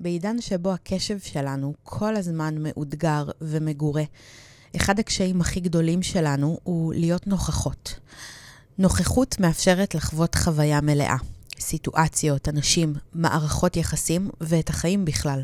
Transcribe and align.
בעידן 0.00 0.40
שבו 0.40 0.72
הקשב 0.72 1.18
שלנו 1.18 1.74
כל 1.82 2.16
הזמן 2.16 2.54
מאותגר 2.58 3.24
ומגורה, 3.40 4.02
אחד 4.76 4.98
הקשיים 4.98 5.40
הכי 5.40 5.60
גדולים 5.60 6.02
שלנו 6.02 6.58
הוא 6.62 6.94
להיות 6.94 7.26
נוכחות. 7.26 8.00
נוכחות 8.78 9.40
מאפשרת 9.40 9.94
לחוות 9.94 10.34
חוויה 10.34 10.80
מלאה, 10.80 11.16
סיטואציות, 11.60 12.48
אנשים, 12.48 12.94
מערכות 13.14 13.76
יחסים 13.76 14.30
ואת 14.40 14.70
החיים 14.70 15.04
בכלל. 15.04 15.42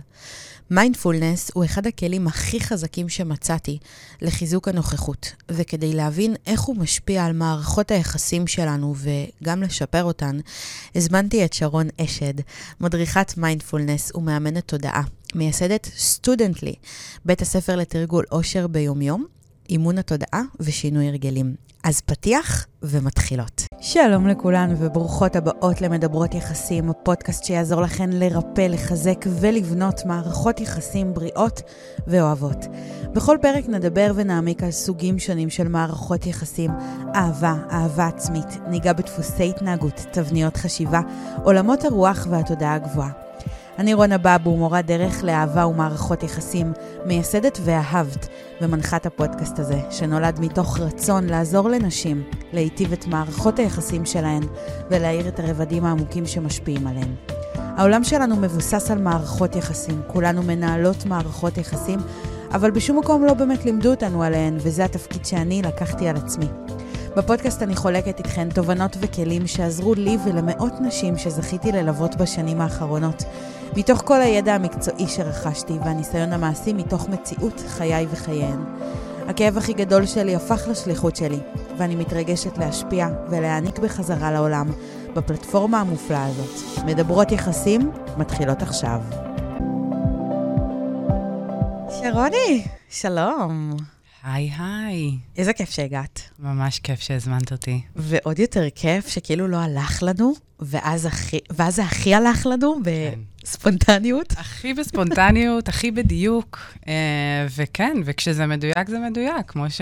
מיינדפולנס 0.71 1.51
הוא 1.55 1.65
אחד 1.65 1.87
הכלים 1.87 2.27
הכי 2.27 2.61
חזקים 2.61 3.09
שמצאתי 3.09 3.79
לחיזוק 4.23 4.69
הנוכחות, 4.69 5.33
וכדי 5.49 5.93
להבין 5.93 6.35
איך 6.47 6.61
הוא 6.61 6.77
משפיע 6.77 7.25
על 7.25 7.33
מערכות 7.33 7.91
היחסים 7.91 8.47
שלנו 8.47 8.95
וגם 8.97 9.63
לשפר 9.63 10.05
אותן, 10.05 10.39
הזמנתי 10.95 11.45
את 11.45 11.53
שרון 11.53 11.89
אשד, 12.01 12.35
מדריכת 12.81 13.33
מיינדפולנס 13.37 14.13
ומאמנת 14.15 14.69
תודעה, 14.69 15.03
מייסדת 15.35 15.91
סטודנטלי, 15.97 16.75
בית 17.25 17.43
הספר 17.43 17.77
לתרגול 17.77 18.25
אושר 18.33 18.67
ביומיום, 18.67 19.27
אימון 19.69 19.99
התודעה 19.99 20.43
ושינוי 20.61 21.09
הרגלים. 21.09 21.55
אז 21.85 22.01
פתיח 22.01 22.67
ומתחילות. 22.83 23.66
שלום 23.89 24.27
לכולן 24.27 24.75
וברוכות 24.79 25.37
הבאות 25.37 25.81
למדברות 25.81 26.35
יחסים, 26.35 26.91
הפודקאסט 26.91 27.45
שיעזור 27.45 27.83
לכן 27.83 28.11
לרפא, 28.13 28.61
לחזק 28.61 29.25
ולבנות 29.41 30.07
מערכות 30.07 30.61
יחסים 30.61 31.15
בריאות 31.15 31.63
ואוהבות. 32.07 32.67
בכל 33.13 33.39
פרק 33.43 33.69
נדבר 33.69 34.13
ונעמיק 34.15 34.63
על 34.63 34.71
סוגים 34.71 35.19
שונים 35.19 35.51
של 35.51 35.69
מערכות 35.69 36.27
יחסים, 36.27 36.71
אהבה, 37.15 37.55
אהבה 37.71 38.07
עצמית, 38.07 38.59
ניגע 38.69 38.93
בדפוסי 38.93 39.49
התנהגות, 39.49 40.07
תבניות 40.13 40.57
חשיבה, 40.57 41.01
עולמות 41.45 41.85
הרוח 41.85 42.27
והתודעה 42.31 42.75
הגבוהה. 42.75 43.26
אני 43.79 43.95
רונה 43.95 44.19
בבו, 44.19 44.57
מורה 44.57 44.83
דרך 44.83 45.25
לאהבה 45.25 45.67
ומערכות 45.67 46.23
יחסים, 46.23 46.73
מייסדת 47.05 47.59
ואהבת 47.65 48.29
ומנחת 48.61 49.07
הפודקאסט 49.07 49.59
הזה, 49.59 49.81
שנולד 49.91 50.41
מתוך 50.41 50.81
רצון 50.81 51.27
לעזור 51.27 51.69
לנשים 51.69 52.23
להיטיב 52.53 52.93
את 52.93 53.07
מערכות 53.07 53.59
היחסים 53.59 54.07
שלהן 54.07 54.43
ולהאיר 54.91 55.29
את 55.29 55.41
הרבדים 55.41 55.85
העמוקים 55.85 56.27
שמשפיעים 56.27 56.87
עליהן. 56.87 57.15
העולם 57.55 58.05
שלנו 58.05 58.37
מבוסס 58.37 58.91
על 58.91 58.99
מערכות 58.99 59.57
יחסים, 59.57 60.03
כולנו 60.07 60.43
מנהלות 60.43 61.07
מערכות 61.07 61.59
יחסים, 61.59 61.99
אבל 62.53 62.71
בשום 62.71 62.99
מקום 62.99 63.25
לא 63.25 63.35
באמת 63.35 63.65
לימדו 63.65 63.91
אותנו 63.91 64.23
עליהן, 64.23 64.57
וזה 64.59 64.85
התפקיד 64.85 65.25
שאני 65.25 65.63
לקחתי 65.63 66.09
על 66.09 66.17
עצמי. 66.17 66.47
בפודקאסט 67.17 67.63
אני 67.63 67.77
חולקת 67.77 68.19
איתכן 68.19 68.49
תובנות 68.51 68.97
וכלים 69.01 69.47
שעזרו 69.47 69.95
לי 69.95 70.17
ולמאות 70.25 70.73
נשים 70.81 71.19
שזכיתי 71.19 71.73
ללוות 71.73 72.17
בשנים 72.17 72.61
האחרונות. 72.61 73.25
מתוך 73.77 74.03
כל 74.05 74.21
הידע 74.21 74.55
המקצועי 74.55 75.09
שרכשתי 75.09 75.73
והניסיון 75.85 76.33
המעשי 76.33 76.73
מתוך 76.73 77.09
מציאות 77.09 77.63
חיי 77.69 78.07
וחייהן. 78.11 78.65
הכאב 79.29 79.59
הכי 79.59 79.73
גדול 79.73 80.07
שלי 80.07 80.37
הפך 80.37 80.69
לשליחות 80.69 81.17
שלי, 81.17 81.39
ואני 81.77 81.97
מתרגשת 81.97 82.59
להשפיע 82.59 83.09
ולהעניק 83.31 83.79
בחזרה 83.79 84.33
לעולם 84.33 84.67
בפלטפורמה 85.15 85.81
המופלאה 85.81 86.27
הזאת. 86.27 86.85
מדברות 86.85 87.33
יחסים 87.33 87.91
מתחילות 88.17 88.63
עכשיו. 88.63 89.01
שרוני, 92.01 92.65
שלום. 92.91 93.77
היי 94.27 94.51
היי. 94.59 95.19
איזה 95.37 95.53
כיף 95.53 95.71
שהגעת. 95.71 96.21
ממש 96.39 96.79
כיף 96.79 97.01
שהזמנת 97.01 97.53
אותי. 97.53 97.81
ועוד 97.97 98.39
יותר 98.39 98.65
כיף 98.75 99.09
שכאילו 99.09 99.49
לא 99.49 99.57
הלך 99.57 100.03
לנו, 100.03 100.35
ואז, 100.61 101.07
הכי, 101.07 101.39
ואז 101.51 101.77
זה 101.77 101.85
הכי 101.85 102.15
הלך 102.15 102.47
לנו 102.47 102.75
כן. 102.85 103.21
בספונטניות. 103.43 104.33
הכי 104.37 104.75
בספונטניות, 104.75 105.69
הכי 105.69 105.91
בדיוק, 105.91 106.61
אה, 106.89 106.93
וכן, 107.57 107.97
וכשזה 108.05 108.47
מדויק 108.47 108.89
זה 108.89 108.99
מדויק, 108.99 109.47
כמו, 109.47 109.71
ש... 109.71 109.81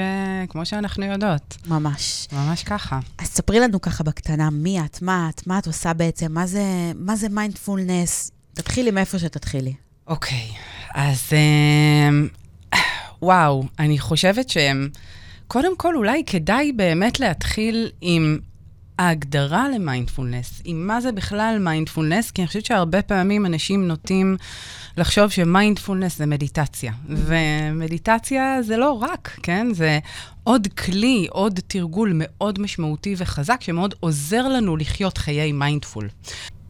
כמו 0.49 0.67
שאנחנו 0.67 1.05
יודעות. 1.05 1.57
ממש. 1.67 2.29
ממש 2.33 2.63
ככה. 2.63 2.99
אז 3.19 3.27
ספרי 3.27 3.61
לנו 3.61 3.81
ככה 3.81 4.05
בקטנה, 4.05 4.51
מי 4.51 4.81
את, 4.81 5.03
מה 5.03 5.31
את, 5.35 5.47
מה 5.47 5.59
את 5.59 5.67
עושה 5.67 5.93
בעצם, 5.93 6.33
מה 6.33 6.47
זה, 6.47 6.93
מה 6.95 7.17
זה 7.17 7.29
מיינדפולנס? 7.29 8.31
תתחילי 8.55 8.91
מאיפה 8.91 9.19
שתתחילי. 9.19 9.75
אוקיי, 10.07 10.49
אז 10.95 11.21
אה, 11.33 12.09
וואו, 13.25 13.65
אני 13.79 13.99
חושבת 13.99 14.49
שהם... 14.49 14.89
קודם 15.47 15.77
כל, 15.77 15.97
אולי 15.97 16.23
כדאי 16.27 16.73
באמת 16.73 17.21
להתחיל 17.21 17.91
עם 18.01 18.39
ההגדרה 18.99 19.69
למיינדפולנס, 19.75 20.63
עם 20.65 20.87
מה 20.87 21.01
זה 21.01 21.13
בכלל 21.13 21.57
מיינדפולנס, 21.61 22.31
כי 22.31 22.43
אני 22.43 22.47
חושבת 22.47 22.65
שהרבה 22.65 23.03
פעמים 23.03 23.47
אנשים 23.47 23.89
נוטים 23.89 24.37
לחשוב 24.97 25.31
שמיינדפולנס 25.31 26.19
זה 26.19 26.27
מדיטציה. 26.27 26.93
ומדיטציה 27.09 28.63
זה 28.63 28.77
לא 28.77 28.93
רק, 28.93 29.39
כן? 29.43 29.67
זה 29.75 29.99
עוד 30.45 30.69
כלי, 30.79 31.27
עוד 31.31 31.61
תרגול 31.67 32.13
מאוד 32.15 32.61
משמעותי 32.61 33.15
וחזק, 33.19 33.61
שמאוד 33.61 33.95
עוזר 34.01 34.49
לנו 34.49 34.77
לחיות 34.77 35.19
חיי 35.19 35.53
mindful. 35.53 36.09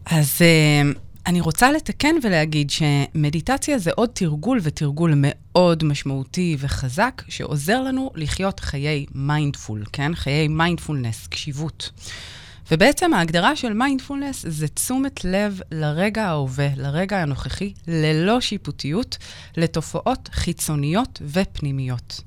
אז 0.07 0.39
uh, 0.39 0.99
אני 1.27 1.41
רוצה 1.41 1.73
לתקן 1.73 2.15
ולהגיד 2.23 2.71
שמדיטציה 2.71 3.79
זה 3.79 3.91
עוד 3.95 4.11
תרגול 4.12 4.61
ותרגול 4.62 5.12
מאוד 5.17 5.85
משמעותי 5.85 6.57
וחזק, 6.59 7.23
שעוזר 7.29 7.83
לנו 7.83 8.11
לחיות 8.15 8.61
חיי 8.61 9.07
mindful, 9.15 9.85
כן? 9.93 10.15
חיי 10.15 10.49
מיינדפולנס, 10.49 11.27
קשיבות. 11.27 11.91
ובעצם 12.71 13.15
ההגדרה 13.15 13.57
של 13.57 13.73
מיינדפולנס 13.73 14.45
זה 14.49 14.69
תשומת 14.69 15.25
לב 15.25 15.61
לרגע 15.73 16.25
ההווה, 16.25 16.69
לרגע 16.77 17.23
הנוכחי, 17.23 17.73
ללא 17.89 18.41
שיפוטיות, 18.41 19.19
לתופעות 19.57 20.29
חיצוניות 20.33 21.23
ופנימיות. 21.33 22.21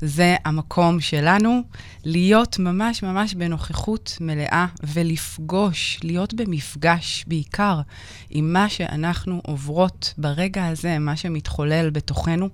זה 0.00 0.36
המקום 0.44 1.00
שלנו 1.00 1.62
להיות 2.04 2.58
ממש 2.58 3.02
ממש 3.02 3.34
בנוכחות 3.34 4.18
מלאה 4.20 4.66
ולפגוש, 4.82 6.00
להיות 6.02 6.34
במפגש 6.34 7.24
בעיקר 7.26 7.80
עם 8.30 8.52
מה 8.52 8.68
שאנחנו 8.68 9.40
עוברות 9.46 10.14
ברגע 10.18 10.66
הזה, 10.66 10.98
מה 10.98 11.16
שמתחולל 11.16 11.90
בתוכנו. 11.90 12.48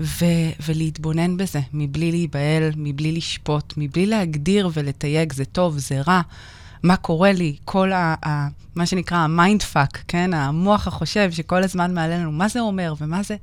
ו- 0.00 0.52
ולהתבונן 0.66 1.36
בזה, 1.36 1.60
מבלי 1.72 2.10
להיבהל, 2.10 2.70
מבלי 2.76 3.12
לשפוט, 3.12 3.74
מבלי 3.76 4.06
להגדיר 4.06 4.70
ולתייג, 4.72 5.32
זה 5.32 5.44
טוב, 5.44 5.78
זה 5.78 6.00
רע. 6.00 6.20
מה 6.82 6.96
קורה 6.96 7.32
לי, 7.32 7.56
כל 7.64 7.92
ה, 7.92 8.14
ה, 8.26 8.48
מה 8.74 8.86
שנקרא 8.86 9.18
ה 9.18 9.27
mind 9.27 9.62
fuck, 9.62 10.02
כן? 10.08 10.34
המוח 10.34 10.86
החושב 10.86 11.30
שכל 11.32 11.62
הזמן 11.62 11.94
מעלה 11.94 12.18
לנו 12.18 12.32
מה 12.32 12.48
זה 12.48 12.60
אומר 12.60 12.94
ומה 13.00 13.22
זה, 13.22 13.36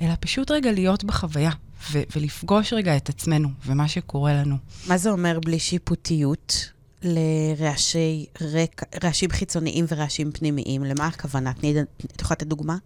אלא 0.00 0.14
פשוט 0.20 0.50
רגע 0.50 0.72
להיות 0.72 1.04
בחוויה 1.04 1.50
ו- 1.92 2.02
ולפגוש 2.16 2.72
רגע 2.72 2.96
את 2.96 3.08
עצמנו 3.08 3.48
ומה 3.66 3.88
שקורה 3.88 4.34
לנו. 4.34 4.56
מה 4.86 4.98
זה 4.98 5.10
אומר 5.10 5.40
בלי 5.44 5.58
שיפוטיות 5.58 6.70
לרעשי 7.02 8.26
רק, 8.40 8.82
רעשים 9.04 9.30
חיצוניים 9.30 9.84
ורעשים 9.88 10.32
פנימיים? 10.32 10.84
למה 10.84 11.06
הכוונה? 11.06 11.52
תני, 11.52 11.74
את 12.14 12.20
יכולה 12.20 12.36
לתת 12.36 12.46
דוגמה? 12.46 12.76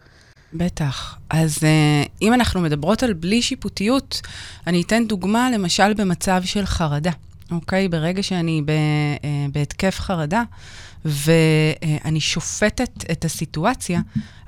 בטח. 0.54 1.18
אז 1.30 1.58
uh, 1.58 2.08
אם 2.22 2.34
אנחנו 2.34 2.60
מדברות 2.60 3.02
על 3.02 3.12
בלי 3.12 3.42
שיפוטיות, 3.42 4.20
אני 4.66 4.82
אתן 4.82 5.06
דוגמה, 5.06 5.50
למשל, 5.50 5.94
במצב 5.94 6.42
של 6.44 6.66
חרדה. 6.66 7.10
אוקיי? 7.54 7.88
ברגע 7.88 8.22
שאני 8.22 8.62
ב, 8.64 8.70
אה, 8.70 9.46
בהתקף 9.52 10.00
חרדה, 10.00 10.42
ואני 11.04 12.20
שופטת 12.20 13.04
את 13.12 13.24
הסיטואציה, 13.24 14.00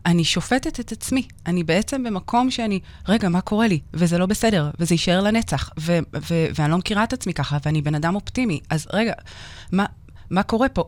אני 0.06 0.24
שופטת 0.24 0.80
את 0.80 0.92
עצמי. 0.92 1.28
אני 1.46 1.64
בעצם 1.64 2.04
במקום 2.04 2.50
שאני, 2.50 2.80
רגע, 3.08 3.28
מה 3.28 3.40
קורה 3.40 3.68
לי? 3.68 3.80
וזה 3.94 4.18
לא 4.18 4.26
בסדר, 4.26 4.70
וזה 4.78 4.94
יישאר 4.94 5.20
לנצח, 5.20 5.70
ו- 5.80 5.98
ו- 6.30 6.46
ואני 6.54 6.70
לא 6.70 6.78
מכירה 6.78 7.04
את 7.04 7.12
עצמי 7.12 7.34
ככה, 7.34 7.58
ואני 7.64 7.82
בן 7.82 7.94
אדם 7.94 8.14
אופטימי. 8.14 8.60
אז 8.70 8.86
רגע, 8.92 9.12
מה, 9.72 9.86
מה 10.30 10.42
קורה 10.42 10.68
פה? 10.68 10.84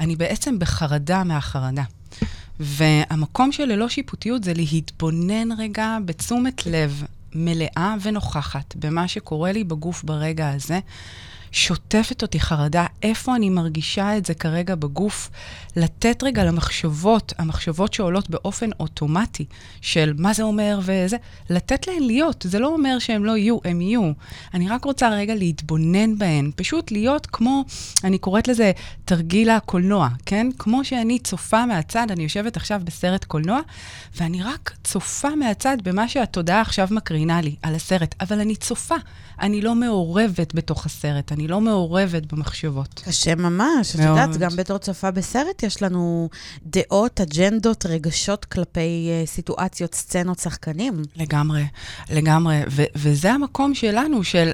אני 0.00 0.16
בעצם 0.16 0.58
בחרדה 0.58 1.24
מהחרדה. 1.24 1.82
והמקום 2.60 3.52
של 3.52 3.64
ללא 3.64 3.88
שיפוטיות 3.88 4.44
זה 4.44 4.54
להתבונן 4.54 5.52
רגע 5.58 5.98
בתשומת 6.04 6.66
לב 6.66 7.02
מלאה 7.34 7.94
ונוכחת 8.02 8.76
במה 8.76 9.08
שקורה 9.08 9.52
לי 9.52 9.64
בגוף 9.64 10.04
ברגע 10.04 10.50
הזה, 10.50 10.80
שוטפת 11.56 12.22
אותי 12.22 12.40
חרדה, 12.40 12.86
איפה 13.02 13.36
אני 13.36 13.50
מרגישה 13.50 14.16
את 14.16 14.26
זה 14.26 14.34
כרגע 14.34 14.74
בגוף, 14.74 15.30
לתת 15.76 16.22
רגע 16.22 16.44
למחשבות, 16.44 17.32
המחשבות 17.38 17.94
שעולות 17.94 18.30
באופן 18.30 18.70
אוטומטי, 18.80 19.44
של 19.80 20.12
מה 20.18 20.32
זה 20.32 20.42
אומר 20.42 20.80
וזה, 20.82 21.16
לתת 21.50 21.86
להן 21.86 22.02
להיות. 22.02 22.46
זה 22.48 22.58
לא 22.58 22.68
אומר 22.68 22.98
שהן 22.98 23.22
לא 23.22 23.36
יהיו, 23.36 23.58
הן 23.64 23.80
יהיו. 23.80 24.10
אני 24.54 24.68
רק 24.68 24.84
רוצה 24.84 25.08
רגע 25.10 25.34
להתבונן 25.34 26.18
בהן, 26.18 26.50
פשוט 26.56 26.90
להיות 26.90 27.26
כמו, 27.26 27.64
אני 28.04 28.18
קוראת 28.18 28.48
לזה 28.48 28.72
תרגיל 29.04 29.50
הקולנוע, 29.50 30.08
כן? 30.26 30.46
כמו 30.58 30.84
שאני 30.84 31.18
צופה 31.18 31.66
מהצד, 31.66 32.06
אני 32.10 32.22
יושבת 32.22 32.56
עכשיו 32.56 32.80
בסרט 32.84 33.24
קולנוע, 33.24 33.60
ואני 34.16 34.42
רק 34.42 34.72
צופה 34.84 35.34
מהצד 35.34 35.76
במה 35.82 36.08
שהתודעה 36.08 36.60
עכשיו 36.60 36.88
מקרינה 36.90 37.40
לי 37.40 37.54
על 37.62 37.74
הסרט, 37.74 38.14
אבל 38.20 38.40
אני 38.40 38.56
צופה, 38.56 38.94
אני 39.40 39.62
לא 39.62 39.74
מעורבת 39.74 40.54
בתוך 40.54 40.86
הסרט, 40.86 41.32
אני 41.32 41.48
לא 41.48 41.60
מעורבת 41.60 42.32
במחשבות. 42.32 43.02
קשה 43.04 43.34
ממש. 43.34 43.96
את. 43.96 44.00
יודעת, 44.00 44.36
גם 44.36 44.50
בתור 44.56 44.78
צופה 44.78 45.10
בסרט 45.10 45.65
יש 45.66 45.82
לנו 45.82 46.28
דעות, 46.62 47.20
אג'נדות, 47.20 47.86
רגשות 47.86 48.44
כלפי 48.44 49.08
אה, 49.10 49.26
סיטואציות, 49.26 49.94
סצנות, 49.94 50.38
שחקנים. 50.38 51.02
לגמרי, 51.16 51.64
לגמרי. 52.10 52.60
ו- 52.70 52.84
וזה 52.94 53.32
המקום 53.32 53.74
שלנו, 53.74 54.24
של 54.24 54.50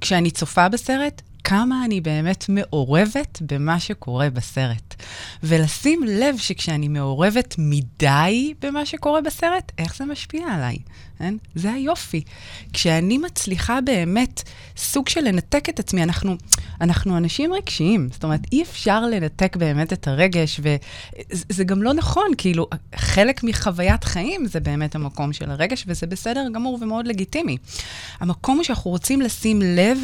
כשאני 0.00 0.30
צופה 0.30 0.68
בסרט, 0.68 1.22
כמה 1.44 1.84
אני 1.84 2.00
באמת 2.00 2.44
מעורבת 2.48 3.38
במה 3.42 3.80
שקורה 3.80 4.30
בסרט. 4.30 4.94
ולשים 5.42 6.00
לב 6.08 6.36
שכשאני 6.38 6.88
מעורבת 6.88 7.54
מדי 7.58 8.54
במה 8.62 8.86
שקורה 8.86 9.20
בסרט, 9.20 9.72
איך 9.78 9.96
זה 9.96 10.04
משפיע 10.04 10.46
עליי, 10.46 10.76
כן? 11.18 11.34
זה 11.54 11.72
היופי. 11.72 12.22
כשאני 12.72 13.18
מצליחה 13.18 13.80
באמת 13.80 14.42
סוג 14.76 15.08
של 15.08 15.20
לנתק 15.20 15.68
את 15.68 15.78
עצמי, 15.78 16.02
אנחנו, 16.02 16.36
אנחנו 16.80 17.16
אנשים 17.16 17.52
רגשיים, 17.52 18.08
זאת 18.12 18.24
אומרת, 18.24 18.40
אי 18.52 18.62
אפשר 18.62 19.00
לנתק 19.00 19.56
באמת 19.56 19.92
את 19.92 20.08
הרגש, 20.08 20.60
וזה 20.62 21.64
גם 21.64 21.82
לא 21.82 21.94
נכון, 21.94 22.26
כאילו, 22.38 22.66
חלק 22.96 23.44
מחוויית 23.44 24.04
חיים 24.04 24.46
זה 24.46 24.60
באמת 24.60 24.94
המקום 24.94 25.32
של 25.32 25.50
הרגש, 25.50 25.84
וזה 25.86 26.06
בסדר 26.06 26.46
גמור 26.54 26.78
ומאוד 26.80 27.06
לגיטימי. 27.06 27.56
המקום 28.20 28.56
הוא 28.56 28.64
שאנחנו 28.64 28.90
רוצים 28.90 29.20
לשים 29.20 29.62
לב 29.62 29.98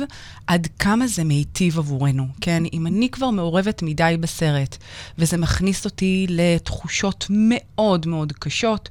עד 0.47 0.69
כמה 0.79 1.07
זה 1.07 1.25
מיטיב 1.31 1.79
עבורנו, 1.79 2.27
כן? 2.41 2.63
אם 2.73 2.87
אני 2.87 3.09
כבר 3.09 3.31
מעורבת 3.31 3.83
מדי 3.83 4.17
בסרט, 4.21 4.77
וזה 5.19 5.37
מכניס 5.37 5.85
אותי 5.85 6.27
לתחושות 6.29 7.27
מאוד 7.31 8.07
מאוד 8.07 8.33
קשות, 8.33 8.89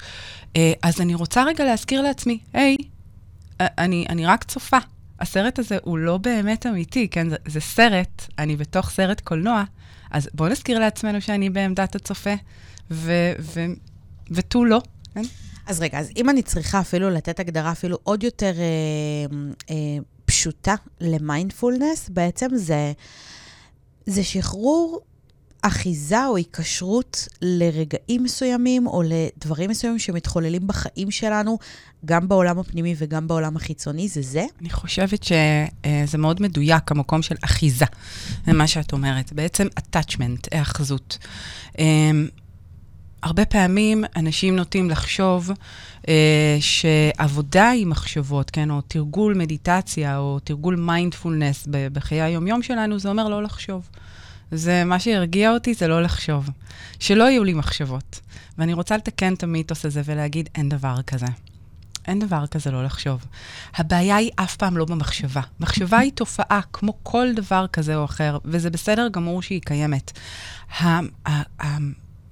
אה, 0.56 0.74
אז 0.84 1.02
אני 1.02 1.16
רוצה 1.16 1.44
רגע 1.44 1.64
להזכיר 1.64 2.02
לעצמי, 2.02 2.40
היי, 2.54 2.76
אה, 3.62 3.68
אני, 3.78 4.06
אני 4.10 4.26
רק 4.26 4.44
צופה. 4.44 4.78
הסרט 5.20 5.60
הזה 5.60 5.78
הוא 5.84 5.98
לא 5.98 6.18
באמת 6.18 6.66
אמיתי, 6.66 7.08
כן? 7.08 7.30
זה, 7.30 7.36
זה 7.46 7.60
סרט, 7.60 8.28
אני 8.38 8.56
בתוך 8.56 8.90
סרט 8.90 9.22
קולנוע, 9.22 9.64
אז 10.12 10.30
בואו 10.34 10.50
נזכיר 10.50 10.80
לעצמנו 10.80 11.22
שאני 11.22 11.50
בעמדת 11.50 11.96
הצופה, 11.96 12.34
ו- 12.92 13.34
ו- 13.40 13.74
ותו 14.32 14.66
לא, 14.66 14.82
כן? 15.14 15.24
אז 15.68 15.82
רגע, 15.82 16.00
אז 16.00 16.10
אם 16.18 16.30
אני 16.30 16.42
צריכה 16.42 16.80
אפילו 16.80 17.10
לתת 17.10 17.40
הגדרה 17.40 17.72
אפילו 17.72 17.98
עוד 18.04 18.24
יותר 18.24 18.54
אה, 18.60 19.38
אה, 19.70 19.76
פשוטה 20.30 20.76
למיינדפולנס, 21.02 22.10
בעצם 22.10 22.48
זה, 22.56 22.94
זה 24.06 24.24
שחרור 24.24 25.02
אחיזה 25.62 26.26
או 26.26 26.36
היקשרות 26.36 27.28
לרגעים 27.42 28.24
מסוימים 28.24 28.88
או 28.88 29.04
לדברים 29.06 29.70
מסוימים 29.70 30.00
שמתחוללים 30.00 30.68
בחיים 30.68 31.12
שלנו, 31.12 31.58
גם 32.06 32.28
בעולם 32.28 32.60
הפנימי 32.60 32.96
וגם 32.98 33.28
בעולם 33.28 33.56
החיצוני, 33.56 34.08
זה 34.08 34.22
זה? 34.22 34.46
אני 34.62 34.70
חושבת 34.70 35.24
שזה 35.24 36.18
מאוד 36.18 36.42
מדויק, 36.42 36.92
המקום 36.92 37.22
של 37.22 37.36
אחיזה, 37.44 37.86
מה 38.48 38.68
שאת 38.68 38.94
אומרת. 38.94 39.34
בעצם 39.34 39.68
attachment, 39.80 40.48
היאחזות. 40.52 41.18
הרבה 43.24 43.46
פעמים 43.46 44.04
אנשים 44.16 44.56
נוטים 44.56 44.90
לחשוב 44.90 45.52
אה, 46.08 46.58
שעבודה 46.60 47.72
עם 47.72 47.90
מחשבות, 47.90 48.52
כן, 48.52 48.72
או 48.72 48.82
תרגול 48.82 49.34
מדיטציה, 49.34 50.18
או 50.18 50.40
תרגול 50.44 50.76
מיינדפולנס 50.76 51.68
בחיי 51.94 52.22
היום-יום 52.22 52.64
שלנו, 52.64 53.00
זה 53.00 53.10
אומר 53.10 53.30
לא 53.30 53.44
לחשוב. 53.44 53.90
זה 54.52 54.84
מה 54.84 55.00
שהרגיע 55.00 55.52
אותי, 55.52 55.74
זה 55.74 55.88
לא 55.88 56.02
לחשוב. 56.02 56.50
שלא 57.00 57.24
יהיו 57.24 57.44
לי 57.44 57.54
מחשבות. 57.54 58.20
ואני 58.58 58.74
רוצה 58.74 58.98
לתקן 58.98 59.34
את 59.34 59.44
המיתוס 59.44 59.86
הזה 59.86 60.02
ולהגיד, 60.06 60.50
אין 60.56 60.70
דבר 60.70 61.02
כזה. 61.08 61.26
אין 62.08 62.20
דבר 62.20 62.48
כזה 62.48 62.72
לא 62.72 62.84
לחשוב. 62.84 63.26
הבעיה 63.76 64.16
היא 64.16 64.32
אף 64.36 64.56
פעם 64.56 64.78
לא 64.78 64.86
במחשבה. 64.86 65.42
מחשבה 65.60 65.98
היא 65.98 66.12
תופעה, 66.12 66.60
כמו 66.74 66.94
כל 67.04 67.28
דבר 67.36 67.66
כזה 67.74 67.96
או 67.96 68.06
אחר, 68.06 68.38
וזה 68.46 68.70
בסדר 68.70 69.08
גמור 69.12 69.42
שהיא 69.42 69.62
קיימת. 69.62 70.20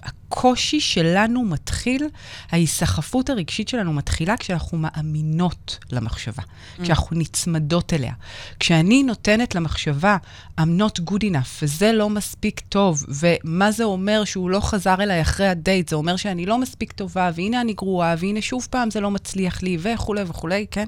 הקושי 0.02 0.80
שלנו 0.80 1.44
מתחיל, 1.44 2.08
ההיסחפות 2.50 3.30
הרגשית 3.30 3.68
שלנו 3.68 3.92
מתחילה 3.92 4.36
כשאנחנו 4.36 4.78
מאמינות 4.78 5.78
למחשבה, 5.92 6.42
mm. 6.42 6.82
כשאנחנו 6.82 7.16
נצמדות 7.16 7.92
אליה. 7.92 8.12
כשאני 8.60 9.02
נותנת 9.02 9.54
למחשבה, 9.54 10.16
I'm 10.60 10.80
not 10.80 11.10
good 11.10 11.22
enough, 11.22 11.62
וזה 11.62 11.92
לא 11.92 12.10
מספיק 12.10 12.60
טוב, 12.60 13.04
ומה 13.08 13.70
זה 13.70 13.84
אומר 13.84 14.24
שהוא 14.24 14.50
לא 14.50 14.60
חזר 14.60 14.94
אליי 14.98 15.20
אחרי 15.20 15.48
הדייט? 15.48 15.88
זה 15.88 15.96
אומר 15.96 16.16
שאני 16.16 16.46
לא 16.46 16.58
מספיק 16.58 16.92
טובה, 16.92 17.30
והנה 17.34 17.60
אני 17.60 17.72
גרועה, 17.72 18.14
והנה 18.18 18.42
שוב 18.42 18.66
פעם 18.70 18.90
זה 18.90 19.00
לא 19.00 19.10
מצליח 19.10 19.62
לי, 19.62 19.78
וכולי 19.80 20.22
וכולי, 20.26 20.66
כן? 20.70 20.86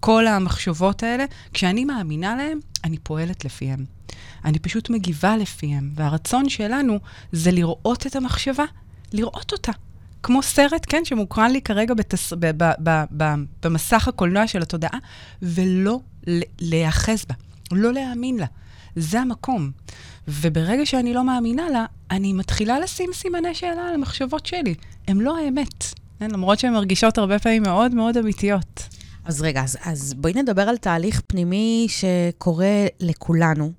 כל 0.00 0.26
המחשבות 0.26 1.02
האלה, 1.02 1.24
כשאני 1.52 1.84
מאמינה 1.84 2.36
להן, 2.36 2.58
אני 2.84 2.98
פועלת 2.98 3.44
לפיהן. 3.44 3.84
אני 4.44 4.58
פשוט 4.58 4.90
מגיבה 4.90 5.36
לפיהם. 5.36 5.90
והרצון 5.94 6.48
שלנו 6.48 6.98
זה 7.32 7.50
לראות 7.50 8.06
את 8.06 8.16
המחשבה, 8.16 8.64
לראות 9.12 9.52
אותה. 9.52 9.72
כמו 10.22 10.42
סרט, 10.42 10.86
כן, 10.88 11.04
שמוקרן 11.04 11.50
לי 11.50 11.62
כרגע 11.62 11.94
בתס... 11.94 12.32
ב- 12.32 12.64
ב- 12.64 12.72
ב- 12.82 13.04
ב- 13.16 13.34
במסך 13.62 14.08
הקולנוע 14.08 14.46
של 14.46 14.62
התודעה, 14.62 14.98
ולא 15.42 16.00
להיאחז 16.60 17.24
בה, 17.28 17.34
לא 17.72 17.92
להאמין 17.92 18.36
לה. 18.36 18.46
זה 18.96 19.20
המקום. 19.20 19.70
וברגע 20.28 20.86
שאני 20.86 21.14
לא 21.14 21.24
מאמינה 21.24 21.68
לה, 21.68 21.86
אני 22.10 22.32
מתחילה 22.32 22.80
לשים 22.80 23.10
סימני 23.14 23.54
שאלה 23.54 23.88
על 23.88 23.94
המחשבות 23.94 24.46
שלי. 24.46 24.74
הן 25.08 25.18
לא 25.18 25.38
האמת, 25.38 25.84
כן? 26.18 26.30
למרות 26.30 26.58
שהן 26.58 26.72
מרגישות 26.72 27.18
הרבה 27.18 27.38
פעמים 27.38 27.62
מאוד 27.62 27.94
מאוד 27.94 28.16
אמיתיות. 28.16 28.88
אז 29.24 29.42
רגע, 29.42 29.62
אז, 29.62 29.76
אז 29.84 30.14
בואי 30.14 30.32
נדבר 30.36 30.62
על 30.62 30.76
תהליך 30.76 31.20
פנימי 31.26 31.86
שקורה 31.88 32.86
לכולנו, 33.00 33.72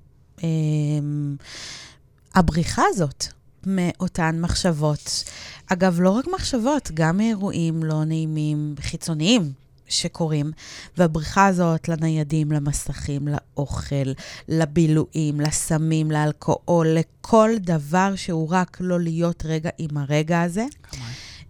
הבריחה 2.34 2.82
הזאת 2.88 3.24
מאותן 3.66 4.40
מחשבות. 4.40 5.24
אגב, 5.66 6.00
לא 6.00 6.10
רק 6.10 6.24
מחשבות, 6.34 6.90
גם 6.94 7.20
אירועים 7.20 7.82
לא 7.82 8.04
נעימים, 8.04 8.74
חיצוניים, 8.80 9.52
שקורים. 9.88 10.52
והבריחה 10.96 11.46
הזאת 11.46 11.88
לניידים, 11.88 12.52
למסכים, 12.52 13.28
לאוכל, 13.28 14.12
לבילויים, 14.48 15.40
לסמים, 15.40 16.10
לאלכוהול, 16.10 16.88
לכל 16.88 17.50
דבר 17.60 18.16
שהוא 18.16 18.48
רק 18.50 18.76
לא 18.80 19.00
להיות 19.00 19.42
רגע 19.46 19.70
עם 19.78 19.96
הרגע 19.96 20.42
הזה. 20.42 20.66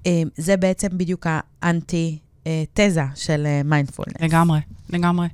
אמ, 0.06 0.28
זה 0.36 0.56
בעצם 0.56 0.88
בדיוק 0.92 1.26
האנטי... 1.62 2.18
תזה 2.74 3.02
של 3.14 3.46
מיינדפולנס. 3.64 4.14
לגמרי, 4.20 4.60
לגמרי. 4.90 5.28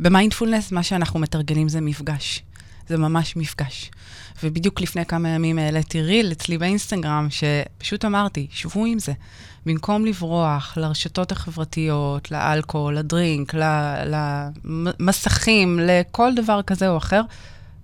במיינדפולנס, 0.00 0.72
מה 0.72 0.82
שאנחנו 0.82 1.20
מתרגלים 1.20 1.68
זה 1.68 1.80
מפגש. 1.80 2.42
זה 2.88 2.96
ממש 2.96 3.36
מפגש. 3.36 3.90
ובדיוק 4.42 4.80
לפני 4.80 5.06
כמה 5.06 5.28
ימים 5.28 5.58
העליתי 5.58 6.02
ריל 6.02 6.32
אצלי 6.32 6.58
באינסטגרם, 6.58 7.28
שפשוט 7.30 8.04
אמרתי, 8.04 8.46
שבו 8.50 8.84
עם 8.84 8.98
זה. 8.98 9.12
במקום 9.66 10.06
לברוח 10.06 10.74
לרשתות 10.76 11.32
החברתיות, 11.32 12.30
לאלכוהול, 12.30 12.98
לדרינק, 12.98 13.54
למסכים, 14.64 15.80
לכל 15.82 16.34
דבר 16.36 16.62
כזה 16.62 16.88
או 16.88 16.96
אחר, 16.96 17.22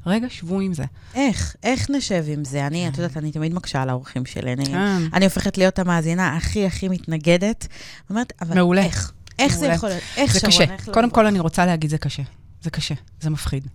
רגע, 0.07 0.26
שבו 0.31 0.61
עם 0.61 0.75
זה. 0.75 0.85
איך? 1.14 1.57
איך 1.62 1.90
נשב 1.90 2.25
עם 2.28 2.45
זה? 2.45 2.67
אני, 2.67 2.88
את 2.88 2.99
יודעת, 2.99 3.17
אני 3.17 3.33
תמיד 3.33 3.55
מקשה 3.55 3.83
על 3.83 3.90
האורחים 3.90 4.26
שלי. 4.26 4.52
אני, 4.52 4.67
כן. 4.67 5.02
אני 5.12 5.25
הופכת 5.25 5.59
להיות 5.59 5.78
המאזינה 5.78 6.37
הכי 6.37 6.67
הכי 6.67 6.88
מתנגדת. 6.88 7.67
אומרת, 8.11 8.33
אבל 8.43 8.55
מעולה. 8.55 8.83
איך? 8.83 9.12
איך 9.38 9.52
מעולה. 9.52 9.69
זה 9.69 9.75
יכול 9.75 9.88
להיות? 9.88 10.02
איך 10.17 10.33
שרון? 10.33 10.52
זה 10.52 10.67
קשה. 10.67 10.93
קודם 10.93 11.11
כל, 11.11 11.26
אני 11.26 11.40
רוצה 11.40 11.67
להגיד, 11.67 11.90
זה 11.90 11.99
קשה. 11.99 12.23
זה 12.62 12.71
קשה, 12.71 12.95
זה 13.21 13.31
מפחיד. 13.31 13.67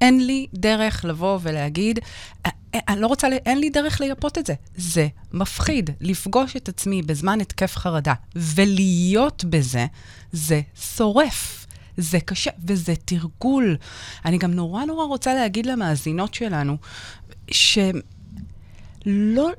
אין 0.00 0.26
לי 0.26 0.46
דרך 0.54 1.04
לבוא 1.04 1.38
ולהגיד, 1.42 1.98
אה, 2.46 2.50
אה, 2.74 2.80
אני 2.88 3.00
לא 3.00 3.06
רוצה, 3.06 3.28
אין 3.46 3.58
לי 3.58 3.70
דרך 3.70 4.00
לייפות 4.00 4.38
את 4.38 4.46
זה. 4.46 4.54
זה 4.76 5.08
מפחיד. 5.32 5.90
לפגוש 6.00 6.56
את 6.56 6.68
עצמי 6.68 7.02
בזמן 7.02 7.40
התקף 7.40 7.76
חרדה 7.76 8.14
ולהיות 8.36 9.44
בזה, 9.44 9.86
זה 10.32 10.60
שורף. 10.96 11.66
זה 11.96 12.20
קשה, 12.20 12.50
וזה 12.66 12.94
תרגול. 13.04 13.76
אני 14.24 14.38
גם 14.38 14.50
נורא 14.50 14.84
נורא 14.84 15.04
רוצה 15.04 15.34
להגיד 15.34 15.66
למאזינות 15.66 16.34
שלנו, 16.34 16.76
שלא... 17.50 19.50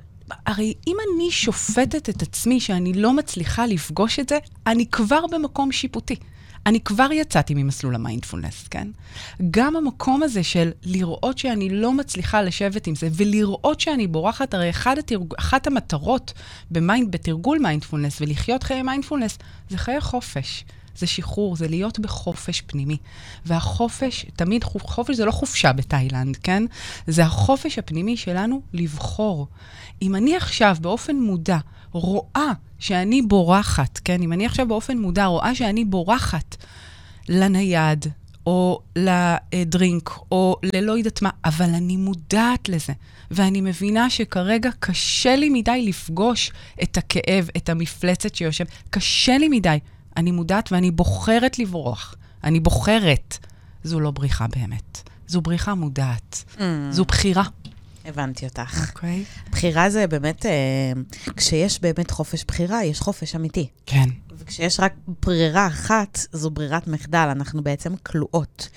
הרי 0.46 0.74
אם 0.88 0.96
אני 1.16 1.32
שופטת 1.32 2.10
את 2.10 2.22
עצמי 2.22 2.60
שאני 2.60 2.94
לא 2.94 3.14
מצליחה 3.14 3.66
לפגוש 3.66 4.20
את 4.20 4.30
זה, 4.30 4.38
אני 4.68 4.86
כבר 4.86 5.26
במקום 5.32 5.72
שיפוטי. 5.72 6.16
אני 6.66 6.80
כבר 6.80 7.12
יצאתי 7.12 7.54
ממסלול 7.54 7.96
המיינדפולנס, 7.96 8.68
כן? 8.68 8.88
גם 9.52 9.76
המקום 9.76 10.24
הזה 10.24 10.44
של 10.44 10.72
לראות 10.84 11.38
שאני 11.38 11.70
לא 11.70 11.94
מצליחה 11.94 12.42
לשבת 12.42 12.88
עם 12.88 12.96
זה, 12.96 13.10
ולראות 13.12 13.80
שאני 13.80 14.08
בורחת, 14.08 14.54
הרי 14.54 14.70
אחד 14.70 14.98
התרג... 14.98 15.34
אחת 15.40 15.68
המטרות 15.68 16.34
במיינד, 16.72 17.12
בתרגול 17.12 17.60
מיינדפולנס 17.60 18.22
ולחיות 18.22 18.64
חיי 18.64 18.82
מיינדפולנס, 18.82 19.38
זה 19.70 19.78
חיי 19.78 20.02
חופש. 20.02 20.66
זה 20.96 21.08
שחרור, 21.08 21.56
זה 21.56 21.68
להיות 21.68 22.00
בחופש 22.00 22.62
פנימי. 22.62 22.98
והחופש, 23.46 24.26
תמיד, 24.36 24.64
חופש 24.64 25.16
זה 25.16 25.26
לא 25.26 25.32
חופשה 25.32 25.74
בתאילנד, 25.74 26.38
כן? 26.38 26.64
זה 27.08 27.24
החופש 27.24 27.80
הפנימי 27.80 28.18
שלנו 28.18 28.62
לבחור. 28.74 29.48
אם 30.02 30.16
אני 30.16 30.36
עכשיו 30.36 30.78
באופן 30.82 31.16
מודע 31.16 31.58
רואה 31.92 32.52
שאני 32.80 33.22
בורחת, 33.22 34.00
כן? 34.04 34.22
אם 34.22 34.34
אני 34.34 34.46
עכשיו 34.46 34.68
באופן 34.68 34.98
מודע 34.98 35.26
רואה 35.26 35.56
שאני 35.56 35.86
בורחת 35.86 36.56
לנייד, 37.30 38.06
או 38.46 38.80
לדרינק, 38.96 40.10
או 40.32 40.56
ללא 40.74 40.98
יודעת 40.98 41.22
מה, 41.22 41.30
אבל 41.46 41.70
אני 41.74 41.98
מודעת 41.98 42.70
לזה. 42.70 42.94
ואני 43.32 43.62
מבינה 43.62 44.10
שכרגע 44.10 44.70
קשה 44.80 45.36
לי 45.36 45.50
מדי 45.50 45.86
לפגוש 45.88 46.52
את 46.84 46.98
הכאב, 46.98 47.50
את 47.58 47.70
המפלצת 47.70 48.36
שיושב. 48.36 48.66
קשה 48.90 49.38
לי 49.38 49.48
מדי. 49.48 49.80
אני 50.18 50.32
מודעת 50.32 50.72
ואני 50.72 50.92
בוחרת 50.92 51.60
לברוח. 51.60 52.16
אני 52.44 52.60
בוחרת. 52.60 53.38
זו 53.84 54.00
לא 54.00 54.12
בריחה 54.12 54.46
באמת. 54.56 55.10
זו 55.28 55.42
בריחה 55.42 55.76
מודעת. 55.76 56.44
Mm. 56.58 56.62
זו 56.90 57.06
בחירה. 57.06 57.44
הבנתי 58.06 58.46
אותך. 58.46 58.90
אוקיי. 58.90 59.24
Okay. 59.24 59.52
בחירה 59.52 59.90
זה 59.90 60.08
באמת, 60.08 60.46
אה, 60.46 60.52
כשיש 61.38 61.82
באמת 61.82 62.12
חופש 62.12 62.46
בחירה, 62.48 62.84
יש 62.84 63.00
חופש 63.00 63.36
אמיתי. 63.36 63.68
כן. 63.86 64.10
וכשיש 64.38 64.80
רק 64.80 64.94
ברירה 65.26 65.68
אחת, 65.68 66.20
זו 66.32 66.50
ברירת 66.50 66.88
מחדל, 66.88 67.28
אנחנו 67.32 67.64
בעצם 67.64 67.96
כלואות. 67.96 68.70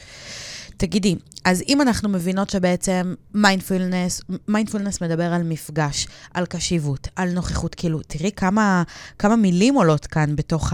תגידי, 0.77 1.17
אז 1.45 1.63
אם 1.69 1.81
אנחנו 1.81 2.09
מבינות 2.09 2.51
שבעצם 2.51 3.15
מיינדפולנס, 3.35 4.23
מיינדפולנס 4.49 5.03
מדבר 5.03 5.33
על 5.33 5.43
מפגש, 5.43 6.07
על 6.35 6.47
קשיבות, 6.47 7.09
על 7.17 7.33
נוכחות, 7.33 7.75
כאילו, 7.75 8.01
תראי 8.07 8.31
כמה, 8.37 8.83
כמה 9.19 9.37
מילים 9.37 9.75
עולות 9.75 10.07
כאן 10.07 10.37
בתוך 10.37 10.73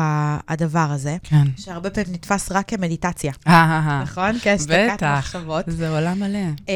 הדבר 0.49 0.89
הזה. 0.91 1.17
כן. 1.23 1.45
שהרבה 1.57 1.91
פעמים 1.91 2.13
נתפס 2.13 2.53
רק 2.53 2.69
כמדיטציה. 2.69 3.33
אה, 3.47 3.53
אה. 3.53 4.03
נכון? 4.03 4.39
כהשתקת 4.43 5.03
מחשבות. 5.03 5.65
בטח, 5.65 5.77
זה 5.77 5.89
עולם 5.89 6.21
מלא. 6.21 6.73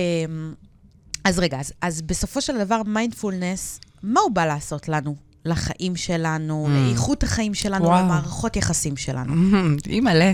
אז 1.25 1.39
רגע, 1.39 1.61
אז, 1.61 1.73
אז 1.81 2.03
בסופו 2.03 2.41
של 2.41 2.59
דבר, 2.59 2.83
מיינדפולנס, 2.87 3.81
מה 4.03 4.21
הוא 4.21 4.31
בא 4.31 4.45
לעשות 4.45 4.89
לנו? 4.89 5.17
לחיים 5.45 5.97
שלנו, 5.97 6.67
mm. 6.67 6.71
לאיכות 6.71 7.23
החיים 7.23 7.55
שלנו, 7.55 7.85
וואו. 7.85 8.05
למערכות 8.05 8.57
יחסים 8.57 8.97
שלנו. 8.97 9.35
אימא'לה. 9.87 10.33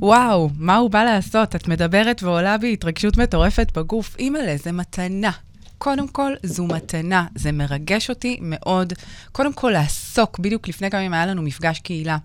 וואו, 0.00 0.50
מה 0.58 0.76
הוא 0.76 0.90
בא 0.90 1.04
לעשות? 1.04 1.56
את 1.56 1.68
מדברת 1.68 2.22
ועולה 2.22 2.58
בי 2.58 2.72
התרגשות 2.72 3.16
מטורפת 3.16 3.72
בגוף. 3.78 4.16
אימא'לה, 4.18 4.56
זה 4.56 4.72
מתנה. 4.72 5.30
קודם 5.78 6.08
כל, 6.08 6.32
זו 6.42 6.66
מתנה. 6.66 7.26
זה 7.34 7.52
מרגש 7.52 8.10
אותי 8.10 8.38
מאוד. 8.40 8.92
קודם 9.32 9.52
כל, 9.52 9.70
לעסוק, 9.70 10.38
בדיוק 10.38 10.68
לפני 10.68 10.90
כמה 10.90 11.00
ימים 11.00 11.14
היה 11.14 11.26
לנו 11.26 11.42
מפגש 11.42 11.78
קהילה, 11.78 12.16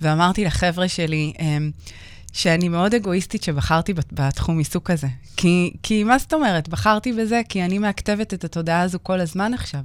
ואמרתי 0.00 0.44
לחבר'ה 0.44 0.88
שלי, 0.88 1.32
אמ, 1.40 1.70
שאני 2.32 2.68
מאוד 2.68 2.94
אגואיסטית 2.94 3.42
שבחרתי 3.42 3.94
בתחום 4.12 4.58
עיסוק 4.58 4.90
הזה. 4.90 5.06
כי, 5.36 5.72
כי 5.82 6.04
מה 6.04 6.18
זאת 6.18 6.32
אומרת? 6.32 6.68
בחרתי 6.68 7.12
בזה 7.12 7.40
כי 7.48 7.64
אני 7.64 7.78
מאכתבת 7.78 8.34
את 8.34 8.44
התודעה 8.44 8.80
הזו 8.80 8.98
כל 9.02 9.20
הזמן 9.20 9.54
עכשיו. 9.54 9.80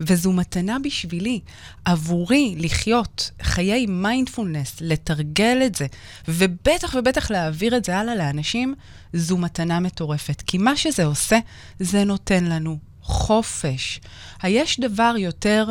וזו 0.00 0.32
מתנה 0.32 0.76
בשבילי, 0.84 1.40
עבורי, 1.84 2.54
לחיות 2.58 3.30
חיי 3.42 3.86
מיינדפולנס, 3.86 4.76
לתרגל 4.80 5.62
את 5.66 5.74
זה, 5.74 5.86
ובטח 6.28 6.94
ובטח 6.98 7.30
להעביר 7.30 7.76
את 7.76 7.84
זה 7.84 7.96
הלאה 7.96 8.14
לאנשים, 8.14 8.74
זו 9.12 9.38
מתנה 9.38 9.80
מטורפת. 9.80 10.42
כי 10.46 10.58
מה 10.58 10.76
שזה 10.76 11.04
עושה, 11.04 11.38
זה 11.80 12.04
נותן 12.04 12.44
לנו 12.44 12.78
חופש. 13.02 14.00
היש 14.42 14.80
דבר 14.80 15.14
יותר... 15.18 15.66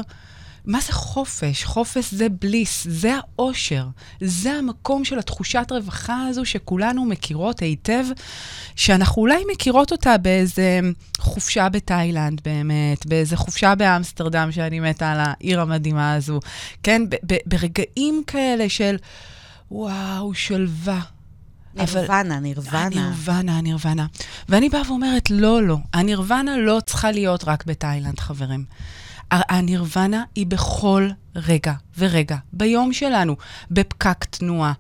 מה 0.66 0.80
זה 0.82 0.94
חופש? 0.94 1.64
חופש 1.64 2.14
זה 2.14 2.28
בליס, 2.30 2.88
זה 2.90 3.12
האושר. 3.16 3.88
זה 4.22 4.54
המקום 4.54 5.06
של 5.06 5.20
התחושת 5.20 5.68
רווחה 5.72 6.26
הזו 6.30 6.46
שכולנו 6.46 7.06
מכירות 7.06 7.60
היטב, 7.60 8.06
שאנחנו 8.76 9.22
אולי 9.22 9.44
מכירות 9.54 9.92
אותה 9.92 10.18
באיזה 10.18 10.80
חופשה 11.18 11.70
בתאילנד 11.70 12.42
באמת, 12.46 13.06
באיזה 13.06 13.38
חופשה 13.38 13.76
באמסטרדם, 13.76 14.52
שאני 14.52 14.80
מתה 14.80 15.12
על 15.12 15.20
העיר 15.20 15.62
המדהימה 15.62 16.14
הזו. 16.14 16.40
כן, 16.84 17.02
ברגעים 17.46 18.24
כאלה 18.28 18.70
של 18.70 18.96
וואו, 19.72 20.34
שלווה. 20.34 21.02
נירוונה, 21.76 22.40
נירוונה. 22.40 22.86
הנירוונה, 22.86 23.58
הנירוונה. 23.58 24.06
ואני 24.50 24.70
באה 24.70 24.82
ואומרת, 24.88 25.30
לא, 25.30 25.64
לא, 25.64 25.78
הנירוונה 25.94 26.58
לא 26.58 26.80
צריכה 26.86 27.12
להיות 27.12 27.44
רק 27.44 27.66
בתאילנד, 27.66 28.20
חברים. 28.20 28.66
הנירוונה 29.32 30.24
היא 30.36 30.46
בכל 30.46 31.10
רגע 31.36 31.74
ורגע, 31.98 32.36
ביום 32.54 32.94
שלנו, 32.94 33.36
בפקק 33.72 34.26
תנועה, 34.26 34.74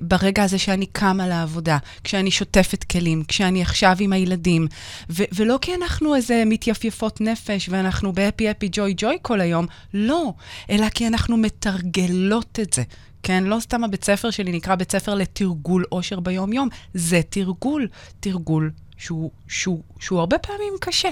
ברגע 0.00 0.42
הזה 0.42 0.58
שאני 0.58 0.86
קמה 0.86 1.28
לעבודה, 1.28 1.78
כשאני 2.04 2.30
שוטפת 2.30 2.84
כלים, 2.84 3.24
כשאני 3.28 3.62
עכשיו 3.62 3.96
עם 4.00 4.12
הילדים, 4.12 4.66
ו- 5.10 5.24
ולא 5.32 5.58
כי 5.60 5.74
אנחנו 5.74 6.14
איזה 6.14 6.42
מתייפייפות 6.46 7.20
נפש 7.20 7.68
ואנחנו 7.68 8.12
בהפי 8.12 8.48
הפי 8.48 8.68
ג'וי 8.72 8.94
ג'וי 8.96 9.18
כל 9.22 9.40
היום, 9.40 9.66
לא, 9.94 10.32
אלא 10.70 10.88
כי 10.88 11.06
אנחנו 11.06 11.36
מתרגלות 11.36 12.60
את 12.62 12.72
זה. 12.72 12.82
כן? 13.22 13.44
לא 13.44 13.60
סתם 13.60 13.84
הבית 13.84 14.04
ספר 14.04 14.30
שלי 14.30 14.52
נקרא 14.52 14.74
בית 14.74 14.92
ספר 14.92 15.14
לתרגול 15.14 15.84
אושר 15.92 16.20
ביום-יום, 16.20 16.68
זה 16.94 17.20
תרגול, 17.28 17.88
תרגול 18.20 18.70
שהוא, 18.96 19.30
שהוא, 19.48 19.82
שהוא 20.00 20.18
הרבה 20.20 20.38
פעמים 20.38 20.72
קשה. 20.80 21.08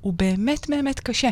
הוא 0.00 0.12
באמת 0.12 0.70
באמת 0.70 1.00
קשה. 1.00 1.28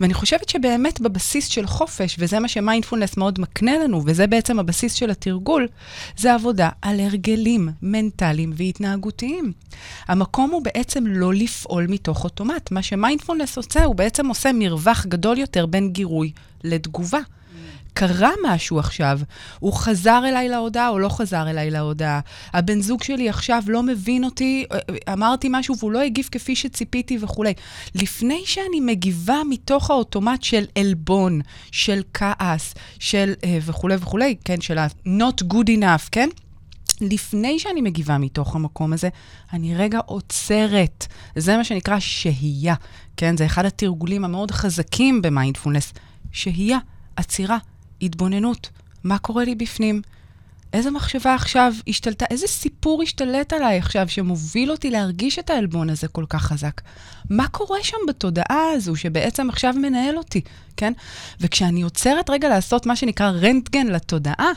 ואני 0.00 0.14
חושבת 0.14 0.48
שבאמת 0.48 1.00
בבסיס 1.00 1.48
של 1.48 1.66
חופש, 1.66 2.16
וזה 2.18 2.38
מה 2.38 2.48
שמיינדפולנס 2.48 3.16
מאוד 3.16 3.40
מקנה 3.40 3.78
לנו, 3.78 4.02
וזה 4.06 4.26
בעצם 4.26 4.58
הבסיס 4.58 4.92
של 4.92 5.10
התרגול, 5.10 5.68
זה 6.16 6.34
עבודה 6.34 6.68
על 6.82 7.00
הרגלים 7.00 7.68
מנטליים 7.82 8.52
והתנהגותיים. 8.56 9.52
המקום 10.08 10.50
הוא 10.50 10.62
בעצם 10.62 11.06
לא 11.06 11.34
לפעול 11.34 11.86
מתוך 11.88 12.24
אוטומט. 12.24 12.70
מה 12.70 12.82
שמיינדפולנס 12.82 13.56
עושה, 13.56 13.84
הוא 13.84 13.94
בעצם 13.94 14.28
עושה 14.28 14.50
מרווח 14.54 15.06
גדול 15.06 15.38
יותר 15.38 15.66
בין 15.66 15.92
גירוי 15.92 16.32
לתגובה. 16.64 17.20
קרה 17.98 18.30
משהו 18.44 18.78
עכשיו, 18.78 19.20
הוא 19.58 19.72
חזר 19.72 20.22
אליי 20.28 20.48
להודעה 20.48 20.88
או 20.88 20.98
לא 20.98 21.08
חזר 21.08 21.50
אליי 21.50 21.70
להודעה. 21.70 22.20
הבן 22.52 22.80
זוג 22.80 23.02
שלי 23.02 23.28
עכשיו 23.28 23.62
לא 23.66 23.82
מבין 23.82 24.24
אותי, 24.24 24.64
אמרתי 25.12 25.48
משהו 25.50 25.74
והוא 25.78 25.92
לא 25.92 26.00
הגיב 26.00 26.28
כפי 26.32 26.56
שציפיתי 26.56 27.18
וכולי. 27.20 27.52
לפני 27.94 28.42
שאני 28.44 28.80
מגיבה 28.80 29.42
מתוך 29.48 29.90
האוטומט 29.90 30.42
של 30.42 30.64
עלבון, 30.74 31.40
של 31.72 32.02
כעס, 32.14 32.74
של 32.98 33.32
אה, 33.44 33.58
וכולי 33.62 33.94
וכולי, 34.00 34.36
כן, 34.44 34.60
של 34.60 34.78
ה-not 34.78 35.42
good 35.52 35.68
enough, 35.68 36.08
כן? 36.12 36.28
לפני 37.00 37.58
שאני 37.58 37.80
מגיבה 37.80 38.18
מתוך 38.18 38.56
המקום 38.56 38.92
הזה, 38.92 39.08
אני 39.52 39.76
רגע 39.76 39.98
עוצרת. 40.06 41.06
זה 41.36 41.56
מה 41.56 41.64
שנקרא 41.64 41.98
שהייה, 41.98 42.74
כן? 43.16 43.36
זה 43.36 43.46
אחד 43.46 43.64
התרגולים 43.64 44.24
המאוד 44.24 44.50
חזקים 44.50 45.22
במיינדפולנס. 45.22 45.92
שהייה, 46.32 46.78
עצירה, 47.16 47.58
התבוננות. 48.02 48.70
מה 49.04 49.18
קורה 49.18 49.44
לי 49.44 49.54
בפנים? 49.54 50.02
איזה 50.72 50.90
מחשבה 50.90 51.34
עכשיו 51.34 51.72
השתלטה, 51.88 52.24
איזה 52.30 52.46
סיפור 52.46 53.02
השתלט 53.02 53.52
עליי 53.52 53.78
עכשיו 53.78 54.08
שמוביל 54.08 54.70
אותי 54.70 54.90
להרגיש 54.90 55.38
את 55.38 55.50
העלבון 55.50 55.90
הזה 55.90 56.08
כל 56.08 56.24
כך 56.28 56.42
חזק? 56.42 56.80
מה 57.30 57.48
קורה 57.48 57.78
שם 57.82 57.96
בתודעה 58.08 58.70
הזו 58.74 58.96
שבעצם 58.96 59.48
עכשיו 59.48 59.74
מנהל 59.76 60.18
אותי, 60.18 60.40
כן? 60.76 60.92
וכשאני 61.40 61.82
עוצרת 61.82 62.30
רגע 62.30 62.48
לעשות 62.48 62.86
מה 62.86 62.96
שנקרא 62.96 63.30
רנטגן 63.30 63.86
לתודעה, 63.86 64.50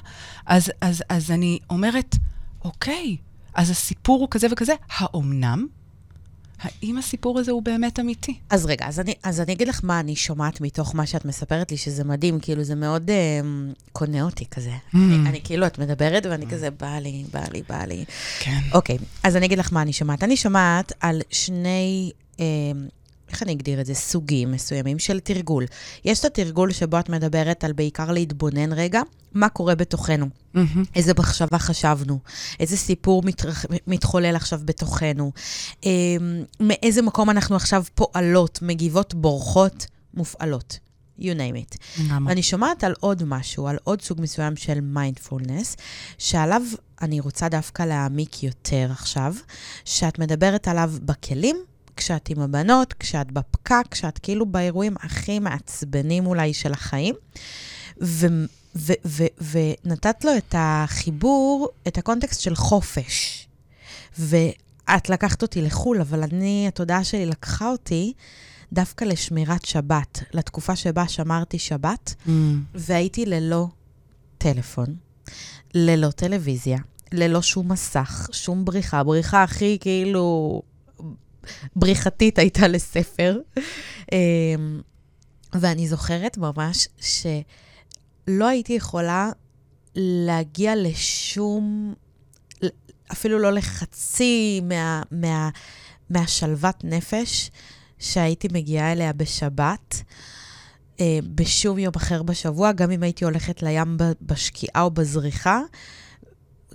אז, 0.46 0.72
אז, 0.82 1.04
אז 1.10 1.32
אני 1.32 1.60
אומרת, 1.70 2.16
אוקיי, 2.64 3.18
אז 3.56 3.70
הסיפור 3.70 4.20
הוא 4.20 4.28
כזה 4.32 4.48
וכזה, 4.52 4.74
האומנם? 4.98 5.68
האם 6.62 6.98
הסיפור 6.98 7.40
הזה 7.40 7.52
הוא 7.52 7.62
באמת 7.62 8.00
אמיתי? 8.00 8.38
אז 8.50 8.66
רגע, 8.66 8.86
אז 8.88 9.00
אני, 9.00 9.14
אז 9.24 9.42
אני 9.42 9.54
אגיד 9.54 9.68
לך 9.68 9.80
מה 9.84 10.00
אני 10.00 10.16
שומעת 10.16 10.62
מתוך 10.62 10.96
מה 10.96 11.06
שאת 11.06 11.26
מספרת 11.26 11.72
לי, 11.72 11.78
שזה 11.78 12.04
מדהים, 12.04 12.40
כאילו 12.40 12.64
זה 12.64 12.76
מאוד 12.76 13.10
אה, 13.10 13.42
קונה 13.92 14.22
אותי 14.22 14.46
כזה. 14.46 14.72
Mm. 14.72 14.98
אני, 14.98 15.30
אני 15.30 15.42
כאילו, 15.44 15.68
את 15.68 15.80
מדברת 15.80 16.26
ואני 16.26 16.46
mm. 16.46 16.50
כזה, 16.50 16.72
בא 16.72 16.98
לי, 17.00 17.24
בא 17.34 17.44
לי, 17.54 17.62
בא 17.70 17.84
לי. 17.84 18.06
כן. 18.40 18.60
אוקיי, 18.74 18.98
אז 19.24 19.36
אני 19.36 19.46
אגיד 19.46 19.60
לך 19.60 19.74
מה 19.74 19.82
אני 19.82 19.94
שומעת. 19.94 20.24
אני 20.24 20.38
שומעת 20.38 20.94
על 21.00 21.22
שני... 21.30 22.12
אה, 22.40 22.46
איך 23.32 23.44
אני 23.44 23.54
אגדיר 23.54 23.82
את 23.82 23.86
זה? 23.86 23.94
סוגים 23.94 24.52
מסוימים 24.52 25.00
של 25.00 25.20
תרגול. 25.20 25.66
יש 26.06 26.20
את 26.20 26.26
התרגול 26.26 26.72
שבו 26.72 27.00
את 27.00 27.10
מדברת 27.10 27.64
על 27.64 27.74
בעיקר 27.74 28.12
להתבונן 28.12 28.74
רגע, 28.74 29.02
מה 29.34 29.50
קורה 29.50 29.76
בתוכנו. 29.76 30.26
Mm-hmm. 30.26 30.60
איזה 30.96 31.12
מחשבה 31.20 31.60
חשבנו, 31.60 32.20
איזה 32.60 32.78
סיפור 32.78 33.24
מתרח... 33.26 33.66
מתחולל 33.88 34.36
עכשיו 34.36 34.60
בתוכנו, 34.66 35.32
אה, 35.86 35.92
מאיזה 36.60 37.02
מקום 37.02 37.30
אנחנו 37.30 37.56
עכשיו 37.56 37.84
פועלות, 37.96 38.60
מגיבות, 38.62 39.14
בורחות, 39.14 39.86
מופעלות. 40.14 40.80
you 41.20 41.36
name 41.36 41.56
it. 41.56 41.78
למה? 42.10 42.30
ואני 42.30 42.44
שומעת 42.44 42.84
על 42.84 42.94
עוד 43.00 43.24
משהו, 43.24 43.68
על 43.68 43.78
עוד 43.84 44.02
סוג 44.02 44.22
מסוים 44.22 44.56
של 44.56 44.82
מיינדפולנס, 44.82 45.78
שעליו 46.18 46.62
אני 47.02 47.20
רוצה 47.20 47.50
דווקא 47.50 47.84
להעמיק 47.84 48.44
יותר 48.44 48.88
עכשיו, 48.92 49.36
שאת 49.86 50.20
מדברת 50.20 50.68
עליו 50.68 50.92
בכלים 51.02 51.58
כשאת 52.02 52.30
עם 52.30 52.40
הבנות, 52.40 52.94
כשאת 52.94 53.32
בפקק, 53.32 53.84
כשאת 53.92 54.20
כאילו 54.20 54.46
באירועים 54.46 54.96
הכי 55.00 55.40
מעצבנים 55.40 56.26
אולי 56.26 56.54
של 56.54 56.74
החיים. 56.74 57.16
ו... 58.02 58.28
ו- 58.76 58.94
ו- 59.06 59.52
ונתת 59.52 60.26
לו 60.26 60.38
את 60.38 60.56
החיבור, 60.58 61.70
את 61.88 61.98
הקונטקסט 61.98 62.42
של 62.42 62.56
חופש. 62.56 63.48
ואת 64.20 65.10
לקחת 65.10 65.42
אותי 65.42 65.62
לחו"ל, 65.62 66.02
אבל 66.02 66.24
אני, 66.24 66.66
התודעה 66.68 67.04
שלי 67.04 67.26
לקחה 67.26 67.70
אותי 67.70 68.14
דווקא 68.74 69.06
לשמירת 69.06 69.66
שבת, 69.66 70.24
לתקופה 70.34 70.76
שבה 70.76 71.08
שמרתי 71.08 71.60
שבת, 71.60 72.16
mm. 72.26 72.30
והייתי 72.76 73.26
ללא 73.26 73.68
טלפון, 74.38 74.96
ללא 75.74 76.12
טלוויזיה, 76.12 76.78
ללא 77.12 77.42
שום 77.42 77.72
מסך, 77.72 78.30
שום 78.32 78.66
בריחה. 78.66 79.04
בריחה 79.04 79.44
הכי 79.44 79.78
כאילו 79.82 80.62
בריחתית 81.76 82.40
הייתה 82.40 82.68
לספר. 82.68 83.40
אמ, 84.12 84.82
ואני 85.54 85.88
זוכרת 85.88 86.38
ממש 86.38 86.88
שלא 86.98 88.48
הייתי 88.48 88.74
יכולה 88.74 89.32
להגיע 89.96 90.74
לשום, 90.76 91.94
אפילו 93.12 93.40
לא 93.40 93.52
לחצי 93.52 94.62
מה, 94.64 95.02
מה, 95.12 95.50
מהשלוות 96.10 96.84
נפש 96.84 97.52
שהייתי 98.00 98.48
מגיעה 98.52 98.92
אליה 98.92 99.14
בשבת. 99.14 100.04
אה, 101.00 101.20
בשום 101.36 101.80
יום 101.80 101.94
אחר 101.98 102.24
בשבוע, 102.24 102.72
גם 102.72 102.92
אם 102.92 103.04
הייתי 103.04 103.26
הולכת 103.26 103.64
לים 103.64 103.98
בשקיעה 104.22 104.82
או 104.82 104.92
בזריחה, 104.92 105.62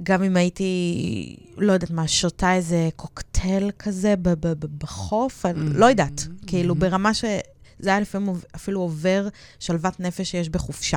גם 0.03 0.23
אם 0.23 0.37
הייתי, 0.37 1.37
לא 1.57 1.73
יודעת 1.73 1.91
מה, 1.91 2.09
שותה 2.09 2.55
איזה 2.55 2.89
קוקטייל 2.97 3.71
כזה 3.79 4.15
בחוף, 4.79 5.47
אני 5.47 5.71
לא 5.75 5.87
יודעת, 5.87 6.21
mm-hmm. 6.21 6.47
כאילו 6.47 6.75
ברמה 6.75 7.15
ש... 7.15 7.25
זה 7.79 7.89
היה 7.91 8.01
לפעמים 8.01 8.35
אפילו 8.55 8.81
עובר 8.81 9.29
שלוות 9.59 10.01
נפש 10.01 10.31
שיש 10.31 10.49
בחופשה. 10.49 10.97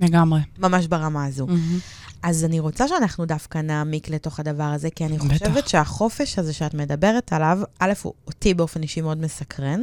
לגמרי. 0.00 0.40
ממש 0.58 0.86
ברמה 0.86 1.24
הזו. 1.24 1.46
Mm-hmm. 1.46 2.04
אז 2.22 2.44
אני 2.44 2.60
רוצה 2.60 2.88
שאנחנו 2.88 3.24
דווקא 3.26 3.58
נעמיק 3.58 4.08
לתוך 4.08 4.40
הדבר 4.40 4.64
הזה, 4.64 4.90
כי 4.90 5.04
אני 5.04 5.18
חושבת 5.18 5.50
בטח. 5.50 5.68
שהחופש 5.68 6.38
הזה 6.38 6.52
שאת 6.52 6.74
מדברת 6.74 7.32
עליו, 7.32 7.58
א', 7.78 7.92
הוא 8.02 8.12
אותי 8.26 8.54
באופן 8.54 8.82
אישי 8.82 9.00
מאוד 9.00 9.18
מסקרן, 9.18 9.82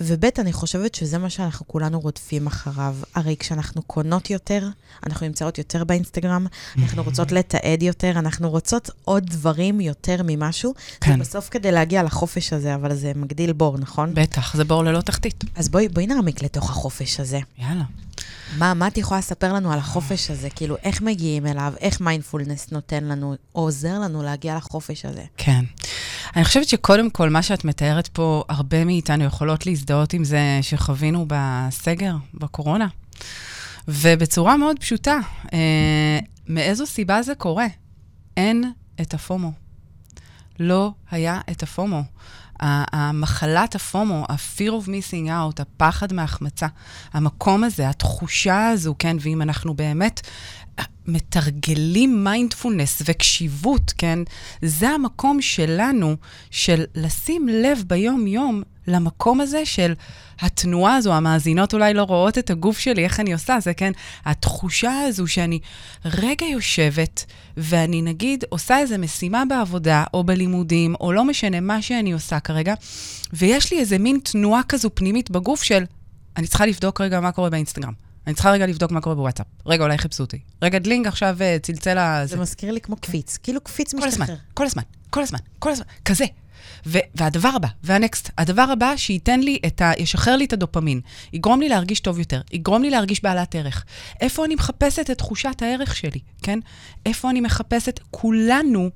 וב', 0.00 0.24
אני 0.38 0.52
חושבת 0.52 0.94
שזה 0.94 1.18
מה 1.18 1.30
שאנחנו 1.30 1.68
כולנו 1.68 2.00
רודפים 2.00 2.46
אחריו. 2.46 2.94
הרי 3.14 3.36
כשאנחנו 3.38 3.82
קונות 3.82 4.30
יותר, 4.30 4.68
אנחנו 5.06 5.26
נמצאות 5.26 5.58
יותר 5.58 5.84
באינסטגרם, 5.84 6.46
אנחנו 6.78 7.02
רוצות 7.02 7.32
לתעד 7.32 7.82
יותר, 7.82 8.10
אנחנו 8.10 8.50
רוצות 8.50 8.90
עוד 9.04 9.26
דברים 9.26 9.80
יותר 9.80 10.20
ממשהו. 10.24 10.74
כן. 11.00 11.12
זה 11.12 11.18
בסוף 11.18 11.48
כדי 11.48 11.72
להגיע 11.72 12.02
לחופש 12.02 12.52
הזה, 12.52 12.74
אבל 12.74 12.94
זה 12.94 13.12
מגדיל 13.16 13.52
בור, 13.52 13.78
נכון? 13.78 14.14
בטח, 14.14 14.56
זה 14.56 14.64
בור 14.64 14.84
ללא 14.84 15.00
תחתית. 15.00 15.44
אז 15.54 15.68
בואי, 15.68 15.88
בואי 15.88 16.06
נעמיק 16.06 16.42
לתוך 16.42 16.70
החופש 16.70 17.20
הזה. 17.20 17.40
יאללה. 17.58 17.84
מה, 18.58 18.74
מה 18.74 18.86
את 18.86 18.98
יכולה 18.98 19.18
לספר 19.18 19.52
לנו 19.52 19.72
על 19.72 19.78
החופש 19.78 20.30
הזה? 20.30 20.50
כאילו, 20.50 20.76
איך 20.82 21.02
מגיעים 21.02 21.46
אליו? 21.46 21.72
איך 21.80 22.00
מיינדפולנס 22.00 22.72
נותן 22.72 23.04
לנו, 23.04 23.34
או 23.54 23.60
עוזר 23.60 23.98
לנו 23.98 24.22
להגיע 24.22 24.56
לחופש 24.56 25.04
הזה? 25.04 25.24
כן. 25.36 25.64
אני 26.36 26.44
חושבת 26.44 26.68
שקודם 26.68 27.10
כל, 27.10 27.30
מה 27.30 27.42
שאת 27.42 27.64
מתארת 27.64 28.08
פה, 28.08 28.44
הרבה 28.48 28.84
מאיתנו 28.84 29.24
יכולות 29.24 29.66
להזדהות 29.66 30.12
עם 30.12 30.24
זה 30.24 30.58
שחווינו 30.62 31.26
בסגר, 31.28 32.14
בקורונה. 32.34 32.86
ובצורה 33.88 34.56
מאוד 34.56 34.78
פשוטה, 34.78 35.18
אה, 35.52 36.18
מאיזו 36.48 36.86
סיבה 36.86 37.22
זה 37.22 37.34
קורה? 37.34 37.66
אין 38.36 38.72
את 39.00 39.14
הפומו. 39.14 39.52
לא 40.60 40.92
היה 41.10 41.40
את 41.50 41.62
הפומו. 41.62 42.02
המחלת 42.60 43.74
הפומו, 43.74 44.26
ה-fear 44.28 44.70
of 44.70 44.86
missing 44.88 45.28
out, 45.28 45.62
הפחד 45.62 46.12
מהחמצה, 46.12 46.66
המקום 47.12 47.64
הזה, 47.64 47.88
התחושה 47.88 48.68
הזו, 48.68 48.94
כן, 48.98 49.16
ואם 49.20 49.42
אנחנו 49.42 49.74
באמת 49.74 50.20
מתרגלים 51.06 52.24
מיינדפולנס 52.24 53.02
וקשיבות, 53.04 53.92
כן, 53.98 54.18
זה 54.62 54.88
המקום 54.88 55.42
שלנו 55.42 56.16
של 56.50 56.84
לשים 56.94 57.48
לב 57.48 57.82
ביום-יום 57.86 58.62
למקום 58.88 59.40
הזה 59.40 59.66
של 59.66 59.92
התנועה 60.40 60.96
הזו, 60.96 61.12
המאזינות 61.12 61.74
אולי 61.74 61.94
לא 61.94 62.02
רואות 62.02 62.38
את 62.38 62.50
הגוף 62.50 62.78
שלי, 62.78 63.04
איך 63.04 63.20
אני 63.20 63.32
עושה 63.32 63.60
זה, 63.60 63.74
כן? 63.74 63.92
התחושה 64.24 64.92
הזו 65.08 65.26
שאני 65.26 65.58
רגע 66.04 66.46
יושבת, 66.46 67.24
ואני 67.56 68.02
נגיד 68.02 68.44
עושה 68.48 68.78
איזו 68.78 68.98
משימה 68.98 69.42
בעבודה, 69.48 70.04
או 70.14 70.24
בלימודים, 70.24 70.94
או 71.00 71.12
לא 71.12 71.24
משנה 71.24 71.60
מה 71.60 71.82
שאני 71.82 72.12
עושה 72.12 72.40
כרגע, 72.40 72.74
ויש 73.32 73.72
לי 73.72 73.78
איזה 73.78 73.98
מין 73.98 74.18
תנועה 74.24 74.62
כזו 74.68 74.90
פנימית 74.94 75.30
בגוף 75.30 75.62
של, 75.62 75.84
אני 76.36 76.46
צריכה 76.46 76.66
לבדוק 76.66 77.00
רגע 77.00 77.20
מה 77.20 77.32
קורה 77.32 77.50
באינסטגרם. 77.50 77.92
אני 78.26 78.34
צריכה 78.34 78.50
רגע 78.50 78.66
לבדוק 78.66 78.90
מה 78.90 79.00
קורה 79.00 79.14
בוואטסאפ. 79.14 79.46
רגע, 79.66 79.84
אולי 79.84 79.98
חיפשו 79.98 80.22
אותי. 80.22 80.38
רגע, 80.62 80.78
דלינג 80.78 81.06
עכשיו 81.06 81.36
אה, 81.40 81.56
צלצל 81.62 81.98
ה... 81.98 82.26
זה 82.26 82.36
מזכיר 82.36 82.72
לי 82.72 82.80
כמו 82.80 82.96
קפיץ, 82.96 83.36
כאילו 83.36 83.60
קפיץ 83.60 83.94
משתחרר. 83.94 84.10
כל 84.14 84.14
הזמן, 84.14 84.34
כל 84.54 84.64
הזמן, 84.64 84.82
כל 85.10 85.22
הזמן, 85.22 85.38
כל 85.58 85.70
הזמן, 85.70 85.84
כזה. 86.04 86.24
ו- 86.86 86.98
והדבר 87.14 87.50
הבא, 87.56 87.68
וה 87.84 87.97
next, 87.97 88.30
הדבר 88.38 88.62
הבא 88.62 88.96
שייתן 88.96 89.40
לי 89.40 89.58
את 89.66 89.80
ה... 89.80 89.92
ישחרר 89.98 90.36
לי 90.36 90.44
את 90.44 90.52
הדופמין, 90.52 91.00
יגרום 91.32 91.60
לי 91.60 91.68
להרגיש 91.68 92.00
טוב 92.00 92.18
יותר, 92.18 92.40
יגרום 92.52 92.82
לי 92.82 92.90
להרגיש 92.90 93.22
בעלת 93.22 93.54
ערך. 93.54 93.84
איפה 94.20 94.44
אני 94.44 94.54
מחפשת 94.54 95.10
את 95.10 95.18
תחושת 95.18 95.62
הערך 95.62 95.96
שלי, 95.96 96.20
כן? 96.42 96.58
איפה 97.06 97.30
אני 97.30 97.40
מחפשת, 97.40 98.00
כולנו 98.10 98.90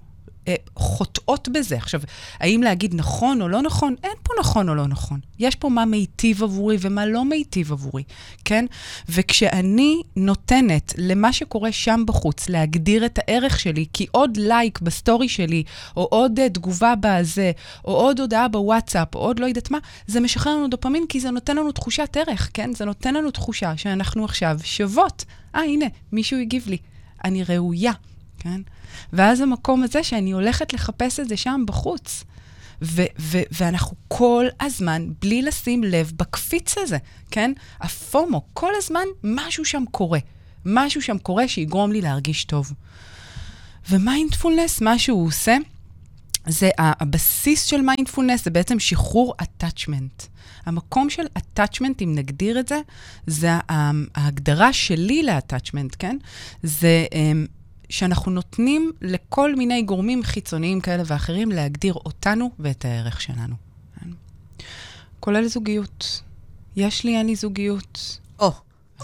חוטאות 0.76 1.48
בזה. 1.48 1.76
עכשיו, 1.76 2.00
האם 2.40 2.62
להגיד 2.62 2.94
נכון 2.94 3.42
או 3.42 3.48
לא 3.48 3.62
נכון? 3.62 3.94
אין 4.02 4.12
פה 4.22 4.32
נכון 4.40 4.68
או 4.68 4.74
לא 4.74 4.86
נכון. 4.86 5.20
יש 5.38 5.56
פה 5.56 5.68
מה 5.68 5.84
מיטיב 5.84 6.42
עבורי 6.42 6.76
ומה 6.80 7.06
לא 7.06 7.24
מיטיב 7.24 7.72
עבורי, 7.72 8.02
כן? 8.44 8.66
וכשאני 9.08 10.02
נותנת 10.16 10.94
למה 10.98 11.32
שקורה 11.32 11.72
שם 11.72 12.02
בחוץ 12.06 12.48
להגדיר 12.48 13.06
את 13.06 13.18
הערך 13.18 13.60
שלי, 13.60 13.86
כי 13.92 14.06
עוד 14.10 14.36
לייק 14.36 14.80
בסטורי 14.80 15.28
שלי, 15.28 15.62
או 15.96 16.02
עוד 16.10 16.38
uh, 16.38 16.52
תגובה 16.52 16.94
בזה, 17.00 17.52
או 17.84 17.92
עוד 17.92 18.20
הודעה 18.20 18.48
בוואטסאפ, 18.48 19.14
או 19.14 19.20
עוד 19.20 19.38
לא 19.38 19.46
יודעת 19.46 19.70
מה, 19.70 19.78
זה 20.06 20.20
משחרר 20.20 20.56
לנו 20.56 20.68
דופמין, 20.68 21.04
כי 21.08 21.20
זה 21.20 21.30
נותן 21.30 21.56
לנו 21.56 21.72
תחושת 21.72 22.16
ערך, 22.16 22.50
כן? 22.54 22.74
זה 22.74 22.84
נותן 22.84 23.14
לנו 23.14 23.30
תחושה 23.30 23.76
שאנחנו 23.76 24.24
עכשיו 24.24 24.58
שוות. 24.64 25.24
אה, 25.54 25.60
הנה, 25.60 25.86
מישהו 26.12 26.38
הגיב 26.38 26.68
לי. 26.68 26.78
אני 27.24 27.44
ראויה. 27.44 27.92
כן? 28.42 28.60
ואז 29.12 29.40
המקום 29.40 29.82
הזה 29.82 30.02
שאני 30.02 30.32
הולכת 30.32 30.72
לחפש 30.72 31.20
את 31.20 31.28
זה 31.28 31.36
שם 31.36 31.64
בחוץ. 31.66 32.24
ו- 32.82 33.02
ו- 33.18 33.42
ואנחנו 33.50 33.96
כל 34.08 34.46
הזמן, 34.60 35.08
בלי 35.20 35.42
לשים 35.42 35.84
לב, 35.84 36.12
בקפיץ 36.16 36.78
הזה, 36.78 36.98
כן? 37.30 37.52
הפומו, 37.80 38.42
כל 38.54 38.72
הזמן 38.76 39.04
משהו 39.24 39.64
שם 39.64 39.84
קורה. 39.90 40.18
משהו 40.64 41.02
שם 41.02 41.18
קורה 41.18 41.48
שיגרום 41.48 41.92
לי 41.92 42.00
להרגיש 42.00 42.44
טוב. 42.44 42.72
ומיינדפולנס, 43.90 44.80
מה 44.80 44.98
שהוא 44.98 45.26
עושה, 45.26 45.56
זה 46.46 46.70
הבסיס 46.78 47.64
של 47.64 47.80
מיינדפולנס, 47.80 48.44
זה 48.44 48.50
בעצם 48.50 48.78
שחרור 48.78 49.34
attachment. 49.42 50.26
המקום 50.66 51.10
של 51.10 51.26
attachment, 51.38 52.04
אם 52.04 52.12
נגדיר 52.14 52.60
את 52.60 52.68
זה, 52.68 52.80
זה 53.26 53.48
ההגדרה 53.68 54.72
שלי 54.72 55.22
ל-attachment, 55.22 55.96
כן? 55.98 56.16
זה 56.62 57.06
אמ, 57.14 57.46
שאנחנו 57.92 58.32
נותנים 58.32 58.92
לכל 59.00 59.54
מיני 59.54 59.82
גורמים 59.82 60.22
חיצוניים 60.22 60.80
כאלה 60.80 61.02
ואחרים 61.06 61.50
להגדיר 61.50 61.94
אותנו 61.94 62.50
ואת 62.58 62.84
הערך 62.84 63.20
שלנו. 63.20 63.54
כן? 64.00 64.10
כולל 65.20 65.46
זוגיות. 65.46 66.22
יש 66.76 67.04
לי, 67.04 67.16
אין 67.16 67.26
לי 67.26 67.36
זוגיות. 67.36 68.18
או, 68.38 68.52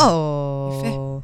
או. 0.01 0.83
יפה. 0.85 1.21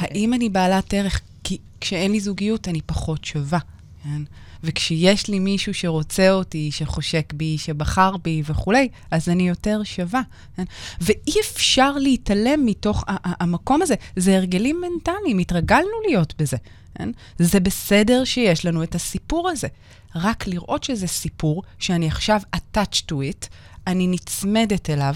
האם 0.00 0.34
אני 0.34 0.48
בעלת 0.48 0.94
ערך? 0.94 1.20
כי 1.44 1.58
כשאין 1.80 2.12
לי 2.12 2.20
זוגיות, 2.20 2.68
אני 2.68 2.80
פחות 2.86 3.24
שווה. 3.24 3.58
כן? 4.04 4.22
וכשיש 4.64 5.28
לי 5.28 5.38
מישהו 5.38 5.74
שרוצה 5.74 6.30
אותי, 6.30 6.70
שחושק 6.72 7.32
בי, 7.32 7.58
שבחר 7.58 8.16
בי 8.16 8.42
וכולי, 8.46 8.88
אז 9.10 9.28
אני 9.28 9.48
יותר 9.48 9.82
שווה. 9.84 10.22
כן? 10.56 10.64
ואי 11.00 11.40
אפשר 11.40 11.92
להתעלם 11.92 12.66
מתוך 12.66 13.04
המקום 13.24 13.82
הזה. 13.82 13.94
זה 14.16 14.36
הרגלים 14.36 14.80
מנטליים, 14.80 15.38
התרגלנו 15.38 16.00
להיות 16.08 16.34
בזה. 16.38 16.56
כן? 16.94 17.10
זה 17.38 17.60
בסדר 17.60 18.24
שיש 18.24 18.66
לנו 18.66 18.82
את 18.82 18.94
הסיפור 18.94 19.48
הזה. 19.48 19.68
רק 20.14 20.46
לראות 20.46 20.84
שזה 20.84 21.06
סיפור 21.06 21.62
שאני 21.78 22.06
עכשיו 22.06 22.40
attached 22.56 23.02
to 23.10 23.14
it, 23.14 23.46
אני 23.86 24.06
נצמדת 24.06 24.90
אליו, 24.90 25.14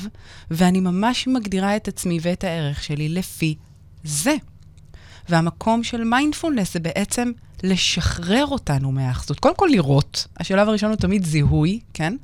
ואני 0.51 0.81
ממש 0.81 1.27
מגדירה 1.27 1.77
את 1.77 1.89
עצמי 1.89 2.19
ואת 2.23 2.45
הערך 2.45 2.83
שלי 2.83 3.09
לפי 3.09 3.55
זה. 4.05 4.35
והמקום 5.29 5.85
של 5.85 6.05
מיינדפולנס 6.05 6.73
זה 6.73 6.81
בעצם 6.81 7.33
לשחרר 7.63 8.47
אותנו 8.47 8.93
מהאחזות. 8.93 9.41
קודם 9.41 9.57
כל 9.57 9.69
לראות, 9.73 10.27
השלב 10.37 10.69
הראשון 10.69 10.91
הוא 10.91 10.97
תמיד 10.97 11.25
זיהוי, 11.25 11.81
כן? 11.95 12.17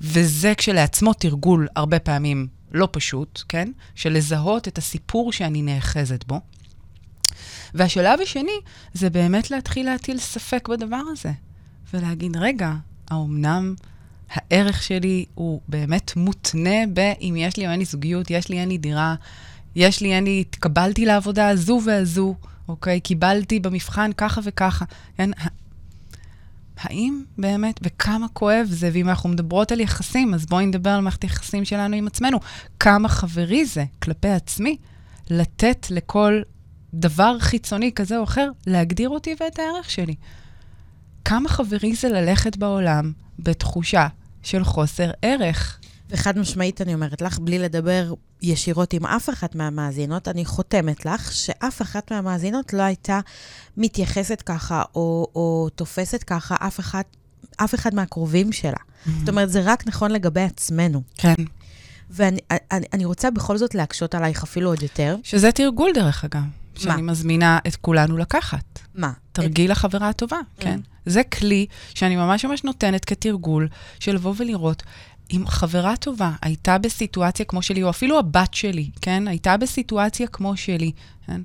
וזה 0.00 0.52
כשלעצמו 0.56 1.12
תרגול 1.12 1.68
הרבה 1.76 1.98
פעמים 1.98 2.46
לא 2.72 2.88
פשוט, 2.92 3.42
כן? 3.48 3.68
של 3.94 4.12
לזהות 4.12 4.68
את 4.68 4.78
הסיפור 4.78 5.32
שאני 5.32 5.62
נאחזת 5.62 6.24
בו. 6.24 6.40
והשלב 7.74 8.20
השני 8.20 8.60
זה 8.94 9.10
באמת 9.10 9.50
להתחיל 9.50 9.86
להטיל 9.86 10.18
ספק 10.18 10.68
בדבר 10.68 11.02
הזה, 11.12 11.32
ולהגיד, 11.94 12.36
רגע, 12.36 12.72
האומנם 13.10 13.74
הערך 14.30 14.82
שלי 14.82 15.24
הוא 15.34 15.60
באמת 15.68 16.12
מותנה 16.16 16.86
באם 16.92 17.36
יש 17.36 17.56
לי 17.56 17.66
או 17.66 17.70
אין 17.70 17.78
לי 17.78 17.84
זוגיות, 17.84 18.30
יש 18.30 18.48
לי, 18.48 18.60
אין 18.60 18.68
לי 18.68 18.78
דירה, 18.78 19.14
יש 19.76 20.00
לי, 20.00 20.14
אין 20.14 20.24
לי, 20.24 20.40
התקבלתי 20.40 21.06
לעבודה 21.06 21.48
הזו 21.48 21.80
והזו, 21.84 22.34
אוקיי? 22.72 23.00
קיבלתי 23.00 23.60
במבחן 23.60 24.10
ככה 24.16 24.40
וככה, 24.44 24.84
כן? 25.16 25.30
האם 26.76 27.22
באמת, 27.38 27.80
וכמה 27.82 28.26
כואב 28.32 28.66
זה, 28.70 28.90
ואם 28.92 29.08
אנחנו 29.08 29.28
מדברות 29.28 29.72
על 29.72 29.80
יחסים, 29.80 30.34
אז 30.34 30.46
בואי 30.46 30.66
נדבר 30.66 30.90
על 30.90 31.00
מערכת 31.00 31.22
היחסים 31.22 31.64
שלנו 31.64 31.96
עם 31.96 32.06
עצמנו. 32.06 32.38
כמה 32.80 33.08
חברי 33.08 33.66
זה 33.66 33.84
כלפי 34.02 34.28
עצמי, 34.28 34.76
לתת 35.30 35.86
לכל 35.90 36.40
דבר 36.94 37.38
חיצוני 37.38 37.92
כזה 37.92 38.18
או 38.18 38.24
אחר, 38.24 38.50
להגדיר 38.66 39.08
אותי 39.08 39.34
ואת 39.40 39.58
הערך 39.58 39.90
שלי. 39.90 40.14
כמה 41.24 41.48
חברי 41.48 41.94
זה 41.94 42.08
ללכת 42.08 42.56
בעולם 42.56 43.12
בתחושה 43.38 44.08
של 44.42 44.64
חוסר 44.64 45.10
ערך. 45.22 45.78
וחד 46.10 46.38
משמעית 46.38 46.80
אני 46.80 46.94
אומרת 46.94 47.22
לך, 47.22 47.38
בלי 47.38 47.58
לדבר 47.58 48.14
ישירות 48.42 48.92
עם 48.92 49.06
אף 49.06 49.30
אחת 49.30 49.54
מהמאזינות, 49.54 50.28
אני 50.28 50.44
חותמת 50.44 51.06
לך 51.06 51.32
שאף 51.32 51.82
אחת 51.82 52.12
מהמאזינות 52.12 52.72
לא 52.72 52.82
הייתה 52.82 53.20
מתייחסת 53.76 54.42
ככה 54.46 54.82
או, 54.94 55.26
או 55.34 55.68
תופסת 55.74 56.22
ככה 56.22 56.56
אף 56.58 56.80
אחד, 56.80 57.02
אף 57.56 57.74
אחד 57.74 57.94
מהקרובים 57.94 58.52
שלה. 58.52 58.72
Mm-hmm. 58.72 59.10
זאת 59.18 59.28
אומרת, 59.28 59.50
זה 59.50 59.60
רק 59.64 59.86
נכון 59.86 60.10
לגבי 60.10 60.42
עצמנו. 60.42 61.02
כן. 61.14 61.34
ואני 62.10 62.38
אני, 62.70 62.86
אני 62.92 63.04
רוצה 63.04 63.30
בכל 63.30 63.58
זאת 63.58 63.74
להקשות 63.74 64.14
עלייך 64.14 64.42
אפילו 64.42 64.70
עוד 64.70 64.82
יותר. 64.82 65.16
שזה 65.22 65.52
תרגול, 65.52 65.90
דרך 65.94 66.24
אגב. 66.24 66.42
שאני 66.74 67.02
מזמינה 67.02 67.58
את 67.66 67.76
כולנו 67.76 68.16
לקחת. 68.16 68.78
מה? 68.94 69.12
תרגיל 69.32 69.72
את... 69.72 69.76
החברה 69.76 70.08
הטובה, 70.08 70.36
כן. 70.58 70.80
זה 71.06 71.22
כלי 71.22 71.66
שאני 71.94 72.16
ממש 72.16 72.44
ממש 72.44 72.64
נותנת 72.64 73.04
כתרגול 73.04 73.68
של 74.00 74.14
לבוא 74.14 74.34
ולראות 74.36 74.82
אם 75.32 75.46
חברה 75.46 75.96
טובה 75.96 76.32
הייתה 76.42 76.78
בסיטואציה 76.78 77.44
כמו 77.44 77.62
שלי, 77.62 77.82
או 77.82 77.90
אפילו 77.90 78.18
הבת 78.18 78.54
שלי, 78.54 78.90
כן? 79.00 79.28
הייתה 79.28 79.56
בסיטואציה 79.56 80.26
כמו 80.26 80.56
שלי, 80.56 80.92
כן? 81.26 81.40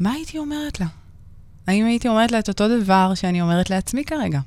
מה 0.00 0.12
הייתי 0.12 0.38
אומרת 0.38 0.80
לה? 0.80 0.86
האם 1.66 1.86
הייתי 1.86 2.08
אומרת 2.08 2.32
לה 2.32 2.38
את 2.38 2.48
אותו 2.48 2.80
דבר 2.80 3.14
שאני 3.14 3.42
אומרת 3.42 3.70
לעצמי 3.70 4.04
כרגע? 4.04 4.40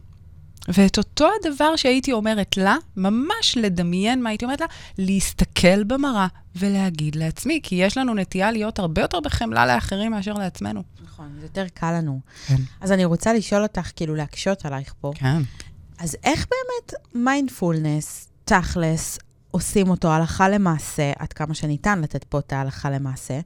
ואת 0.67 0.97
אותו 0.97 1.27
הדבר 1.39 1.75
שהייתי 1.75 2.11
אומרת 2.11 2.57
לה, 2.57 2.75
ממש 2.97 3.57
לדמיין 3.57 4.23
מה 4.23 4.29
הייתי 4.29 4.45
אומרת 4.45 4.61
לה, 4.61 4.67
להסתכל 4.97 5.83
במראה 5.83 6.27
ולהגיד 6.55 7.15
לעצמי, 7.15 7.59
כי 7.63 7.75
יש 7.75 7.97
לנו 7.97 8.13
נטייה 8.13 8.51
להיות 8.51 8.79
הרבה 8.79 9.01
יותר 9.01 9.19
בחמלה 9.19 9.65
לאחרים 9.65 10.11
מאשר 10.11 10.33
לעצמנו. 10.33 10.83
נכון, 11.03 11.31
זה 11.39 11.45
יותר 11.45 11.65
קל 11.73 11.91
לנו. 11.91 12.19
כן. 12.47 12.55
אז 12.81 12.91
אני 12.91 13.05
רוצה 13.05 13.33
לשאול 13.33 13.63
אותך, 13.63 13.91
כאילו, 13.95 14.15
להקשות 14.15 14.65
עלייך 14.65 14.93
פה. 15.01 15.11
כן. 15.15 15.41
אז 15.99 16.17
איך 16.23 16.45
באמת 16.49 16.93
מיינדפולנס, 17.15 18.27
תכלס, 18.45 19.19
עושים 19.51 19.89
אותו 19.89 20.11
הלכה 20.11 20.49
למעשה, 20.49 21.11
עד 21.19 21.33
כמה 21.33 21.53
שניתן 21.53 22.01
לתת 22.01 22.23
פה 22.23 22.39
את 22.39 22.53
ההלכה 22.53 22.89
למעשה, 22.89 23.39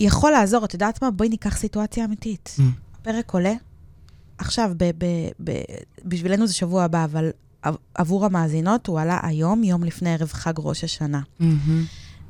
יכול 0.00 0.30
לעזור, 0.30 0.64
את 0.64 0.74
יודעת 0.74 1.02
מה? 1.02 1.10
בואי 1.10 1.28
ניקח 1.28 1.56
סיטואציה 1.56 2.04
אמיתית. 2.04 2.56
Mm. 2.58 2.62
הפרק 3.00 3.30
עולה, 3.30 3.52
עכשיו, 4.38 4.70
ב- 4.76 4.90
ב- 4.98 5.30
ב- 5.44 5.62
בשבילנו 6.04 6.46
זה 6.46 6.54
שבוע 6.54 6.84
הבא, 6.84 7.04
אבל 7.04 7.30
עבור 7.94 8.26
המאזינות 8.26 8.86
הוא 8.86 9.00
עלה 9.00 9.20
היום, 9.22 9.64
יום 9.64 9.84
לפני 9.84 10.14
ערב 10.14 10.28
חג 10.32 10.52
ראש 10.58 10.84
השנה. 10.84 11.20
Mm-hmm. 11.40 11.44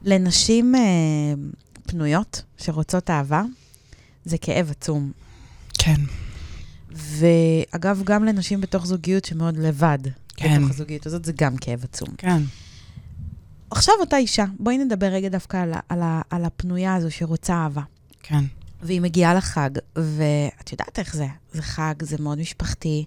לנשים 0.04 0.74
אה, 0.74 0.80
פנויות 1.86 2.42
שרוצות 2.56 3.10
אהבה, 3.10 3.42
זה 4.24 4.38
כאב 4.38 4.70
עצום. 4.70 5.12
כן. 5.78 6.00
ואגב, 6.90 8.02
גם 8.04 8.24
לנשים 8.24 8.60
בתוך 8.60 8.86
זוגיות 8.86 9.24
שמאוד 9.24 9.56
לבד, 9.56 9.98
כן. 10.38 10.58
בתוך 10.58 10.70
הזוגיות 10.70 11.06
הזאת, 11.06 11.24
זה 11.24 11.32
גם 11.36 11.56
כאב 11.56 11.84
עצום. 11.84 12.08
כן. 12.18 12.42
עכשיו 13.70 13.94
אותה 14.00 14.16
אישה, 14.16 14.44
בואי 14.58 14.78
נדבר 14.78 15.06
רגע 15.06 15.28
דווקא 15.28 15.56
על, 15.56 15.72
על, 15.88 16.02
על 16.30 16.44
הפנויה 16.44 16.94
הזו 16.94 17.10
שרוצה 17.10 17.54
אהבה. 17.54 17.82
כן. 18.22 18.44
והיא 18.82 19.00
מגיעה 19.00 19.34
לחג, 19.34 19.70
ואת 19.96 20.72
יודעת 20.72 20.98
איך 20.98 21.16
זה, 21.16 21.26
זה 21.52 21.62
חג, 21.62 21.94
זה 22.00 22.16
מאוד 22.20 22.38
משפחתי. 22.38 23.04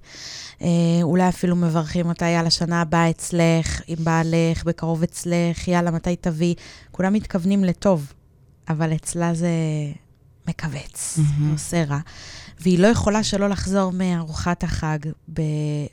אה, 0.62 0.68
אולי 1.02 1.30
אפילו 1.30 1.56
מברכים 1.56 2.06
אותה, 2.06 2.26
יאללה, 2.26 2.50
שנה 2.50 2.82
הבאה 2.82 3.10
אצלך, 3.10 3.82
עם 3.88 3.98
בעלך, 4.04 4.64
בקרוב 4.66 5.04
אצלך, 5.04 5.68
יאללה, 5.68 5.92
מתי 5.92 6.16
תביא. 6.16 6.56
כולם 6.92 7.14
מתכוונים 7.14 7.64
לטוב, 7.64 8.14
אבל 8.70 8.96
אצלה 8.96 9.34
זה 9.34 9.50
מכווץ, 10.48 11.20
mm-hmm. 11.20 11.52
עושה 11.52 11.84
רע. 11.84 12.00
והיא 12.62 12.80
לא 12.80 12.88
יכולה 12.88 13.24
שלא 13.24 13.50
לחזור 13.50 13.92
מארוחת 13.92 14.64
החג, 14.64 15.00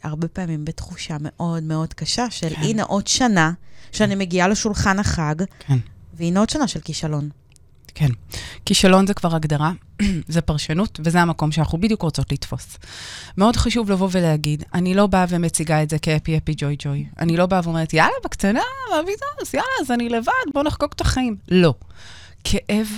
הרבה 0.03 0.29
פעמים 0.29 0.65
בתחושה 0.65 1.17
מאוד 1.21 1.63
מאוד 1.63 1.95
קשה 1.95 2.31
של, 2.31 2.49
כן. 2.49 2.63
הנה 2.63 2.83
עוד 2.83 3.07
שנה 3.07 3.53
שאני 3.93 4.15
מגיעה 4.15 4.49
לשולחן 4.49 4.99
החג, 4.99 5.35
כן. 5.59 5.79
והנה 6.15 6.41
עוד 6.41 6.51
שנה 6.51 6.69
של 6.69 6.81
כישלון. 6.81 7.29
כן. 7.95 8.09
כישלון 8.65 9.07
זה 9.07 9.15
כבר 9.15 9.35
הגדרה, 9.35 9.73
זה 10.29 10.41
פרשנות, 10.41 11.01
וזה 11.05 11.21
המקום 11.21 11.53
שאנחנו 11.53 11.81
בדיוק 11.81 12.03
רוצות 12.03 12.33
לתפוס. 12.33 12.79
מאוד 13.39 13.57
חשוב 13.57 13.91
לבוא 13.91 14.09
ולהגיד, 14.13 14.65
אני 14.75 14.95
לא 14.95 15.07
באה 15.07 15.25
ומציגה 15.29 15.83
את 15.83 15.91
זה 15.91 15.99
כאפי 15.99 16.37
אפי 16.37 16.55
ג'וי 16.57 16.77
ג'וי. 16.79 17.07
אני 17.19 17.37
לא 17.37 17.47
באה 17.47 17.61
ואומרת, 17.65 17.95
יאללה, 17.95 18.15
בקטנה, 18.25 18.61
מה 18.91 18.97
פתאום, 19.03 19.49
יאללה, 19.55 19.69
אז 19.81 19.91
אני 19.91 20.09
לבד, 20.09 20.33
בואו 20.55 20.65
נחגוג 20.65 20.91
את 20.95 21.01
החיים. 21.01 21.37
לא. 21.49 21.75
כאב 22.45 22.89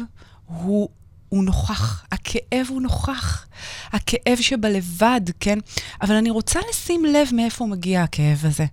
הוא 0.46 0.88
הוא 1.30 1.44
נוכח, 1.44 2.04
הכאב 2.12 2.66
הוא 2.68 2.82
נוכח, 2.82 3.46
הכאב 3.92 4.38
שבלבד, 4.40 5.20
כן? 5.40 5.58
אבל 6.02 6.14
אני 6.14 6.30
רוצה 6.30 6.60
לשים 6.70 7.04
לב 7.04 7.28
מאיפה 7.32 7.66
מגיע 7.66 8.02
הכאב 8.02 8.38
הזה. 8.42 8.66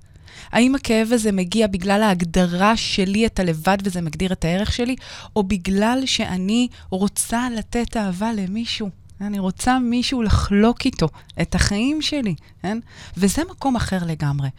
האם 0.51 0.75
הכאב 0.75 1.07
הזה 1.11 1.31
מגיע 1.31 1.67
בגלל 1.67 2.03
ההגדרה 2.03 2.77
שלי 2.77 3.25
את 3.25 3.39
הלבד 3.39 3.77
וזה 3.83 4.01
מגדיר 4.01 4.33
את 4.33 4.45
הערך 4.45 4.73
שלי, 4.73 4.95
או 5.35 5.43
בגלל 5.43 6.03
שאני 6.05 6.67
רוצה 6.89 7.47
לתת 7.57 7.97
אהבה 7.97 8.33
למישהו? 8.33 8.89
אני 9.21 9.39
רוצה 9.39 9.79
מישהו 9.79 10.21
לחלוק 10.21 10.85
איתו 10.85 11.07
את 11.41 11.55
החיים 11.55 12.01
שלי, 12.01 12.35
כן? 12.61 12.77
וזה 13.17 13.41
מקום 13.49 13.75
אחר 13.75 13.99
לגמרי. 14.05 14.49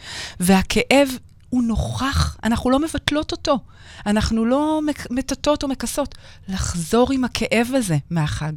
והכאב 0.41 1.09
הוא 1.51 1.63
נוכח, 1.63 2.37
אנחנו 2.45 2.71
לא 2.71 2.79
מבטלות 2.79 3.33
אותו. 3.33 3.59
אנחנו 4.07 4.45
לא 4.45 4.81
מטטות 5.11 5.63
או 5.63 5.69
מכסות. 5.69 6.15
לחזור 6.49 7.13
עם 7.13 7.25
הכאב 7.25 7.71
הזה 7.75 7.97
מהחג. 8.11 8.53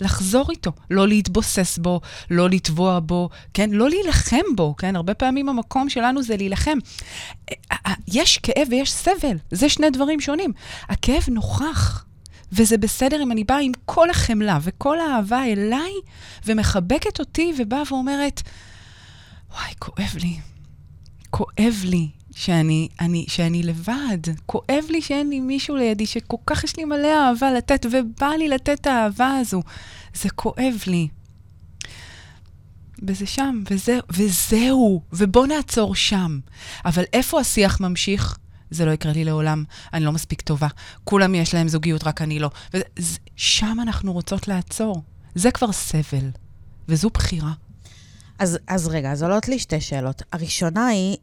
לחזור 0.00 0.50
איתו, 0.50 0.72
לא 0.90 1.08
להתבוסס 1.08 1.78
בו, 1.78 2.00
לא 2.30 2.50
לטבוע 2.50 3.00
בו, 3.00 3.28
כן? 3.54 3.70
לא 3.70 3.88
להילחם 3.88 4.56
בו, 4.56 4.74
כן? 4.78 4.96
הרבה 4.96 5.14
פעמים 5.14 5.48
המקום 5.48 5.88
שלנו 5.88 6.22
זה 6.22 6.36
להילחם. 6.36 6.78
יש 8.08 8.38
כאב 8.38 8.68
ויש 8.70 8.92
סבל, 8.92 9.36
זה 9.50 9.68
שני 9.68 9.90
דברים 9.90 10.20
שונים. 10.20 10.52
הכאב 10.88 11.22
נוכח, 11.28 12.04
וזה 12.52 12.78
בסדר 12.78 13.22
אם 13.22 13.32
אני 13.32 13.44
באה 13.44 13.60
עם 13.60 13.72
כל 13.84 14.10
החמלה 14.10 14.58
וכל 14.62 15.00
האהבה 15.00 15.44
אליי, 15.44 15.92
ומחבקת 16.46 17.20
אותי 17.20 17.52
ובאה 17.58 17.82
ואומרת, 17.90 18.42
וואי, 19.52 19.72
כואב 19.78 20.16
לי. 20.20 20.36
כואב 21.30 21.74
לי 21.84 22.08
שאני, 22.36 22.88
אני, 23.00 23.24
שאני 23.28 23.62
לבד. 23.62 24.18
כואב 24.46 24.84
לי 24.88 25.02
שאין 25.02 25.30
לי 25.30 25.40
מישהו 25.40 25.76
לידי, 25.76 26.06
שכל 26.06 26.36
כך 26.46 26.64
יש 26.64 26.76
לי 26.76 26.84
מלא 26.84 27.08
אהבה 27.08 27.52
לתת, 27.52 27.86
ובא 27.90 28.26
לי 28.26 28.48
לתת 28.48 28.80
את 28.80 28.86
האהבה 28.86 29.36
הזו. 29.40 29.62
זה 30.14 30.30
כואב 30.30 30.74
לי. 30.86 31.08
וזה 33.02 33.26
שם, 33.26 33.62
וזה, 33.70 33.98
וזהו, 34.10 35.02
ובוא 35.12 35.46
נעצור 35.46 35.94
שם. 35.94 36.38
אבל 36.84 37.04
איפה 37.12 37.40
השיח 37.40 37.80
ממשיך? 37.80 38.38
זה 38.70 38.84
לא 38.84 38.90
יקרה 38.90 39.12
לי 39.12 39.24
לעולם, 39.24 39.64
אני 39.92 40.04
לא 40.04 40.12
מספיק 40.12 40.40
טובה. 40.40 40.68
כולם 41.04 41.34
יש 41.34 41.54
להם 41.54 41.68
זוגיות, 41.68 42.04
רק 42.04 42.22
אני 42.22 42.38
לא. 42.38 42.50
וזה, 42.74 43.18
שם 43.36 43.78
אנחנו 43.82 44.12
רוצות 44.12 44.48
לעצור. 44.48 45.02
זה 45.34 45.50
כבר 45.50 45.72
סבל, 45.72 46.30
וזו 46.88 47.10
בחירה. 47.10 47.52
אז, 48.38 48.58
אז 48.66 48.88
רגע, 48.88 49.12
אז 49.12 49.22
עולות 49.22 49.48
לי 49.48 49.58
שתי 49.58 49.80
שאלות. 49.80 50.22
הראשונה 50.32 50.86
היא, 50.86 51.16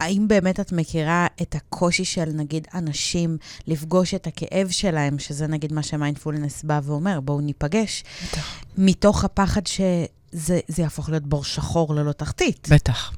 האם 0.00 0.28
באמת 0.28 0.60
את 0.60 0.72
מכירה 0.72 1.26
את 1.42 1.54
הקושי 1.54 2.04
של, 2.04 2.24
נגיד, 2.34 2.66
אנשים 2.74 3.36
לפגוש 3.66 4.14
את 4.14 4.26
הכאב 4.26 4.68
שלהם, 4.70 5.18
שזה 5.18 5.46
נגיד 5.46 5.72
מה 5.72 5.82
שמיינדפולנס 5.82 6.62
בא 6.62 6.80
ואומר, 6.82 7.20
בואו 7.20 7.40
ניפגש, 7.40 8.04
בטח. 8.28 8.60
מתוך 8.78 9.24
הפחד 9.24 9.66
שזה 9.66 10.78
יהפוך 10.78 11.08
להיות 11.08 11.26
בור 11.26 11.44
שחור 11.44 11.94
ללא 11.94 12.12
תחתית. 12.12 12.68
בטח. 12.70 13.12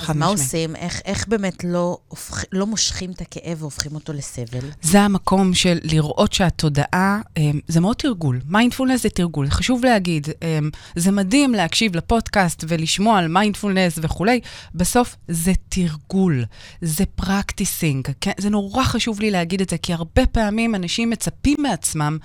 אז 0.00 0.16
מה 0.16 0.26
עושים? 0.26 0.76
איך, 0.76 1.00
איך 1.04 1.28
באמת 1.28 1.64
לא, 1.64 1.98
הופכ, 2.08 2.44
לא 2.52 2.66
מושכים 2.66 3.10
את 3.10 3.20
הכאב 3.20 3.56
והופכים 3.62 3.94
אותו 3.94 4.12
לסבל? 4.12 4.70
זה 4.82 5.00
המקום 5.00 5.54
של 5.54 5.78
לראות 5.82 6.32
שהתודעה, 6.32 7.20
אמ, 7.36 7.60
זה 7.68 7.80
מאוד 7.80 7.96
תרגול. 7.96 8.40
מיינדפולנס 8.48 9.02
זה 9.02 9.10
תרגול. 9.10 9.50
חשוב 9.50 9.84
להגיד, 9.84 10.28
אמ, 10.42 10.70
זה 10.96 11.10
מדהים 11.10 11.54
להקשיב 11.54 11.96
לפודקאסט 11.96 12.64
ולשמוע 12.68 13.18
על 13.18 13.28
מיינדפולנס 13.28 13.98
וכולי, 14.02 14.40
בסוף 14.74 15.16
זה 15.28 15.52
תרגול, 15.68 16.44
זה 16.82 17.04
פרקטיסינג. 17.06 18.08
כן? 18.20 18.32
זה 18.38 18.50
נורא 18.50 18.84
חשוב 18.84 19.20
לי 19.20 19.30
להגיד 19.30 19.60
את 19.60 19.70
זה, 19.70 19.78
כי 19.78 19.92
הרבה 19.92 20.26
פעמים 20.26 20.74
אנשים 20.74 21.10
מצפים 21.10 21.56
מעצמם, 21.58 22.18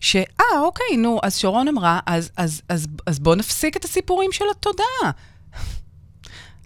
שאה, 0.00 0.60
אוקיי, 0.60 0.96
נו, 0.96 1.20
אז 1.22 1.36
שרון 1.36 1.68
אמרה, 1.68 2.00
אז, 2.06 2.30
אז, 2.36 2.62
אז, 2.68 2.86
אז 3.06 3.18
בואו 3.18 3.34
נפסיק 3.34 3.76
את 3.76 3.84
הסיפורים 3.84 4.32
של 4.32 4.44
התודעה. 4.50 5.10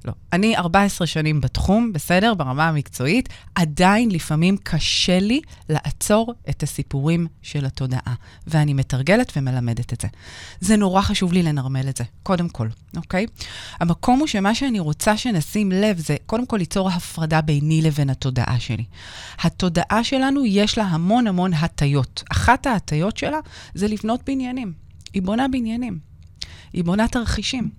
לא. 0.05 0.13
אני 0.33 0.57
14 0.57 1.07
שנים 1.07 1.41
בתחום, 1.41 1.93
בסדר, 1.93 2.35
ברמה 2.35 2.69
המקצועית, 2.69 3.29
עדיין 3.55 4.11
לפעמים 4.11 4.57
קשה 4.57 5.21
לי 5.21 5.41
לעצור 5.69 6.35
את 6.51 6.63
הסיפורים 6.63 7.27
של 7.43 7.67
התודעה, 7.67 8.15
ואני 8.47 8.75
מתרגלת 8.75 9.33
ומלמדת 9.37 9.93
את 9.93 10.01
זה. 10.01 10.09
זה 10.61 10.77
נורא 10.77 11.03
חשוב 11.03 11.33
לי 11.33 11.43
לנרמל 11.43 11.89
את 11.89 11.97
זה, 11.97 12.05
קודם 12.23 12.49
כל, 12.49 12.69
אוקיי? 12.97 13.27
המקום 13.81 14.19
הוא 14.19 14.27
שמה 14.27 14.55
שאני 14.55 14.81
רוצה 14.81 15.17
שנשים 15.17 15.73
לב 15.73 15.99
זה, 15.99 16.17
קודם 16.27 16.47
כל 16.47 16.57
ליצור 16.57 16.89
הפרדה 16.91 17.41
ביני 17.41 17.83
לבין 17.83 18.11
התודעה 18.11 18.61
שלי. 18.61 18.85
התודעה 19.39 20.05
שלנו, 20.05 20.47
יש 20.47 20.79
לה 20.79 20.85
המון 20.85 21.27
המון 21.27 21.55
הטיות. 21.55 22.23
אחת 22.33 22.67
ההטיות 22.67 23.17
שלה 23.17 23.39
זה 23.75 23.89
לבנות 23.89 24.21
בניינים. 24.27 24.73
היא 25.15 25.23
בונה 25.23 25.49
בניינים. 25.49 26.12
היא 26.73 26.85
בונה 26.85 27.09
תרחישים. 27.09 27.71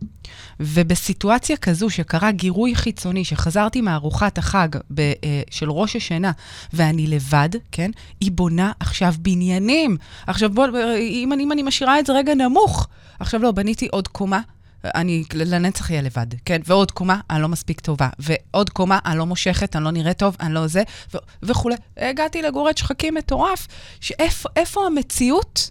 ובסיטואציה 0.60 1.58
כזו 1.58 1.90
שקרה 1.90 2.32
גירוי 2.32 2.76
חיצוני, 2.76 3.26
שחזרתי 3.26 3.82
מארוחת 3.82 4.38
החג 4.38 4.68
ב, 4.94 5.12
uh, 5.12 5.26
של 5.52 5.72
ראש 5.72 5.96
השנה, 5.96 6.32
ואני 6.74 7.08
לבד, 7.08 7.50
כן? 7.72 7.92
היא 8.22 8.32
בונה 8.32 8.72
עכשיו 8.80 9.14
בניינים. 9.20 9.98
עכשיו 10.28 10.50
בוא, 10.50 10.68
אם 11.00 11.34
אני, 11.34 11.44
אם 11.44 11.52
אני 11.52 11.64
משאירה 11.64 12.00
את 12.00 12.06
זה 12.06 12.14
רגע 12.14 12.36
נמוך, 12.36 12.88
עכשיו 13.20 13.42
לא, 13.42 13.52
בניתי 13.52 13.88
עוד 13.92 14.08
קומה. 14.08 14.42
אני 14.86 15.24
לנצח 15.34 15.92
אהיה 15.92 16.02
לבד, 16.02 16.28
כן? 16.46 16.62
ועוד 16.66 16.92
קומה, 16.92 17.20
אני 17.30 17.42
לא 17.42 17.48
מספיק 17.50 17.80
טובה. 17.80 18.10
ועוד 18.20 18.70
קומה, 18.70 19.00
אני 19.06 19.18
לא 19.18 19.26
מושכת, 19.26 19.76
אני 19.76 19.84
לא 19.84 19.92
נראית 19.92 20.18
טוב, 20.18 20.36
אני 20.40 20.54
לא 20.54 20.68
זה, 20.68 20.84
ו- 21.14 21.18
וכולי. 21.44 21.76
הגעתי 21.98 22.42
לגורד 22.42 22.78
שחקים 22.78 23.14
מטורף, 23.14 23.68
שאיפה 24.00 24.86
המציאות 24.86 25.70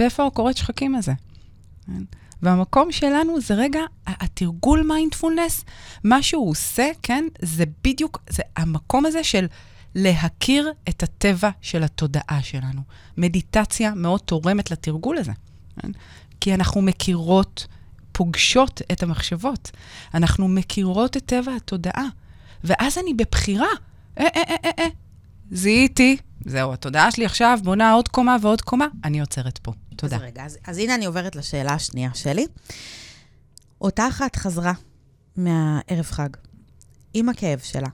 ואיפה 0.00 0.26
הגורד 0.26 0.56
שחקים 0.56 0.94
הזה? 0.94 1.12
כן? 1.86 2.02
והמקום 2.42 2.92
שלנו 2.92 3.40
זה 3.40 3.54
רגע, 3.54 3.80
התרגול 4.06 4.82
מיינדפולנס, 4.82 5.64
מה 6.04 6.22
שהוא 6.22 6.50
עושה, 6.50 6.90
כן, 7.02 7.24
זה 7.42 7.64
בדיוק, 7.84 8.22
זה 8.30 8.42
המקום 8.56 9.06
הזה 9.06 9.24
של 9.24 9.46
להכיר 9.94 10.72
את 10.88 11.02
הטבע 11.02 11.50
של 11.60 11.82
התודעה 11.82 12.42
שלנו. 12.42 12.80
מדיטציה 13.16 13.94
מאוד 13.94 14.20
תורמת 14.20 14.70
לתרגול 14.70 15.18
הזה, 15.18 15.32
כן? 15.80 15.90
כי 16.40 16.54
אנחנו 16.54 16.82
מכירות, 16.82 17.66
פוגשות 18.12 18.82
את 18.92 19.02
המחשבות. 19.02 19.70
אנחנו 20.14 20.48
מכירות 20.48 21.16
את 21.16 21.26
טבע 21.26 21.56
התודעה, 21.56 22.06
ואז 22.64 22.98
אני 22.98 23.14
בבחירה. 23.14 23.66
אה, 24.18 24.26
אה, 24.36 24.42
אה, 24.48 24.56
אה, 24.64 24.70
אה. 24.78 24.88
זיהיתי, 25.50 26.16
זהו, 26.46 26.72
התודעה 26.72 27.10
שלי 27.10 27.24
עכשיו 27.24 27.58
בונה 27.62 27.92
עוד 27.92 28.08
קומה 28.08 28.36
ועוד 28.40 28.62
קומה, 28.62 28.86
אני 29.04 29.20
עוצרת 29.20 29.58
פה. 29.58 29.72
תודה. 29.96 30.16
אז 30.16 30.22
רגע, 30.22 30.44
אז, 30.44 30.58
אז 30.66 30.78
הנה 30.78 30.94
אני 30.94 31.04
עוברת 31.04 31.36
לשאלה 31.36 31.72
השנייה 31.72 32.10
שלי. 32.14 32.46
אותה 33.80 34.08
אחת 34.08 34.36
חזרה 34.36 34.72
מהערב 35.36 36.04
חג 36.04 36.28
עם 37.14 37.28
הכאב 37.28 37.58
שלה. 37.58 37.88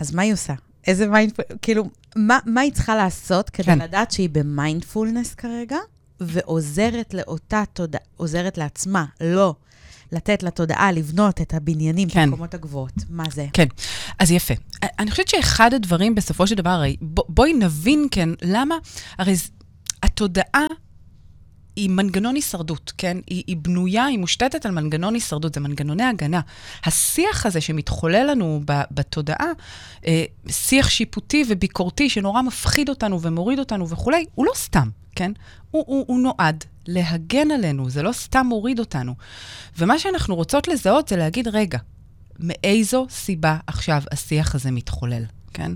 אז 0.00 0.14
מה 0.14 0.22
היא 0.22 0.32
עושה? 0.32 0.54
איזה 0.86 1.06
מיינדפולנס, 1.06 1.50
כאילו, 1.62 1.90
מה, 2.16 2.38
מה 2.46 2.60
היא 2.60 2.72
צריכה 2.72 2.96
לעשות 2.96 3.50
כדי 3.50 3.66
כן. 3.66 3.78
לדעת 3.78 4.10
שהיא 4.10 4.28
במיינדפולנס 4.32 5.34
כרגע, 5.34 5.76
ועוזרת 6.20 7.14
לאותה 7.14 7.62
תודעה, 7.72 8.00
עוזרת 8.16 8.58
לעצמה, 8.58 9.04
לא 9.20 9.54
לתת 10.12 10.42
לתודעה 10.42 10.92
לבנות 10.92 11.40
את 11.40 11.54
הבניינים 11.54 12.08
כן. 12.08 12.26
במקומות 12.26 12.54
הגבוהות. 12.54 12.92
מה 13.10 13.24
זה? 13.34 13.46
כן, 13.52 13.66
אז 14.18 14.30
יפה. 14.30 14.54
אני 14.98 15.10
חושבת 15.10 15.28
שאחד 15.28 15.74
הדברים, 15.74 16.14
בסופו 16.14 16.46
של 16.46 16.54
דבר, 16.54 16.70
הרי 16.70 16.96
בוא, 17.00 17.24
בואי 17.28 17.52
נבין, 17.52 18.06
כן, 18.10 18.28
למה, 18.42 18.74
הרי 19.18 19.34
התודעה 20.02 20.66
היא 21.78 21.90
מנגנון 21.90 22.34
הישרדות, 22.34 22.92
כן? 22.98 23.16
היא, 23.26 23.42
היא 23.46 23.56
בנויה, 23.56 24.04
היא 24.04 24.18
מושתתת 24.18 24.66
על 24.66 24.72
מנגנון 24.72 25.14
הישרדות, 25.14 25.54
זה 25.54 25.60
מנגנוני 25.60 26.04
הגנה. 26.04 26.40
השיח 26.84 27.46
הזה 27.46 27.60
שמתחולל 27.60 28.30
לנו 28.30 28.60
ב, 28.64 28.80
בתודעה, 28.90 29.46
אה, 30.06 30.24
שיח 30.48 30.88
שיפוטי 30.88 31.44
וביקורתי 31.48 32.10
שנורא 32.10 32.42
מפחיד 32.42 32.88
אותנו 32.88 33.22
ומוריד 33.22 33.58
אותנו 33.58 33.88
וכולי, 33.88 34.24
הוא 34.34 34.46
לא 34.46 34.52
סתם, 34.54 34.88
כן? 35.16 35.32
הוא, 35.70 35.84
הוא, 35.86 36.04
הוא 36.08 36.20
נועד 36.20 36.64
להגן 36.86 37.50
עלינו, 37.50 37.90
זה 37.90 38.02
לא 38.02 38.12
סתם 38.12 38.46
מוריד 38.46 38.78
אותנו. 38.78 39.14
ומה 39.78 39.98
שאנחנו 39.98 40.34
רוצות 40.34 40.68
לזהות 40.68 41.08
זה 41.08 41.16
להגיד, 41.16 41.48
רגע, 41.48 41.78
מאיזו 42.38 43.06
סיבה 43.10 43.58
עכשיו 43.66 44.02
השיח 44.12 44.54
הזה 44.54 44.70
מתחולל? 44.70 45.24
כן? 45.54 45.72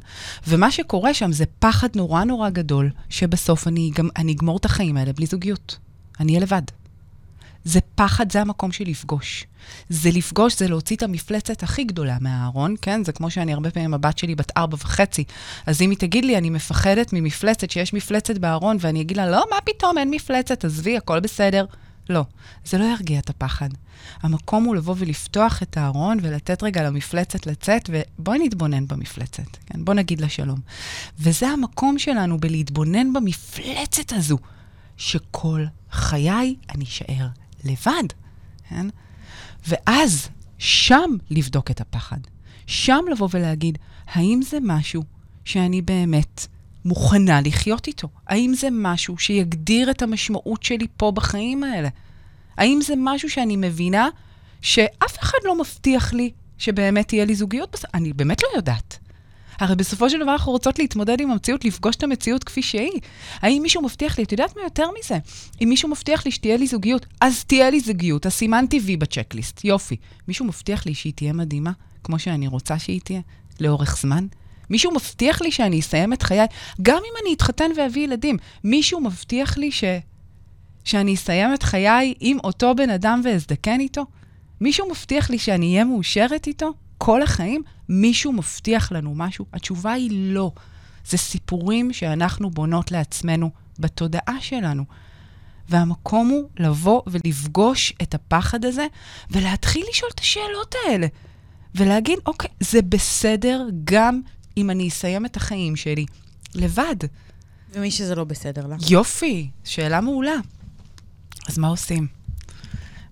ומה 0.47 0.71
שקורה 0.71 1.15
שם 1.15 1.33
זה 1.33 1.45
פחד 1.59 1.89
נורא 1.97 2.25
נורא 2.25 2.51
גדול, 2.51 2.91
שבסוף 3.09 3.69
אני, 3.69 3.91
גם, 3.95 4.09
אני 4.17 4.33
אגמור 4.33 4.57
את 4.57 4.65
החיים 4.65 4.97
האלה 4.97 5.13
בלי 5.13 5.27
זוגיות. 5.27 5.79
אני 6.21 6.33
אהיה 6.33 6.43
לבד. 6.43 6.63
זה 7.65 7.81
פחד, 7.95 8.33
זה 8.33 8.41
המקום 8.41 8.73
של 8.73 8.85
לפגוש. 8.87 9.47
זה 9.89 10.11
לפגוש, 10.11 10.59
זה 10.59 10.69
להוציא 10.69 10.97
את 10.97 11.03
המפלצת 11.03 11.63
הכי 11.63 11.85
גדולה 11.85 12.17
מהארון, 12.21 12.75
כן? 12.83 13.05
זה 13.05 13.13
כמו 13.13 13.31
שאני 13.31 13.53
הרבה 13.53 13.71
פעמים, 13.71 13.95
הבת 13.95 14.19
שלי 14.19 14.35
בת 14.35 14.53
ארבע 14.57 14.77
וחצי, 14.81 15.25
אז 15.67 15.83
אם 15.83 15.91
היא 15.91 15.99
תגיד 15.99 16.25
לי, 16.25 16.39
אני 16.39 16.51
מפחדת 16.51 17.13
ממפלצת, 17.13 17.71
שיש 17.71 17.95
מפלצת 17.95 18.39
בארון, 18.39 18.77
ואני 18.81 19.01
אגיד 19.01 19.17
לה, 19.17 19.31
לא, 19.31 19.45
מה 19.51 19.57
פתאום, 19.65 19.99
אין 19.99 20.11
מפלצת, 20.11 20.65
עזבי, 20.65 20.97
הכל 20.97 21.21
בסדר. 21.21 21.65
לא, 22.09 22.25
זה 22.65 22.79
לא 22.79 22.85
ירגיע 22.85 23.19
את 23.19 23.31
הפחד. 23.31 23.69
המקום 24.23 24.65
הוא 24.65 24.77
לבוא 24.77 24.95
ולפתוח 24.99 25.63
את 25.63 25.77
הארון 25.77 26.19
ולתת 26.23 26.63
רגע 26.63 26.83
למפלצת 26.83 27.47
לצאת, 27.47 27.91
ובואי 27.93 28.39
נתבונן 28.39 28.87
במפלצת, 28.87 29.57
כן? 29.67 29.85
בוא 29.85 29.95
נגיד 29.95 30.21
לה 30.21 30.29
שלום. 30.29 30.61
וזה 31.19 31.49
המקום 31.49 31.99
שלנו 31.99 32.41
בלהתבונן 32.41 33.13
במפלצת 33.13 34.13
הזו, 34.13 34.39
שכל 34.97 35.65
חיי 35.91 36.57
אני 36.75 36.85
אשאר 36.85 37.27
לבד, 37.65 38.09
כן? 38.69 38.87
ואז, 39.69 40.29
שם 40.59 41.11
לבדוק 41.31 41.71
את 41.71 41.81
הפחד. 41.81 42.19
שם 42.67 43.05
לבוא 43.13 43.29
ולהגיד, 43.33 43.79
האם 44.07 44.41
זה 44.43 44.59
משהו 44.63 45.05
שאני 45.45 45.83
באמת 45.83 46.47
מוכנה 46.85 47.41
לחיות 47.41 47.87
איתו? 47.87 48.09
האם 48.27 48.55
זה 48.55 48.69
משהו 48.73 49.19
שיגדיר 49.19 49.91
את 49.91 50.03
המשמעות 50.03 50.63
שלי 50.63 50.87
פה 50.97 51.11
בחיים 51.11 51.65
האלה? 51.65 51.89
האם 52.57 52.81
זה 52.83 52.95
משהו 52.97 53.31
שאני 53.31 53.57
מבינה 53.57 54.09
שאף 54.61 55.19
אחד 55.21 55.39
לא 55.45 55.61
מבטיח 55.61 56.13
לי 56.13 56.31
שבאמת 56.59 57.09
תהיה 57.09 57.25
לי 57.25 57.35
זוגיות? 57.35 57.85
אני 57.95 58.13
באמת 58.13 58.43
לא 58.43 58.49
יודעת. 58.57 58.99
הרי 59.59 59.77
בסופו 59.77 60.11
של 60.11 60.21
דבר 60.21 60.33
אנחנו 60.33 60.53
רוצות 60.53 60.79
להתמודד 60.79 61.21
עם 61.21 61.31
המציאות, 61.31 61.65
לפגוש 61.65 61.97
את 61.97 62.03
המציאות 62.03 62.45
כפי 62.45 62.63
שהיא. 62.63 63.01
האם 63.41 63.63
מישהו 63.63 63.83
מבטיח 63.83 64.19
לי, 64.19 64.25
את 64.25 64.33
יודעת 64.33 64.57
מה 64.57 64.63
יותר 64.63 64.89
מזה? 64.99 65.19
אם 65.63 65.69
מישהו 65.69 65.89
מבטיח 65.89 66.25
לי 66.25 66.31
שתהיה 66.31 66.57
לי 66.57 66.67
זוגיות, 66.67 67.07
אז 67.21 67.45
תהיה 67.45 67.71
לי 67.71 67.81
זוגיות, 67.81 68.27
אז 68.27 68.33
סימנתי 68.33 68.81
וי 68.81 68.97
בצ'קליסט, 68.97 69.65
יופי. 69.65 69.97
מישהו 70.29 70.47
מבטיח 70.47 70.87
לי 70.87 70.95
שהיא 70.95 71.13
תהיה 71.13 71.33
מדהימה, 71.33 71.73
כמו 72.05 72.19
שאני 72.19 72.47
רוצה 72.47 72.79
שהיא 72.79 73.01
תהיה, 73.01 73.21
לאורך 73.61 73.97
זמן? 74.01 74.27
מישהו 74.73 74.93
מבטיח 74.95 75.43
לי 75.43 75.51
שאני 75.51 75.81
אסיים 75.81 76.13
את 76.13 76.23
חיי, 76.23 76.47
גם 76.83 76.97
אם 76.97 77.15
אני 77.23 77.35
אתחתן 77.35 77.71
ואביא 77.77 78.05
ילדים, 78.05 78.37
מישהו 78.65 79.01
מבטיח 79.01 79.59
לי 79.59 79.73
ש... 79.73 79.85
שאני 80.85 81.15
אסיים 81.15 81.55
את 81.55 81.63
חיי 81.63 82.15
עם 82.21 82.39
אותו 82.45 82.75
בן 82.75 82.91
אדם 82.91 83.21
ואזדקן 83.25 83.81
איתו? 83.81 84.07
מישהו 84.61 84.91
מבטיח 84.91 85.31
לי 85.31 85.39
שאני 85.39 85.73
אהיה 85.73 85.85
מאושרת 85.85 86.47
איתו 86.47 86.73
כל 86.99 87.23
החיים? 87.23 87.63
מישהו 87.89 88.33
מבטיח 88.33 88.93
לנו 88.93 89.15
משהו? 89.15 89.45
התשובה 89.53 89.93
היא 89.93 90.11
לא. 90.13 90.53
זה 91.07 91.19
סיפורים 91.19 91.93
שאנחנו 91.93 92.51
בונות 92.51 92.93
לעצמנו 92.93 93.51
בתודעה 93.79 94.37
שלנו. 94.41 94.85
והמקום 95.69 96.29
הוא 96.29 96.49
לבוא 96.59 97.03
ולפגוש 97.07 97.93
את 98.03 98.15
הפחד 98.15 98.65
הזה 98.65 98.87
ולהתחיל 99.31 99.85
לשאול 99.91 100.11
את 100.15 100.21
השאלות 100.21 100.75
האלה. 100.87 101.07
ולהגיד, 101.75 102.19
אוקיי, 102.27 102.51
זה 102.61 102.83
בסדר 102.83 103.67
גם 103.85 104.21
אם 104.57 104.71
אני 104.71 104.89
אסיים 104.89 105.27
את 105.27 105.37
החיים 105.37 105.77
שלי 105.77 106.07
לבד. 106.55 106.97
ומי 107.73 107.91
שזה 107.91 108.15
לא 108.15 108.25
בסדר 108.25 108.67
לה? 108.67 108.77
יופי, 108.91 109.51
שאלה 109.65 110.01
מעולה. 110.01 110.37
אז 111.49 111.59
מה 111.59 111.69
עושים? 111.69 112.07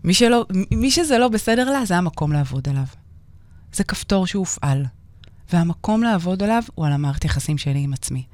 מי, 0.04 0.14
שלא, 0.14 0.46
מי 0.70 0.90
שזה 0.90 1.18
לא 1.18 1.28
בסדר 1.28 1.70
לה, 1.70 1.84
זה 1.84 1.96
המקום 1.96 2.32
לעבוד 2.32 2.68
עליו. 2.68 2.84
זה 3.72 3.84
כפתור 3.84 4.26
שהופעל, 4.26 4.84
והמקום 5.52 6.02
לעבוד 6.02 6.42
עליו 6.42 6.62
הוא 6.74 6.86
על 6.86 6.92
המערכת 6.92 7.24
יחסים 7.24 7.58
שלי 7.58 7.78
עם 7.78 7.92
עצמי. 7.92 8.24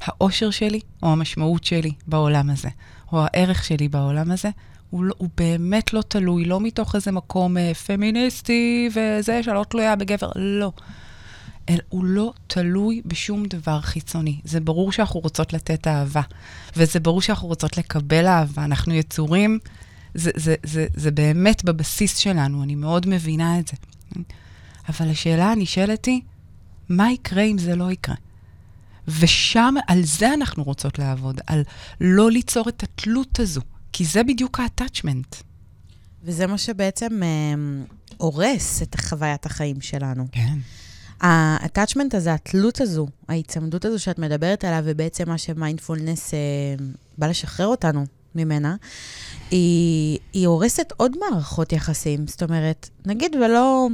האושר 0.00 0.50
שלי, 0.50 0.80
או 1.02 1.12
המשמעות 1.12 1.64
שלי 1.64 1.92
בעולם 2.06 2.50
הזה, 2.50 2.68
או 3.12 3.24
הערך 3.24 3.64
שלי 3.64 3.88
בעולם 3.88 4.30
הזה, 4.30 4.50
הוא, 4.90 5.04
לא, 5.04 5.14
הוא 5.18 5.28
באמת 5.36 5.92
לא 5.92 6.02
תלוי, 6.02 6.44
לא 6.44 6.60
מתוך 6.60 6.94
איזה 6.94 7.12
מקום 7.12 7.56
אה, 7.56 7.74
פמיניסטי 7.74 8.88
וזה 8.94 9.42
שלא 9.42 9.64
תלויה 9.68 9.96
בגבר, 9.96 10.30
לא. 10.36 10.72
אל, 11.68 11.78
הוא 11.88 12.04
לא 12.04 12.32
תלוי 12.46 13.02
בשום 13.06 13.46
דבר 13.46 13.80
חיצוני. 13.80 14.40
זה 14.44 14.60
ברור 14.60 14.92
שאנחנו 14.92 15.20
רוצות 15.20 15.52
לתת 15.52 15.86
אהבה, 15.86 16.22
וזה 16.76 17.00
ברור 17.00 17.22
שאנחנו 17.22 17.48
רוצות 17.48 17.76
לקבל 17.76 18.26
אהבה. 18.26 18.64
אנחנו 18.64 18.94
יצורים, 18.94 19.58
זה, 20.14 20.30
זה, 20.36 20.54
זה, 20.62 20.86
זה 20.94 21.10
באמת 21.10 21.64
בבסיס 21.64 22.16
שלנו, 22.16 22.62
אני 22.62 22.74
מאוד 22.74 23.06
מבינה 23.08 23.58
את 23.58 23.68
זה. 23.68 23.76
אבל 24.88 25.10
השאלה 25.10 25.52
הנשאלת 25.52 26.04
היא, 26.04 26.20
מה 26.88 27.12
יקרה 27.12 27.42
אם 27.42 27.58
זה 27.58 27.76
לא 27.76 27.92
יקרה? 27.92 28.14
ושם, 29.08 29.74
על 29.86 30.04
זה 30.04 30.34
אנחנו 30.34 30.62
רוצות 30.62 30.98
לעבוד, 30.98 31.40
על 31.46 31.62
לא 32.00 32.30
ליצור 32.30 32.68
את 32.68 32.82
התלות 32.82 33.40
הזו, 33.40 33.60
כי 33.92 34.04
זה 34.04 34.24
בדיוק 34.24 34.60
ה-attachment. 34.60 35.36
וזה 36.22 36.46
מה 36.46 36.58
שבעצם 36.58 37.22
אה, 37.22 37.28
הורס 38.16 38.82
את 38.82 39.00
חוויית 39.00 39.46
החיים 39.46 39.80
שלנו. 39.80 40.26
כן. 40.32 40.58
ה-attachment 41.24 42.16
הזה, 42.16 42.34
התלות 42.34 42.80
הזו, 42.80 43.06
ההיצמדות 43.28 43.84
הזו 43.84 43.98
שאת 43.98 44.18
מדברת 44.18 44.64
עליה, 44.64 44.80
ובעצם 44.84 45.28
מה 45.28 45.38
שמיינדפולנס 45.38 46.34
אה, 46.34 46.38
בא 47.18 47.26
לשחרר 47.26 47.66
אותנו 47.66 48.04
ממנה, 48.34 48.76
היא, 49.50 50.18
היא 50.32 50.46
הורסת 50.46 50.92
עוד 50.96 51.12
מערכות 51.18 51.72
יחסים. 51.72 52.26
זאת 52.26 52.42
אומרת, 52.42 52.88
נגיד 53.06 53.36
ולא... 53.36 53.88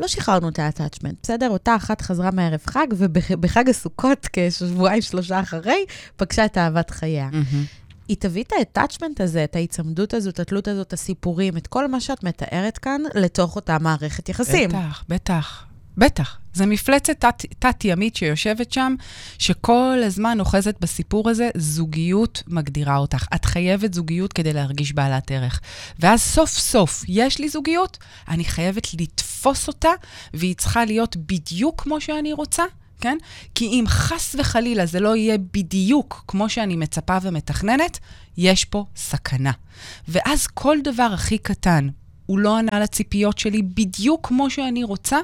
לא 0.00 0.08
שחררנו 0.08 0.48
את 0.48 0.58
ה-attachment, 0.58 1.14
בסדר? 1.22 1.50
אותה 1.50 1.76
אחת 1.76 2.00
חזרה 2.00 2.30
מערב 2.30 2.60
חג, 2.66 2.86
ובחג 2.96 3.68
הסוכות, 3.68 4.28
כשבועיים, 4.32 5.02
שלושה 5.02 5.40
אחרי, 5.40 5.84
פגשה 6.16 6.44
את 6.44 6.58
אהבת 6.58 6.90
חייה. 6.90 7.28
Mm-hmm. 7.32 7.92
היא 8.08 8.16
תביא 8.20 8.44
את 8.44 8.52
ה-attachment 8.76 9.22
הזה, 9.22 9.44
את 9.44 9.56
ההיצמדות 9.56 10.14
הזאת, 10.14 10.34
את 10.34 10.40
התלות 10.40 10.68
הזאת, 10.68 10.86
את 10.86 10.92
הסיפורים, 10.92 11.56
את 11.56 11.66
כל 11.66 11.88
מה 11.88 12.00
שאת 12.00 12.24
מתארת 12.24 12.78
כאן, 12.78 13.00
לתוך 13.14 13.56
אותה 13.56 13.78
מערכת 13.78 14.28
יחסים. 14.28 14.68
בטח, 14.68 15.04
בטח. 15.08 15.71
בטח. 15.96 16.38
זו 16.54 16.66
מפלצת 16.66 17.20
תת- 17.20 17.44
תת-ימית 17.58 18.16
שיושבת 18.16 18.72
שם, 18.72 18.94
שכל 19.38 19.98
הזמן 20.06 20.40
אוחזת 20.40 20.80
בסיפור 20.80 21.30
הזה, 21.30 21.50
זוגיות 21.56 22.42
מגדירה 22.46 22.96
אותך. 22.96 23.26
את 23.34 23.44
חייבת 23.44 23.94
זוגיות 23.94 24.32
כדי 24.32 24.52
להרגיש 24.52 24.92
בעלת 24.92 25.30
ערך. 25.30 25.60
ואז 25.98 26.20
סוף 26.22 26.50
סוף 26.50 27.04
יש 27.08 27.38
לי 27.38 27.48
זוגיות, 27.48 27.98
אני 28.28 28.44
חייבת 28.44 28.86
לתפוס 29.00 29.68
אותה, 29.68 29.90
והיא 30.34 30.54
צריכה 30.54 30.84
להיות 30.84 31.16
בדיוק 31.16 31.82
כמו 31.82 32.00
שאני 32.00 32.32
רוצה, 32.32 32.64
כן? 33.00 33.18
כי 33.54 33.64
אם 33.66 33.84
חס 33.88 34.36
וחלילה 34.38 34.86
זה 34.86 35.00
לא 35.00 35.16
יהיה 35.16 35.38
בדיוק 35.38 36.24
כמו 36.28 36.48
שאני 36.48 36.76
מצפה 36.76 37.18
ומתכננת, 37.22 37.98
יש 38.36 38.64
פה 38.64 38.84
סכנה. 38.96 39.52
ואז 40.08 40.46
כל 40.46 40.76
דבר 40.84 41.10
הכי 41.14 41.38
קטן, 41.38 41.88
הוא 42.26 42.38
לא 42.38 42.58
ענה 42.58 42.80
לציפיות 42.80 43.38
שלי 43.38 43.62
בדיוק 43.62 44.26
כמו 44.26 44.50
שאני 44.50 44.84
רוצה, 44.84 45.18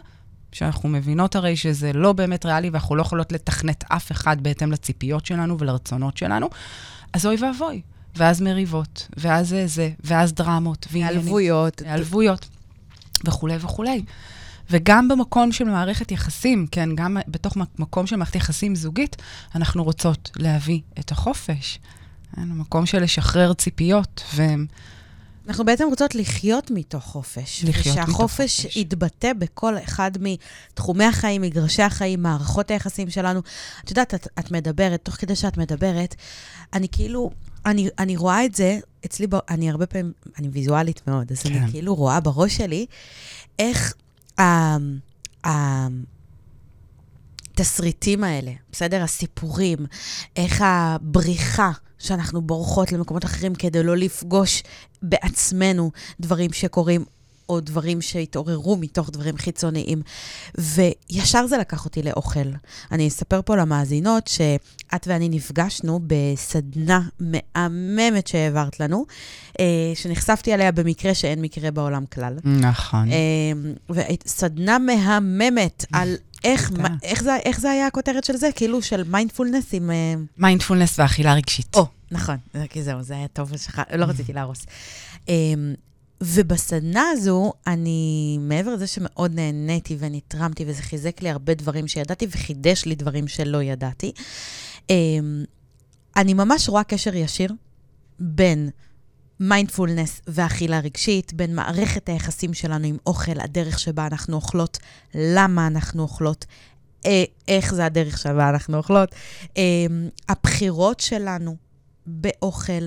שאנחנו 0.53 0.89
מבינות 0.89 1.37
הרי 1.37 1.57
שזה 1.57 1.93
לא 1.93 2.13
באמת 2.13 2.47
ריאלי 2.47 2.71
ואנחנו 2.71 2.97
לא 2.97 3.03
יכולות 3.03 3.33
לתכנת 3.33 3.85
אף 3.89 4.13
אחד 4.13 4.41
בהתאם 4.41 4.73
לציפיות 4.73 5.27
שלנו 5.27 5.59
ולרצונות 5.59 6.17
שלנו, 6.17 6.49
אז 7.13 7.27
אוי 7.27 7.37
ואבוי. 7.41 7.83
ואז 8.17 8.41
מריבות, 8.41 9.09
ואז 9.17 9.49
זה 9.49 9.67
זה, 9.67 9.91
ואז 10.05 10.33
דרמות, 10.33 10.87
ועניינים. 10.91 11.19
היעלבויות. 11.19 11.81
היעלבויות, 11.81 12.49
וכולי 13.25 13.57
וכולי. 13.61 14.03
וגם 14.71 15.09
במקום 15.09 15.53
של 15.53 15.65
מערכת 15.65 16.13
יחסים, 16.13 16.67
כן, 16.71 16.95
גם 16.95 17.17
בתוך 17.29 17.57
מקום 17.79 18.07
של 18.07 18.17
מערכת 18.17 18.35
יחסים 18.35 18.75
זוגית, 18.75 19.17
אנחנו 19.55 19.85
רוצות 19.85 20.31
להביא 20.37 20.81
את 20.99 21.13
החופש. 21.13 21.79
כן, 22.37 22.49
מקום 22.49 22.87
של 22.87 23.03
לשחרר 23.03 23.53
ציפיות, 23.53 24.23
ו... 24.35 24.43
אנחנו 25.49 25.65
בעצם 25.65 25.85
רוצות 25.89 26.15
לחיות 26.15 26.71
מתוך 26.71 27.05
חופש. 27.05 27.65
לחיות 27.65 27.87
מתוך 27.87 28.09
ושהחופש 28.09 28.61
חופש. 28.61 28.77
יתבטא 28.77 29.33
בכל 29.33 29.79
אחד 29.79 30.11
מתחומי 30.21 31.05
החיים, 31.05 31.43
מגרשי 31.43 31.83
החיים, 31.83 32.23
מערכות 32.23 32.71
היחסים 32.71 33.11
שלנו. 33.11 33.41
את 33.85 33.91
יודעת, 33.91 34.15
את, 34.15 34.29
את 34.39 34.51
מדברת, 34.51 35.05
תוך 35.05 35.15
כדי 35.15 35.37
שאת 35.37 35.57
מדברת, 35.57 36.15
אני 36.73 36.89
כאילו, 36.93 37.31
אני, 37.67 37.89
אני 37.99 38.17
רואה 38.17 38.45
את 38.45 38.55
זה, 38.55 38.79
אצלי, 39.05 39.27
אני 39.49 39.71
הרבה 39.71 39.87
פעמים, 39.87 40.13
אני 40.39 40.49
ויזואלית 40.49 41.01
מאוד, 41.07 41.33
אז 41.33 41.43
כן. 41.43 41.55
אני 41.55 41.71
כאילו 41.71 41.95
רואה 41.95 42.21
בראש 42.21 42.57
שלי 42.57 42.87
איך 43.59 43.95
ה... 44.39 44.77
ה 45.47 45.87
התסריטים 47.61 48.25
האלה, 48.25 48.53
בסדר? 48.73 49.03
הסיפורים, 49.03 49.79
איך 50.37 50.63
הבריחה 50.65 51.71
שאנחנו 51.99 52.43
בורחות 52.43 52.93
למקומות 52.93 53.25
אחרים 53.25 53.55
כדי 53.55 53.83
לא 53.83 53.97
לפגוש 53.97 54.63
בעצמנו 55.03 55.91
דברים 56.21 56.53
שקורים, 56.53 57.05
או 57.49 57.61
דברים 57.61 58.01
שהתעוררו 58.01 58.77
מתוך 58.77 59.11
דברים 59.11 59.37
חיצוניים. 59.37 60.03
וישר 60.59 61.47
זה 61.47 61.59
לקח 61.59 61.85
אותי 61.85 62.03
לאוכל. 62.03 62.49
אני 62.93 63.09
אספר 63.09 63.41
פה 63.45 63.57
למאזינות 63.57 64.27
שאת 64.27 65.07
ואני 65.07 65.29
נפגשנו 65.29 66.01
בסדנה 66.07 67.01
מהממת 67.21 68.27
שהעברת 68.27 68.81
לנו, 68.81 69.07
אה, 69.61 69.65
שנחשפתי 69.95 70.53
עליה 70.53 70.73
במקרה 70.73 71.15
שאין 71.15 71.43
מקרה 71.43 71.71
בעולם 71.71 72.07
כלל. 72.07 72.37
נכון. 72.45 73.09
אה, 73.13 73.53
וסדנה 73.91 74.79
מהממת 74.79 75.85
על 75.93 76.15
איך. 76.45 76.73
מה- 76.73 76.89
איך, 77.03 77.23
זה, 77.23 77.37
איך 77.45 77.61
זה 77.61 77.71
היה 77.71 77.87
הכותרת 77.87 78.25
של 78.25 78.37
זה? 78.37 78.49
כאילו 78.57 78.83
של 78.83 79.03
מיינדפולנס 79.11 79.65
עם... 79.73 79.91
אה, 79.91 80.15
מיינדפולנס 80.37 80.99
ואכילה 80.99 81.35
רגשית. 81.35 81.77
או, 81.77 81.87
נכון, 82.11 82.37
זה- 82.55 82.65
כי 82.71 82.83
זהו, 82.83 83.03
זה 83.03 83.15
היה 83.15 83.29
טוב, 83.29 83.57
שכח... 83.57 83.83
לא 83.95 84.05
רציתי 84.05 84.33
להרוס. 84.33 84.67
Um, 85.27 85.29
ובסדנה 86.21 87.05
הזו, 87.13 87.53
אני, 87.67 88.39
מעבר 88.41 88.75
לזה 88.75 88.87
שמאוד 88.87 89.35
נהניתי 89.35 89.97
ונתרמתי, 89.99 90.65
וזה 90.67 90.83
חיזק 90.83 91.23
לי 91.23 91.31
הרבה 91.31 91.55
דברים 91.55 91.89
שידעתי, 91.89 92.27
וחידש 92.31 92.85
לי 92.85 92.95
דברים 92.95 93.29
שלא 93.29 93.63
ידעתי, 93.63 94.13
um, 94.77 94.93
אני 96.17 96.35
ממש 96.35 96.69
רואה 96.69 96.85
קשר 96.85 97.15
ישיר 97.15 97.53
בין 98.21 98.71
מיינדפולנס 99.41 100.21
ואכילה 100.27 100.81
רגשית, 100.81 101.33
בין 101.33 101.55
מערכת 101.55 102.09
היחסים 102.09 102.55
שלנו 102.55 102.87
עם 102.87 102.97
אוכל, 103.07 103.41
הדרך 103.41 103.79
שבה 103.79 104.07
אנחנו 104.07 104.37
אוכלות, 104.37 104.79
למה 105.15 105.67
אנחנו 105.67 106.03
אוכלות, 106.03 106.47
אה, 107.07 107.25
איך 107.49 107.75
זה 107.75 107.85
הדרך 107.85 108.19
שבה 108.19 108.49
אנחנו 108.49 108.77
אוכלות, 108.77 109.15
אה, 109.57 109.63
הבחירות 110.29 111.01
שלנו 111.01 111.57
באוכל. 112.07 112.87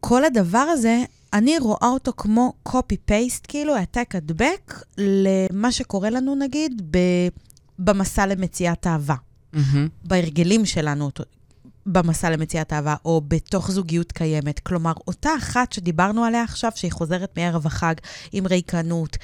כל 0.00 0.24
הדבר 0.24 0.58
הזה, 0.58 1.04
אני 1.32 1.58
רואה 1.58 1.88
אותו 1.88 2.12
כמו 2.16 2.52
copy-paste, 2.68 3.46
כאילו 3.48 3.76
העתק 3.76 4.14
הדבק 4.14 4.84
למה 4.98 5.72
שקורה 5.72 6.10
לנו, 6.10 6.34
נגיד, 6.34 6.82
ב- 6.90 7.28
במסע 7.78 8.26
למציאת 8.26 8.86
אהבה. 8.86 9.14
מהמם. 9.52 9.88
בהרגלים 10.04 10.66
שלנו 10.66 11.10
במסע 11.86 12.30
למציאת 12.30 12.72
אהבה, 12.72 12.94
או 13.04 13.22
בתוך 13.28 13.70
זוגיות 13.70 14.12
קיימת. 14.12 14.60
כלומר, 14.60 14.92
אותה 15.06 15.30
אחת 15.38 15.72
שדיברנו 15.72 16.24
עליה 16.24 16.42
עכשיו, 16.42 16.70
שהיא 16.74 16.92
חוזרת 16.92 17.38
מערב 17.38 17.66
החג 17.66 17.94
עם 18.32 18.46
ריקנות, 18.46 19.16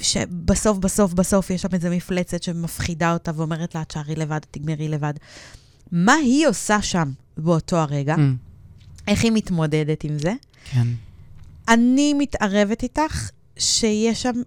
שבסוף, 0.00 0.78
בסוף, 0.78 1.12
בסוף 1.12 1.50
יש 1.50 1.62
שם 1.62 1.68
איזו 1.72 1.88
מפלצת 1.90 2.42
שמפחידה 2.42 3.12
אותה 3.12 3.30
ואומרת 3.36 3.74
לה, 3.74 3.84
תשארי 3.84 4.14
לבד, 4.14 4.40
תגמרי 4.50 4.88
לבד. 4.88 5.14
מה 5.92 6.14
היא 6.14 6.46
עושה 6.46 6.82
שם 6.82 7.12
באותו 7.36 7.76
הרגע? 7.76 8.14
אמ, 8.14 8.36
איך 9.08 9.24
היא 9.24 9.32
מתמודדת 9.32 10.04
עם 10.04 10.18
זה? 10.18 10.32
כן. 10.64 10.86
אני 11.68 12.14
מתערבת 12.14 12.82
איתך 12.82 13.30
שיש 13.58 14.22
שם 14.22 14.42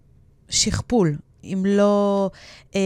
שכפול, 0.49 1.17
אם 1.43 1.63
לא, 1.67 2.29
אה, 2.75 2.79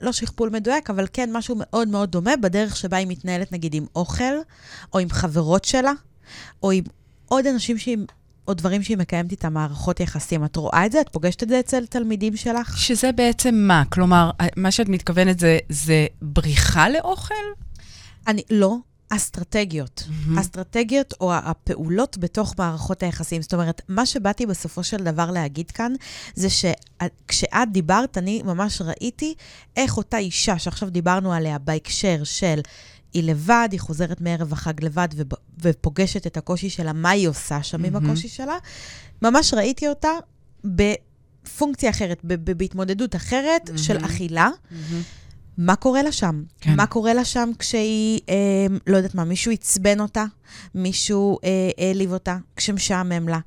לא 0.00 0.12
שכפול 0.12 0.50
מדויק, 0.50 0.90
אבל 0.90 1.06
כן 1.12 1.30
משהו 1.32 1.54
מאוד 1.58 1.88
מאוד 1.88 2.10
דומה 2.10 2.36
בדרך 2.36 2.76
שבה 2.76 2.96
היא 2.96 3.06
מתנהלת, 3.06 3.52
נגיד, 3.52 3.74
עם 3.74 3.86
אוכל, 3.96 4.34
או 4.94 4.98
עם 4.98 5.10
חברות 5.10 5.64
שלה, 5.64 5.92
או 6.62 6.70
עם 6.70 6.84
עוד 7.28 7.46
אנשים 7.46 7.78
שהיא, 7.78 7.98
או 8.48 8.54
דברים 8.54 8.82
שהיא 8.82 8.96
מקיימת 8.96 9.30
איתם 9.30 9.54
מערכות 9.54 10.00
יחסים. 10.00 10.44
את 10.44 10.56
רואה 10.56 10.86
את 10.86 10.92
זה? 10.92 11.00
את 11.00 11.08
פוגשת 11.08 11.42
את 11.42 11.48
זה 11.48 11.60
אצל 11.60 11.86
תלמידים 11.86 12.36
שלך? 12.36 12.78
שזה 12.78 13.12
בעצם 13.12 13.54
מה? 13.54 13.82
כלומר, 13.88 14.30
מה 14.56 14.70
שאת 14.70 14.88
מתכוונת 14.88 15.38
זה, 15.38 15.58
זה 15.68 16.06
בריחה 16.22 16.88
לאוכל? 16.88 17.34
אני, 18.26 18.42
לא. 18.50 18.76
אסטרטגיות. 19.08 20.04
מהמם. 20.08 20.38
אסטרטגיות 20.38 21.14
או 21.20 21.34
הפעולות 21.34 22.18
בתוך 22.18 22.54
מערכות 22.58 23.02
היחסים. 23.02 23.42
זאת 23.42 23.54
אומרת, 23.54 23.82
מה 23.88 24.06
שבאתי 24.06 24.46
בסופו 24.46 24.84
של 24.84 24.96
דבר 24.96 25.30
להגיד 25.30 25.70
כאן, 25.70 25.92
זה 26.34 26.48
שכשאת 26.50 27.68
דיברת, 27.72 28.18
אני 28.18 28.42
ממש 28.44 28.82
ראיתי 28.82 29.34
איך 29.76 29.96
אותה 29.96 30.18
אישה 30.18 30.58
שעכשיו 30.58 30.90
דיברנו 30.90 31.32
עליה 31.32 31.58
בהקשר 31.58 32.24
של 32.24 32.60
היא 33.12 33.22
לבד, 33.22 33.68
היא 33.72 33.80
חוזרת 33.80 34.20
מערב 34.20 34.52
החג 34.52 34.84
לבד 34.84 35.08
וב- 35.16 35.28
ופוגשת 35.62 36.26
את 36.26 36.36
הקושי 36.36 36.70
שלה, 36.70 36.92
מה 36.92 37.10
היא 37.10 37.28
עושה 37.28 37.62
שם 37.62 37.84
עם 37.84 37.92
מהמם. 37.92 38.06
הקושי 38.06 38.28
שלה, 38.28 38.56
ממש 39.22 39.54
ראיתי 39.54 39.88
אותה 39.88 40.08
בפונקציה 40.64 41.90
אחרת, 41.90 42.20
ב- 42.24 42.34
ב- 42.50 42.58
בהתמודדות 42.58 43.16
אחרת 43.16 43.70
של 43.76 43.94
מהמם. 43.94 44.04
אכילה. 44.04 44.48
מהמם. 44.70 45.02
מה 45.58 45.76
קורה 45.76 46.02
לה 46.02 46.12
שם? 46.12 46.42
כן. 46.60 46.76
מה 46.76 46.86
קורה 46.86 47.14
לה 47.14 47.24
שם 47.24 47.50
כשהיא, 47.58 48.20
אה, 48.28 48.34
לא 48.86 48.96
יודעת 48.96 49.14
מה, 49.14 49.24
מישהו 49.24 49.52
עצבן 49.52 50.00
אותה, 50.00 50.24
מישהו 50.74 51.38
אה, 51.44 51.50
העליב 51.78 52.12
אותה, 52.12 52.36
כשמשעמם 52.56 53.28
לה. 53.28 53.38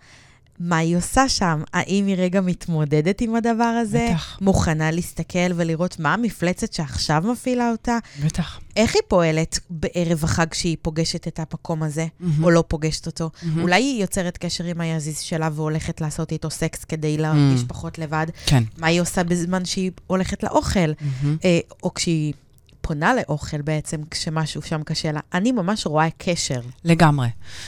מה 0.60 0.78
היא 0.78 0.98
עושה 0.98 1.30
שם? 1.30 1.64
האם 1.74 2.08
היא 2.08 2.16
רגע 2.18 2.42
מתמודדת 2.42 3.22
עם 3.22 3.36
הדבר 3.36 3.64
הזה? 3.64 4.08
בטח. 4.12 4.38
מוכנה 4.42 4.92
להסתכל 4.92 5.54
ולראות 5.56 6.00
מה 6.00 6.14
המפלצת 6.14 6.74
שעכשיו 6.74 7.24
מפעילה 7.32 7.72
אותה? 7.72 7.98
בטח. 8.26 8.60
איך 8.76 8.96
היא 8.96 9.02
פועלת 9.08 9.60
בערב 9.70 10.24
החג 10.24 10.48
כשהיא 10.50 10.78
פוגשת 10.82 11.28
את 11.28 11.40
המקום 11.40 11.84
הזה, 11.84 12.08
מהמם. 12.20 12.44
או 12.44 12.50
לא 12.50 12.64
פוגשת 12.68 13.06
אותו? 13.06 13.30
מהמם. 13.44 13.62
אולי 13.62 13.84
היא 13.84 14.02
יוצרת 14.02 14.38
קשר 14.38 14.64
עם 14.64 14.82
היזיז 14.82 15.20
שלה 15.20 15.50
והולכת 15.54 16.02
לעשות 16.02 16.32
איתו 16.32 16.50
סקס 16.50 16.84
כדי 16.84 17.18
להרגיש 17.18 17.64
פחות 17.68 18.00
לבד? 18.00 18.28
כן. 18.46 18.64
מה 18.78 18.88
היא 18.88 19.02
עושה 19.02 19.24
בזמן 19.24 19.66
שהיא 19.66 19.92
הולכת 20.08 20.44
לאוכל? 20.44 20.80
מהמם. 20.80 21.38
אה, 21.46 21.60
או 21.84 21.94
כשהיא 21.94 22.34
פונה 22.82 23.14
לאוכל 23.14 23.62
בעצם 23.62 23.98
כשמשהו 24.12 24.62
שם 24.62 24.84
קשה 24.84 25.12
לה. 25.12 25.20
אני 25.34 25.52
ממש 25.52 25.86
רואה 25.86 26.08
קשר. 26.18 26.62
לגמרי. 26.86 27.28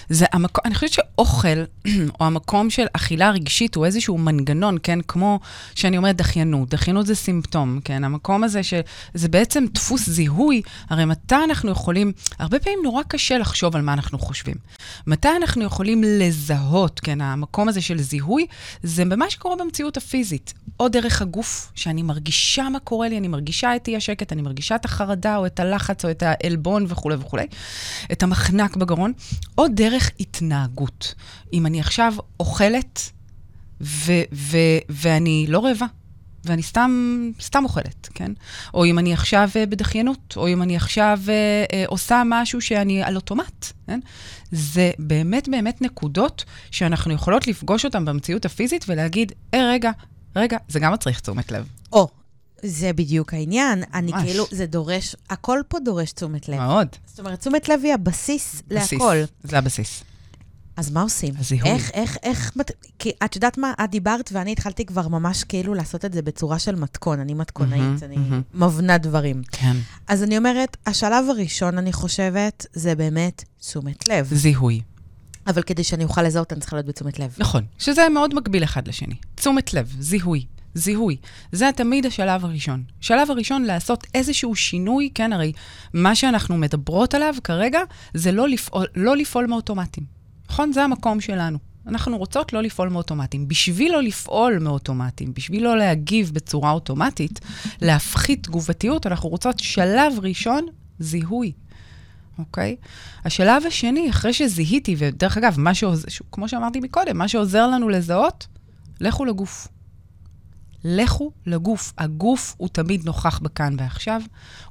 זה 0.10 0.26
המקום, 0.32 0.62
אני 0.66 0.76
חושבת 0.76 0.92
שאוכל, 0.92 1.48
או 2.20 2.26
המקום 2.26 2.70
של 2.70 2.86
אכילה 2.94 3.32
רגשית, 3.32 3.76
הוא 3.76 3.86
איזשהו 3.86 4.18
מנגנון, 4.18 4.78
כן? 4.84 5.00
כמו 5.08 5.40
שאני 5.76 5.98
אומרת 5.98 6.16
דחיינות. 6.16 6.70
דחיינות 6.70 7.06
זה 7.06 7.16
סימפטום, 7.16 7.80
כן? 7.84 8.04
המקום 8.04 8.44
הזה 8.44 8.64
שזה 8.64 9.28
בעצם 9.30 9.66
דפוס 9.74 10.10
זיהוי, 10.10 10.62
הרי 10.90 11.06
מתי 11.06 11.36
אנחנו 11.44 11.72
יכולים, 11.72 12.12
הרבה 12.40 12.60
פעמים 12.60 12.80
נורא 12.84 13.04
קשה 13.04 13.38
לחשוב 13.38 13.76
על 13.76 13.82
מה 13.82 13.94
אנחנו 13.94 14.20
חושבים. 14.20 14.56
מתי 15.08 15.30
אנחנו 15.38 15.64
יכולים 15.64 16.04
לזהות, 16.08 17.00
כן? 17.00 17.22
המקום 17.22 17.70
הזה 17.70 17.82
של 17.82 18.02
זיהוי, 18.02 18.46
זה 18.84 19.06
במה 19.06 19.30
שקורה 19.30 19.56
במציאות 19.56 19.98
הפיזית. 19.98 20.54
או 20.80 20.88
דרך 20.88 21.22
הגוף, 21.22 21.72
שאני 21.76 22.02
מרגישה 22.04 22.70
מה 22.70 22.80
קורה 22.80 23.10
לי, 23.10 23.18
אני 23.18 23.28
מרגישה 23.28 23.76
את 23.76 23.88
אי 23.88 23.96
השקט, 23.96 24.32
אני 24.32 24.42
מרגישה 24.42 24.76
את 24.76 24.86
החרדה, 25.02 25.38
או 25.38 25.46
את 25.46 25.60
הלחץ, 25.60 26.06
או 26.06 26.12
את 26.12 26.24
העלבון 26.24 26.86
וכולי 26.88 27.16
וכולי, 27.16 27.46
את 28.12 28.24
המחנק 28.24 28.76
בגרון, 28.76 29.14
או 29.58 29.68
דרך 29.68 30.12
התנהגות. 30.20 31.16
אם 31.54 31.66
אני 31.66 31.80
עכשיו 31.80 32.14
אוכלת, 32.40 33.12
ו- 33.82 34.24
ו- 34.34 34.80
ואני 34.90 35.46
לא 35.50 35.66
רעבה, 35.66 35.86
ואני 36.46 36.64
סתם, 36.64 36.92
סתם 37.42 37.64
אוכלת, 37.64 38.10
כן? 38.14 38.32
או 38.74 38.86
אם 38.86 39.00
אני 39.00 39.14
עכשיו 39.14 39.50
uh, 39.54 39.70
בדחיינות, 39.70 40.34
או 40.38 40.48
אם 40.48 40.62
אני 40.62 40.76
עכשיו 40.76 41.20
uh, 41.26 41.30
uh, 41.72 41.76
עושה 41.88 42.24
משהו 42.26 42.62
שאני 42.62 43.04
על 43.04 43.16
אוטומט, 43.16 43.72
כן? 43.88 44.00
זה 44.52 44.92
באמת 45.00 45.50
באמת 45.50 45.82
נקודות 45.82 46.44
שאנחנו 46.72 47.14
יכולות 47.14 47.48
לפגוש 47.48 47.86
אותן 47.86 48.06
במציאות 48.06 48.46
הפיזית 48.46 48.86
ולהגיד, 48.88 49.32
אה, 49.54 49.70
רגע, 49.72 49.92
רגע, 50.36 50.58
זה 50.68 50.80
גם 50.80 50.94
מצריך 50.94 51.20
תשומת 51.20 51.52
לב. 51.52 51.68
או, 51.94 52.08
זה 52.64 52.94
בדיוק 52.94 53.34
העניין. 53.34 53.84
אני 53.94 54.12
ממש. 54.12 54.24
כאילו, 54.24 54.46
זה 54.52 54.66
דורש, 54.66 55.16
הכל 55.30 55.60
פה 55.68 55.80
דורש 55.80 56.12
תשומת 56.12 56.50
לב. 56.50 56.58
מאוד. 56.58 56.88
זאת 57.06 57.20
אומרת, 57.20 57.40
תשומת 57.40 57.70
לב 57.70 57.80
היא 57.84 57.94
הבסיס 57.94 58.62
בסיס, 58.68 58.94
להכל. 58.94 59.18
זה 59.44 59.58
הבסיס. 59.58 60.04
אז 60.78 60.92
מה 60.92 61.02
עושים? 61.02 61.34
הזיהוי. 61.40 61.70
איך, 61.70 61.92
איך, 61.94 62.18
איך, 62.24 62.52
כי 63.00 63.12
את 63.26 63.36
יודעת 63.36 63.58
מה, 63.58 63.74
את 63.84 63.90
דיברת 63.90 64.30
ואני 64.34 64.52
התחלתי 64.52 64.86
כבר 64.86 65.08
ממש 65.08 65.44
כאילו 65.44 65.74
לעשות 65.74 66.06
את 66.06 66.14
זה 66.14 66.22
בצורה 66.22 66.60
של 66.60 66.76
מתכון. 66.76 67.20
אני 67.20 67.34
מתכונאית, 67.34 67.82
mm-hmm, 68.02 68.06
אני 68.06 68.16
mm-hmm. 68.16 68.58
מבנה 68.58 68.98
דברים. 68.98 69.42
כן. 69.52 69.78
אז 70.08 70.24
אני 70.24 70.38
אומרת, 70.38 70.78
השלב 70.86 71.26
הראשון, 71.30 71.78
אני 71.78 71.94
חושבת, 71.94 72.66
זה 72.74 72.96
באמת 72.96 73.44
תשומת 73.60 74.08
לב. 74.08 74.30
זיהוי. 74.34 74.82
אבל 75.48 75.62
כדי 75.62 75.84
שאני 75.84 76.04
אוכל 76.04 76.24
לזהות, 76.24 76.54
אני 76.54 76.62
צריכה 76.62 76.76
להיות 76.76 76.86
בתשומת 76.86 77.20
לב. 77.20 77.36
נכון, 77.38 77.64
שזה 77.78 78.10
מאוד 78.10 78.36
מקביל 78.36 78.64
אחד 78.64 78.88
לשני. 78.88 79.16
תשומת 79.36 79.74
לב, 79.74 79.96
זיהוי. 80.00 80.46
זיהוי. 80.74 81.18
זה 81.52 81.70
תמיד 81.76 82.06
השלב 82.06 82.46
הראשון. 82.46 82.84
שלב 83.02 83.32
הראשון, 83.32 83.64
לעשות 83.64 84.08
איזשהו 84.14 84.56
שינוי, 84.56 85.10
כן, 85.16 85.34
הרי 85.34 85.54
מה 85.94 86.16
שאנחנו 86.16 86.58
מדברות 86.58 87.14
עליו 87.14 87.36
כרגע, 87.44 87.80
זה 88.14 88.32
לא 88.32 88.50
לפעול, 88.50 88.88
לא 88.96 89.18
לפעול 89.18 89.46
מאוטומטים. 89.46 90.04
נכון? 90.50 90.74
זה 90.74 90.84
המקום 90.84 91.22
שלנו. 91.22 91.58
אנחנו 91.88 92.18
רוצות 92.18 92.54
לא 92.54 92.62
לפעול 92.62 92.90
מאוטומטים. 92.90 93.48
בשביל 93.48 93.92
לא 93.92 94.04
לפעול 94.04 94.60
מאוטומטים, 94.60 95.34
בשביל 95.34 95.64
לא 95.64 95.78
להגיב 95.78 96.32
בצורה 96.34 96.72
אוטומטית, 96.72 97.40
להפחית 97.82 98.44
תגובתיות, 98.44 99.08
אנחנו 99.08 99.30
רוצות 99.30 99.60
שלב 99.60 100.14
ראשון, 100.22 100.66
זיהוי. 101.00 101.52
אוקיי? 102.40 102.76
השלב 103.26 103.66
השני, 103.66 104.10
אחרי 104.10 104.34
שזיהיתי, 104.34 104.96
ודרך 104.98 105.38
אגב, 105.38 105.56
מה 105.60 105.74
שעוז... 105.74 106.06
כמו 106.32 106.50
שאמרתי 106.50 106.80
מקודם, 106.80 107.18
מה 107.18 107.28
שעוזר 107.28 107.68
לנו 107.68 107.90
לזהות, 107.90 108.48
לכו 109.02 109.26
לגוף. 109.26 109.68
לכו 110.84 111.32
לגוף. 111.46 111.94
הגוף 111.98 112.56
הוא 112.58 112.70
תמיד 112.70 113.06
נוכח 113.06 113.40
בכאן 113.40 113.76
ועכשיו, 113.80 114.22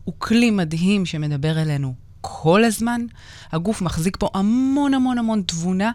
הוא 0.05 0.15
כלי 0.19 0.51
מדהים 0.51 1.07
שמדבר 1.07 1.63
אלינו 1.63 1.95
כל 2.21 2.65
הזמן. 2.65 3.01
הגוף 3.53 3.83
מחזיק 3.83 4.17
פה 4.17 4.29
המון 4.35 4.95
המון 4.95 5.19
המון 5.19 5.43
תבונה. 5.47 5.93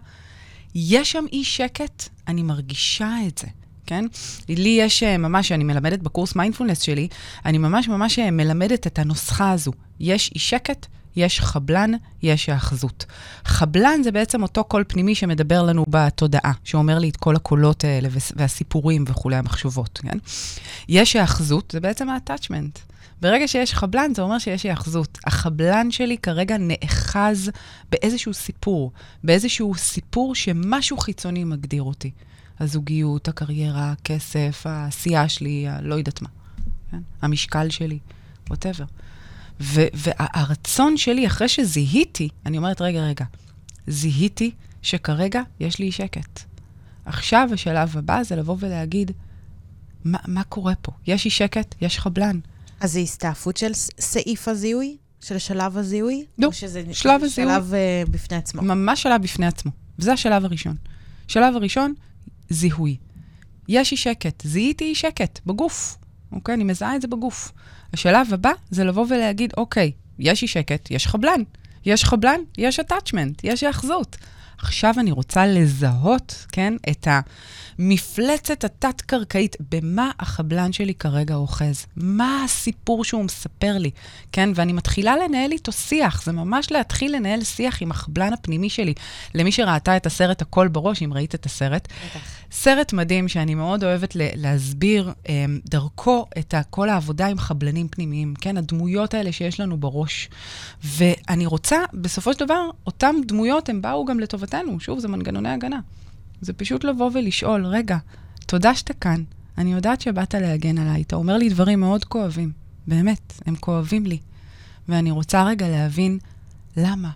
יש 0.75 1.11
שם 1.11 1.25
אי 1.31 1.43
שקט, 1.43 2.09
אני 2.27 2.43
מרגישה 2.43 3.15
את 3.27 3.37
זה. 3.37 3.47
כן? 3.85 4.05
לי 4.49 4.77
יש 4.79 5.03
אה, 5.03 5.17
ממש, 5.17 5.51
אני 5.51 5.63
מלמדת 5.63 5.99
בקורס 5.99 6.35
מיינדפולנס 6.35 6.81
שלי, 6.81 7.07
אני 7.45 7.57
ממש 7.57 7.87
ממש 7.87 8.19
אה, 8.19 8.31
מלמדת 8.31 8.87
את 8.87 8.99
הנוסחה 8.99 9.51
הזו. 9.51 9.71
יש 9.99 10.31
אי 10.35 10.39
שקט, 10.39 10.85
יש 11.15 11.41
חבלן, 11.41 11.91
יש 12.21 12.49
האחזות. 12.49 13.05
חבלן 13.45 14.03
זה 14.03 14.11
בעצם 14.11 14.43
אותו 14.43 14.63
קול 14.63 14.83
פנימי 14.87 15.15
שמדבר 15.15 15.63
לנו 15.63 15.85
בתודעה, 15.89 16.51
שאומר 16.63 16.99
לי 16.99 17.09
את 17.09 17.17
כל 17.17 17.35
הקולות 17.35 17.83
האלה 17.83 18.09
והסיפורים 18.35 19.03
וכולי, 19.07 19.35
המחשבות, 19.35 19.99
כן? 20.03 20.17
יש 20.89 21.15
האחזות, 21.15 21.71
זה 21.71 21.79
בעצם 21.79 22.09
ה-attachment. 22.09 22.79
ברגע 23.21 23.47
שיש 23.47 23.73
חבלן, 23.73 24.11
זה 24.15 24.21
אומר 24.21 24.39
שיש 24.39 24.63
היאחזות. 24.63 25.17
החבלן 25.25 25.91
שלי 25.91 26.17
כרגע 26.17 26.57
נאחז 26.59 27.51
באיזשהו 27.91 28.33
סיפור, 28.33 28.91
באיזשהו 29.23 29.75
סיפור 29.75 30.35
שמשהו 30.35 30.97
חיצוני 30.97 31.43
מגדיר 31.43 31.83
אותי. 31.83 32.11
הזוגיות, 32.59 33.27
הקריירה, 33.27 33.91
הכסף, 33.91 34.63
העשייה 34.65 35.29
שלי, 35.29 35.67
הלא 35.67 35.95
יודעת 35.95 36.21
מה. 36.21 36.29
כן? 36.91 36.99
המשקל 37.21 37.69
שלי, 37.69 37.99
ווטאבר. 38.49 38.85
והרצון 39.59 40.97
שלי, 40.97 41.27
אחרי 41.27 41.49
שזיהיתי, 41.49 42.29
אני 42.45 42.57
אומרת, 42.57 42.81
רגע, 42.81 43.01
רגע, 43.01 43.25
זיהיתי 43.87 44.51
שכרגע 44.81 45.41
יש 45.59 45.79
לי 45.79 45.91
שקט. 45.91 46.39
עכשיו 47.05 47.49
השלב 47.53 47.97
הבא 47.97 48.23
זה 48.23 48.35
לבוא 48.35 48.55
ולהגיד, 48.59 49.11
מה, 50.05 50.17
מה 50.27 50.43
קורה 50.43 50.73
פה? 50.81 50.91
יש 51.07 51.25
לי 51.25 51.31
שקט, 51.31 51.75
יש 51.81 51.99
חבלן. 51.99 52.39
אז 52.79 52.91
זה 52.91 52.99
הסתעפות 52.99 53.57
של 53.57 53.73
סעיף 53.99 54.47
הזיהוי? 54.47 54.97
של 55.21 55.37
שלב 55.37 55.77
הזיהוי? 55.77 56.25
לא, 56.37 56.51
שלב 56.51 57.23
הזיהוי. 57.23 57.53
שלב 57.53 57.73
uh, 57.73 58.09
בפני 58.09 58.37
עצמו. 58.37 58.61
ממש 58.61 59.03
שלב 59.03 59.21
בפני 59.21 59.45
עצמו. 59.45 59.71
וזה 59.99 60.13
השלב 60.13 60.45
הראשון. 60.45 60.75
שלב 61.27 61.55
הראשון, 61.55 61.93
זיהוי. 62.49 62.97
יש 63.67 63.91
אי 63.91 63.97
שקט, 63.97 64.43
זיהיתי 64.47 64.83
אי 64.83 64.95
שקט 64.95 65.39
בגוף, 65.45 65.97
אוקיי? 66.35 66.55
אני 66.55 66.63
מזהה 66.63 66.95
את 66.95 67.01
זה 67.01 67.07
בגוף. 67.07 67.51
השלב 67.93 68.33
הבא 68.33 68.51
זה 68.69 68.83
לבוא 68.83 69.05
ולהגיד, 69.09 69.53
אוקיי, 69.57 69.91
יש 70.19 70.41
אי 70.41 70.47
שקט, 70.47 70.91
יש 70.91 71.07
חבלן. 71.07 71.41
יש 71.85 72.03
חבלן, 72.03 72.39
יש 72.57 72.79
attachment, 72.79 73.39
יש 73.43 73.63
היאחזות. 73.63 74.17
עכשיו 74.57 74.93
אני 74.97 75.11
רוצה 75.11 75.45
לזהות, 75.47 76.45
כן, 76.51 76.73
את 76.89 77.07
המפלצת 77.79 78.63
התת-קרקעית, 78.63 79.55
במה 79.71 80.11
החבלן 80.19 80.73
שלי 80.73 80.93
כרגע 80.93 81.35
אוחז, 81.35 81.85
מה 81.95 82.43
הסיפור 82.45 83.03
שהוא 83.03 83.23
מספר 83.23 83.77
לי, 83.77 83.91
כן, 84.31 84.49
ואני 84.55 84.73
מתחילה 84.73 85.15
לנהל 85.17 85.51
איתו 85.51 85.71
שיח, 85.71 86.23
זה 86.23 86.31
ממש 86.31 86.71
להתחיל 86.71 87.15
לנהל 87.15 87.43
שיח 87.43 87.81
עם 87.81 87.91
החבלן 87.91 88.33
הפנימי 88.33 88.69
שלי. 88.69 88.93
למי 89.33 89.51
שראתה 89.51 89.97
את 89.97 90.05
הסרט 90.05 90.41
הכל 90.41 90.67
בראש, 90.67 91.01
אם 91.01 91.13
ראית 91.13 91.35
את 91.35 91.45
הסרט, 91.45 91.87
בטח. 91.87 92.19
סרט 92.57 92.93
מדהים 92.93 93.27
שאני 93.27 93.55
מאוד 93.55 93.83
אוהבת 93.83 94.13
להסביר 94.15 95.13
אה, 95.29 95.45
דרכו 95.69 96.25
את 96.39 96.53
כל 96.69 96.89
העבודה 96.89 97.27
עם 97.27 97.37
חבלנים 97.37 97.87
פנימיים, 97.87 98.33
כן, 98.41 98.57
הדמויות 98.57 99.13
האלה 99.13 99.31
שיש 99.31 99.59
לנו 99.59 99.77
בראש. 99.77 100.29
ואני 100.83 101.45
רוצה, 101.45 101.77
בסופו 101.93 102.33
של 102.33 102.39
דבר, 102.39 102.69
אותן 102.85 103.15
דמויות, 103.27 103.69
הן 103.69 103.81
באו 103.81 104.05
גם 104.05 104.19
לטובתנו. 104.19 104.79
שוב, 104.79 104.99
זה 104.99 105.07
מנגנוני 105.07 105.49
הגנה. 105.49 105.79
זה 106.41 106.53
פשוט 106.53 106.83
לבוא 106.83 107.11
ולשאול, 107.13 107.65
רגע, 107.65 107.97
תודה 108.45 108.75
שאתה 108.75 108.93
כאן, 108.93 109.23
אני 109.57 109.73
יודעת 109.73 110.01
שבאת 110.01 110.35
להגן 110.35 110.77
עליי, 110.77 111.01
אתה 111.01 111.15
אומר 111.15 111.37
לי 111.37 111.49
דברים 111.49 111.79
מאוד 111.79 112.05
כואבים, 112.05 112.51
באמת, 112.87 113.33
הם 113.45 113.55
כואבים 113.55 114.05
לי. 114.05 114.17
ואני 114.89 115.11
רוצה 115.11 115.43
רגע 115.43 115.69
להבין 115.69 116.19
למה. 116.77 117.09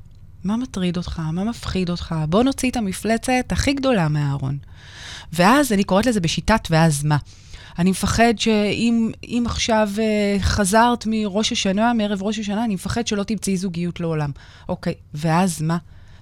מה 0.44 0.58
מטריד 0.58 0.98
אותך? 0.98 1.22
מה 1.34 1.44
מפחיד 1.44 1.90
אותך? 1.90 2.16
בוא 2.30 2.44
נוציא 2.44 2.70
את 2.70 2.78
המפלצת 2.78 3.46
הכי 3.50 3.74
גדולה 3.74 4.08
מהארון. 4.08 4.58
ואז 5.34 5.74
אני 5.74 5.84
קוראת 5.84 6.06
לזה 6.06 6.20
בשיטת 6.20 6.68
ואז 6.70 7.04
מה. 7.04 7.18
אני 7.80 7.92
מפחד 7.92 8.34
שאם 8.38 9.44
עכשיו 9.46 9.90
uh, 9.96 10.42
חזרת 10.42 11.06
מראש 11.06 11.52
השנה, 11.52 11.94
מערב 11.94 12.24
ראש 12.24 12.40
השנה, 12.40 12.66
אני 12.66 12.76
מפחד 12.76 13.08
שלא 13.08 13.24
תמצאי 13.24 13.58
זוגיות 13.58 14.00
לעולם. 14.00 14.32
אוקיי, 14.70 14.94
ואז 15.14 15.62
מה? 15.62 15.78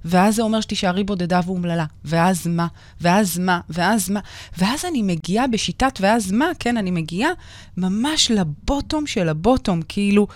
ואז 0.05 0.36
זה 0.36 0.41
אומר 0.41 0.61
שתישארי 0.61 1.03
בודדה 1.03 1.39
ואומללה. 1.45 1.86
ואז 2.05 2.47
מה? 2.47 2.68
ואז 3.01 3.38
מה? 3.38 3.59
ואז 3.70 4.09
מה? 4.09 4.20
ואז 4.57 4.86
אני 4.86 5.01
מגיעה 5.01 5.47
בשיטת 5.47 5.97
ואז 6.01 6.32
מה? 6.32 6.45
כן, 6.59 6.78
אני 6.78 6.91
מגיעה 6.91 7.30
ממש 7.78 8.32
לבוטום 8.32 9.07
של 9.07 9.30
הבוטום. 9.30 9.82
כאילו, 9.88 10.28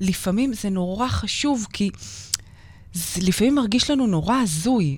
לפעמים 0.00 0.52
זה 0.52 0.70
נורא 0.70 1.08
חשוב, 1.08 1.66
כי... 1.72 1.90
זה 2.92 3.20
לפעמים 3.22 3.54
מרגיש 3.54 3.90
לנו 3.90 4.06
נורא 4.06 4.36
הזוי. 4.36 4.96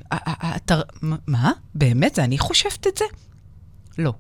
מה? 1.26 1.52
באמת? 1.74 2.14
זה 2.14 2.24
אני 2.24 2.38
חושבת 2.38 2.86
את 2.86 2.96
זה? 2.96 3.04
לא. 3.98 4.12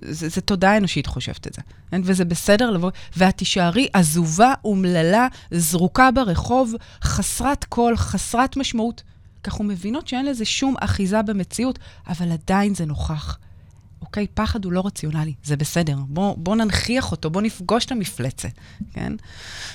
זה, 0.00 0.28
זה 0.28 0.40
תודעה 0.40 0.76
אנושית 0.76 1.06
חושבת 1.06 1.46
את 1.46 1.52
זה. 1.54 1.62
וזה 2.04 2.24
בסדר 2.24 2.70
לבוא, 2.70 2.90
ואת 3.16 3.36
תישארי 3.36 3.88
עזובה, 3.92 4.54
אומללה, 4.64 5.28
זרוקה 5.50 6.10
ברחוב, 6.10 6.74
חסרת 7.02 7.64
קול, 7.64 7.96
חסרת 7.96 8.56
משמעות. 8.56 9.02
כי 9.42 9.50
אנחנו 9.50 9.64
מבינות 9.64 10.08
שאין 10.08 10.26
לזה 10.26 10.44
שום 10.44 10.74
אחיזה 10.80 11.22
במציאות, 11.22 11.78
אבל 12.08 12.32
עדיין 12.32 12.74
זה 12.74 12.84
נוכח. 12.84 13.38
אוקיי? 14.04 14.26
פחד 14.34 14.64
הוא 14.64 14.72
לא 14.72 14.82
רציונלי, 14.86 15.34
זה 15.44 15.56
בסדר. 15.56 15.96
בוא, 16.08 16.34
בוא 16.38 16.56
ננכיח 16.56 17.12
אותו, 17.12 17.30
בוא 17.30 17.42
נפגוש 17.42 17.84
את 17.84 17.92
המפלצת, 17.92 18.48
כן? 18.92 19.12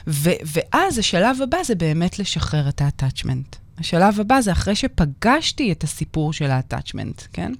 ו, 0.08 0.30
ואז 0.46 0.98
השלב 0.98 1.42
הבא 1.42 1.58
זה 1.64 1.76
באמת 1.76 2.20
לשחרר 2.20 2.70
את 2.70 2.82
ה-attachment. 2.82 3.56
השלב 3.78 4.20
הבא 4.20 4.42
זה 4.42 4.52
אחרי 4.52 4.76
שפגשתי 4.76 5.72
את 5.72 5.84
הסיפור 5.84 6.34
של 6.34 6.52
ה-attachment, 6.52 7.28
כן? 7.34 7.52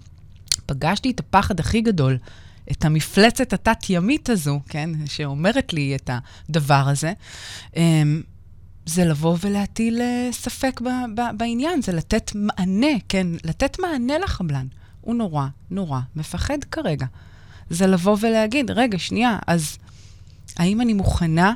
פגשתי 0.66 1.12
את 1.12 1.20
הפחד 1.20 1.60
הכי 1.60 1.82
גדול, 1.82 2.18
את 2.72 2.86
המפלצת 2.86 3.54
התת-ימית 3.54 4.30
הזו, 4.30 4.60
כן? 4.70 4.90
שאומרת 5.06 5.74
לי 5.74 5.96
את 5.96 6.10
הדבר 6.50 6.84
הזה. 6.88 7.14
אמ, 7.76 8.22
זה 8.86 9.06
לבוא 9.06 9.38
ולהטיל 9.42 10.02
אה, 10.02 10.30
ספק 10.32 10.82
ב- 10.82 11.20
ב- 11.22 11.38
בעניין, 11.38 11.82
זה 11.82 11.92
לתת 11.92 12.32
מענה, 12.36 13.00
כן? 13.10 13.28
לתת 13.44 13.80
מענה 13.80 14.18
לחבלן. 14.18 14.68
הוא 15.02 15.16
נורא, 15.16 15.47
נורא 15.72 16.00
מפחד 16.16 16.58
כרגע. 16.72 17.06
זה 17.70 17.88
לבוא 17.88 18.18
ולהגיד, 18.22 18.72
רגע, 18.72 19.00
שנייה, 19.00 19.39
אז 19.47 19.78
האם 20.58 20.82
אני 20.82 20.93
מוכנה 20.93 21.54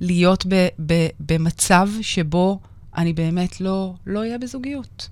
להיות 0.00 0.46
ב- 0.48 0.68
ב- 0.86 1.08
במצב 1.20 1.88
שבו 2.02 2.60
אני 2.96 3.12
באמת 3.12 3.60
לא 3.60 3.94
לא 4.06 4.18
אהיה 4.18 4.38
בזוגיות? 4.38 5.08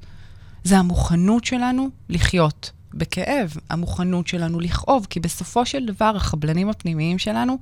זה 0.64 0.79
המוכנות 0.79 1.45
שלנו 1.45 1.91
לחיות 2.09 2.72
בכאב, 2.95 3.57
המוכנות 3.70 4.26
שלנו 4.26 4.61
לכאוב, 4.61 5.07
כי 5.11 5.20
בסופו 5.20 5.66
של 5.66 5.87
דבר 5.87 6.12
החבלנים 6.16 6.68
הפנימיים 6.68 7.18
שלנו, 7.18 7.59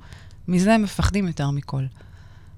מזה 0.47 0.73
הם 0.73 0.83
מפחדים 0.83 1.27
יותר 1.27 1.51
מכל. 1.51 1.83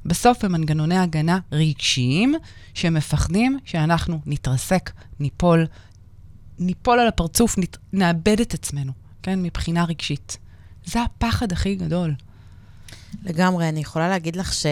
בסוף 0.06 0.44
הם 0.44 0.52
מנגנוני 0.52 0.98
הגנה 0.98 1.40
רגשיים 1.52 2.36
שמפחדים 2.74 3.60
שאנחנו 3.66 4.20
נתרסק, 4.26 4.92
ניפול, 5.20 5.66
ניפול 6.60 7.00
על 7.00 7.08
הפרצוף, 7.08 7.58
נת, 7.58 7.78
נאבד 7.94 8.40
את 8.42 8.54
עצמנו, 8.54 8.92
כן? 9.24 9.42
מבחינה 9.42 9.86
רגשית. 9.86 10.38
זה 10.86 11.02
הפחד 11.04 11.52
הכי 11.52 11.76
גדול. 11.76 12.14
לגמרי, 13.24 13.70
אני 13.70 13.80
יכולה 13.80 14.10
להגיד 14.10 14.36
לך 14.36 14.54
שיש 14.54 14.66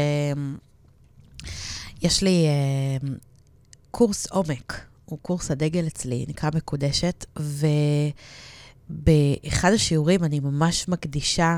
לי 2.24 2.46
אה, 2.46 2.98
קורס 3.92 4.28
עומק, 4.28 4.86
הוא 5.06 5.20
קורס 5.22 5.52
הדגל 5.52 5.88
אצלי, 5.88 6.26
נקרא 6.28 6.50
מקודשת, 6.56 7.26
ובאחד 8.90 9.72
השיעורים 9.74 10.24
אני 10.24 10.40
ממש 10.40 10.88
מקדישה 10.88 11.58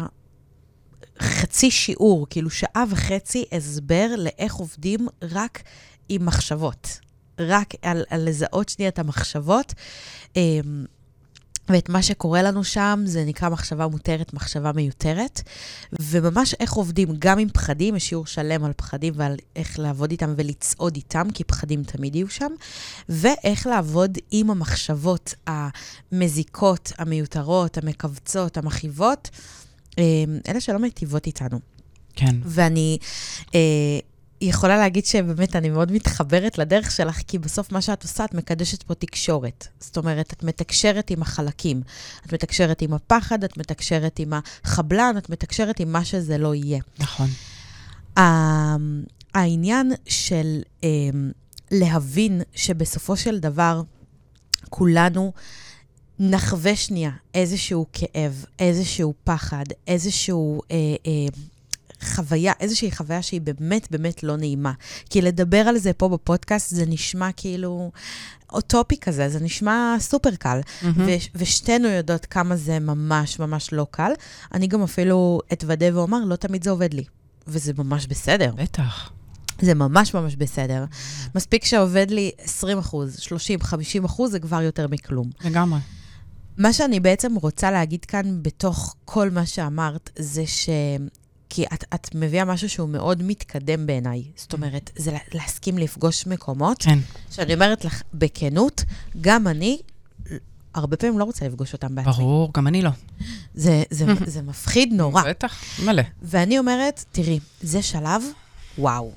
חצי 1.21 1.71
שיעור, 1.71 2.27
כאילו 2.29 2.49
שעה 2.49 2.83
וחצי 2.89 3.45
הסבר 3.51 4.07
לאיך 4.17 4.53
עובדים 4.53 5.07
רק 5.21 5.63
עם 6.09 6.25
מחשבות. 6.25 6.99
רק 7.39 7.73
על, 7.81 8.03
על 8.09 8.29
לזהות 8.29 8.69
שנייה 8.69 8.89
את 8.89 8.99
המחשבות. 8.99 9.73
אמ, 10.35 10.85
ואת 11.69 11.89
מה 11.89 12.01
שקורה 12.01 12.41
לנו 12.41 12.63
שם, 12.63 13.03
זה 13.05 13.25
נקרא 13.25 13.49
מחשבה 13.49 13.87
מותרת, 13.87 14.33
מחשבה 14.33 14.71
מיותרת. 14.71 15.41
וממש 15.99 16.55
איך 16.59 16.73
עובדים 16.73 17.09
גם 17.19 17.39
עם 17.39 17.49
פחדים, 17.49 17.95
יש 17.95 18.09
שיעור 18.09 18.25
שלם 18.25 18.63
על 18.63 18.73
פחדים 18.75 19.13
ועל 19.15 19.35
איך 19.55 19.79
לעבוד 19.79 20.11
איתם 20.11 20.33
ולצעוד 20.37 20.95
איתם, 20.95 21.27
כי 21.33 21.43
פחדים 21.43 21.83
תמיד 21.83 22.15
יהיו 22.15 22.29
שם. 22.29 22.51
ואיך 23.09 23.67
לעבוד 23.67 24.17
עם 24.31 24.51
המחשבות 24.51 25.33
המזיקות, 25.47 26.91
המיותרות, 26.97 27.77
המכווצות, 27.77 28.57
המכאיבות. 28.57 29.29
אמ, 29.97 30.03
אלה 30.47 30.61
שלא 30.61 30.79
מיטיבות 30.79 31.27
איתנו. 31.27 31.59
כן. 32.15 32.35
ואני 32.45 32.97
אה, 33.55 33.99
יכולה 34.41 34.77
להגיד 34.77 35.05
שבאמת 35.05 35.55
אני 35.55 35.69
מאוד 35.69 35.91
מתחברת 35.91 36.57
לדרך 36.57 36.91
שלך, 36.91 37.21
כי 37.27 37.37
בסוף 37.37 37.71
מה 37.71 37.81
שאת 37.81 38.03
עושה, 38.03 38.25
את 38.25 38.33
מקדשת 38.33 38.83
פה 38.83 38.95
תקשורת. 38.95 39.67
זאת 39.79 39.97
אומרת, 39.97 40.33
את 40.33 40.43
מתקשרת 40.43 41.11
עם 41.11 41.21
החלקים. 41.21 41.81
את 42.25 42.33
מתקשרת 42.33 42.81
עם 42.81 42.93
הפחד, 42.93 43.43
את 43.43 43.57
מתקשרת 43.57 44.19
עם 44.19 44.33
החבלן, 44.33 45.15
את 45.17 45.29
מתקשרת 45.29 45.79
עם 45.79 45.91
מה 45.91 46.05
שזה 46.05 46.37
לא 46.37 46.55
יהיה. 46.55 46.81
נכון. 46.99 47.27
העניין 49.33 49.91
של 50.05 50.61
אה, 50.83 50.89
להבין 51.71 52.41
שבסופו 52.55 53.17
של 53.17 53.39
דבר 53.39 53.81
כולנו... 54.69 55.33
נחווה 56.19 56.75
שנייה 56.75 57.11
איזשהו 57.33 57.85
כאב, 57.93 58.45
איזשהו 58.59 59.13
פחד, 59.23 59.63
איזשהו 59.87 60.61
אה, 60.71 60.75
אה, 61.07 61.11
חוויה, 62.03 62.53
איזושהי 62.59 62.91
חוויה 62.91 63.21
שהיא 63.21 63.41
באמת 63.41 63.87
באמת 63.91 64.23
לא 64.23 64.37
נעימה. 64.37 64.73
כי 65.09 65.21
לדבר 65.21 65.57
על 65.57 65.77
זה 65.77 65.93
פה 65.93 66.09
בפודקאסט 66.09 66.69
זה 66.69 66.85
נשמע 66.85 67.29
כאילו 67.37 67.91
אוטופי 68.51 68.97
כזה, 68.97 69.29
זה 69.29 69.39
נשמע 69.39 69.95
סופר 69.99 70.35
קל. 70.35 70.59
Mm-hmm. 70.59 70.85
ו- 70.95 71.35
ושתינו 71.35 71.87
יודעות 71.87 72.25
כמה 72.25 72.55
זה 72.55 72.79
ממש 72.79 73.39
ממש 73.39 73.73
לא 73.73 73.87
קל. 73.91 74.11
אני 74.53 74.67
גם 74.67 74.83
אפילו 74.83 75.39
אתוודה 75.53 75.85
ואומר, 75.97 76.25
לא 76.25 76.35
תמיד 76.35 76.63
זה 76.63 76.69
עובד 76.69 76.93
לי. 76.93 77.03
וזה 77.47 77.73
ממש 77.77 78.07
בסדר. 78.07 78.51
בטח. 78.55 79.11
זה 79.61 79.73
ממש 79.73 80.13
ממש 80.13 80.35
בסדר. 80.35 80.85
מספיק 81.35 81.65
שעובד 81.65 82.05
לי 82.09 82.31
20 82.37 82.77
אחוז, 82.77 83.19
30, 83.19 83.61
50 83.61 84.05
אחוז, 84.05 84.31
זה 84.31 84.39
כבר 84.39 84.61
יותר 84.61 84.87
מכלום. 84.87 85.29
לגמרי. 85.45 85.79
מה 86.57 86.73
שאני 86.73 86.99
בעצם 86.99 87.35
רוצה 87.35 87.71
להגיד 87.71 88.05
כאן 88.05 88.39
בתוך 88.41 88.95
כל 89.05 89.29
מה 89.29 89.45
שאמרת, 89.45 90.09
זה 90.19 90.47
ש... 90.47 90.69
כי 91.49 91.65
את, 91.73 91.83
את 91.95 92.15
מביאה 92.15 92.45
משהו 92.45 92.69
שהוא 92.69 92.89
מאוד 92.89 93.23
מתקדם 93.23 93.87
בעיניי. 93.87 94.23
זאת 94.35 94.53
אומרת, 94.53 94.91
זה 94.95 95.17
להסכים 95.33 95.77
לפגוש 95.77 96.27
מקומות. 96.27 96.77
כן. 96.83 96.99
שאני 97.31 97.53
אומרת 97.53 97.85
לך, 97.85 98.01
בכנות, 98.13 98.83
גם 99.21 99.47
אני 99.47 99.79
הרבה 100.73 100.97
פעמים 100.97 101.19
לא 101.19 101.23
רוצה 101.23 101.47
לפגוש 101.47 101.73
אותם 101.73 101.95
בעצמי. 101.95 102.13
ברור, 102.13 102.51
גם 102.53 102.67
אני 102.67 102.81
לא. 102.81 102.89
זה, 103.55 103.83
זה, 103.89 104.05
זה 104.25 104.41
מפחיד 104.41 104.93
נורא. 104.93 105.21
בטח, 105.29 105.63
מלא. 105.85 106.03
ואני 106.21 106.59
אומרת, 106.59 107.05
תראי, 107.11 107.39
זה 107.61 107.81
שלב, 107.81 108.23
וואו. 108.77 109.11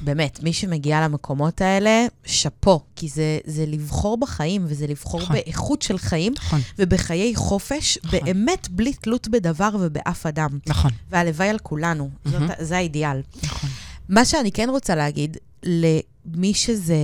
באמת, 0.00 0.42
מי 0.42 0.52
שמגיע 0.52 1.00
למקומות 1.00 1.60
האלה, 1.60 2.06
שאפו, 2.24 2.80
כי 2.96 3.08
זה, 3.08 3.38
זה 3.46 3.66
לבחור 3.66 4.16
בחיים, 4.16 4.64
וזה 4.68 4.86
לבחור 4.86 5.22
נכון. 5.22 5.36
באיכות 5.36 5.82
של 5.82 5.98
חיים, 5.98 6.32
נכון. 6.36 6.60
ובחיי 6.78 7.36
חופש, 7.36 7.98
נכון. 8.04 8.20
באמת 8.24 8.68
בלי 8.68 8.92
תלות 8.92 9.28
בדבר 9.28 9.70
ובאף 9.80 10.26
אדם. 10.26 10.58
נכון. 10.66 10.90
והלוואי 11.10 11.48
על 11.48 11.58
כולנו, 11.58 12.10
mm-hmm. 12.10 12.30
זאת, 12.30 12.40
זה 12.58 12.76
האידיאל. 12.76 13.22
נכון. 13.42 13.70
מה 14.08 14.24
שאני 14.24 14.52
כן 14.52 14.68
רוצה 14.70 14.94
להגיד, 14.94 15.36
למי 15.62 16.54
שזה 16.54 16.96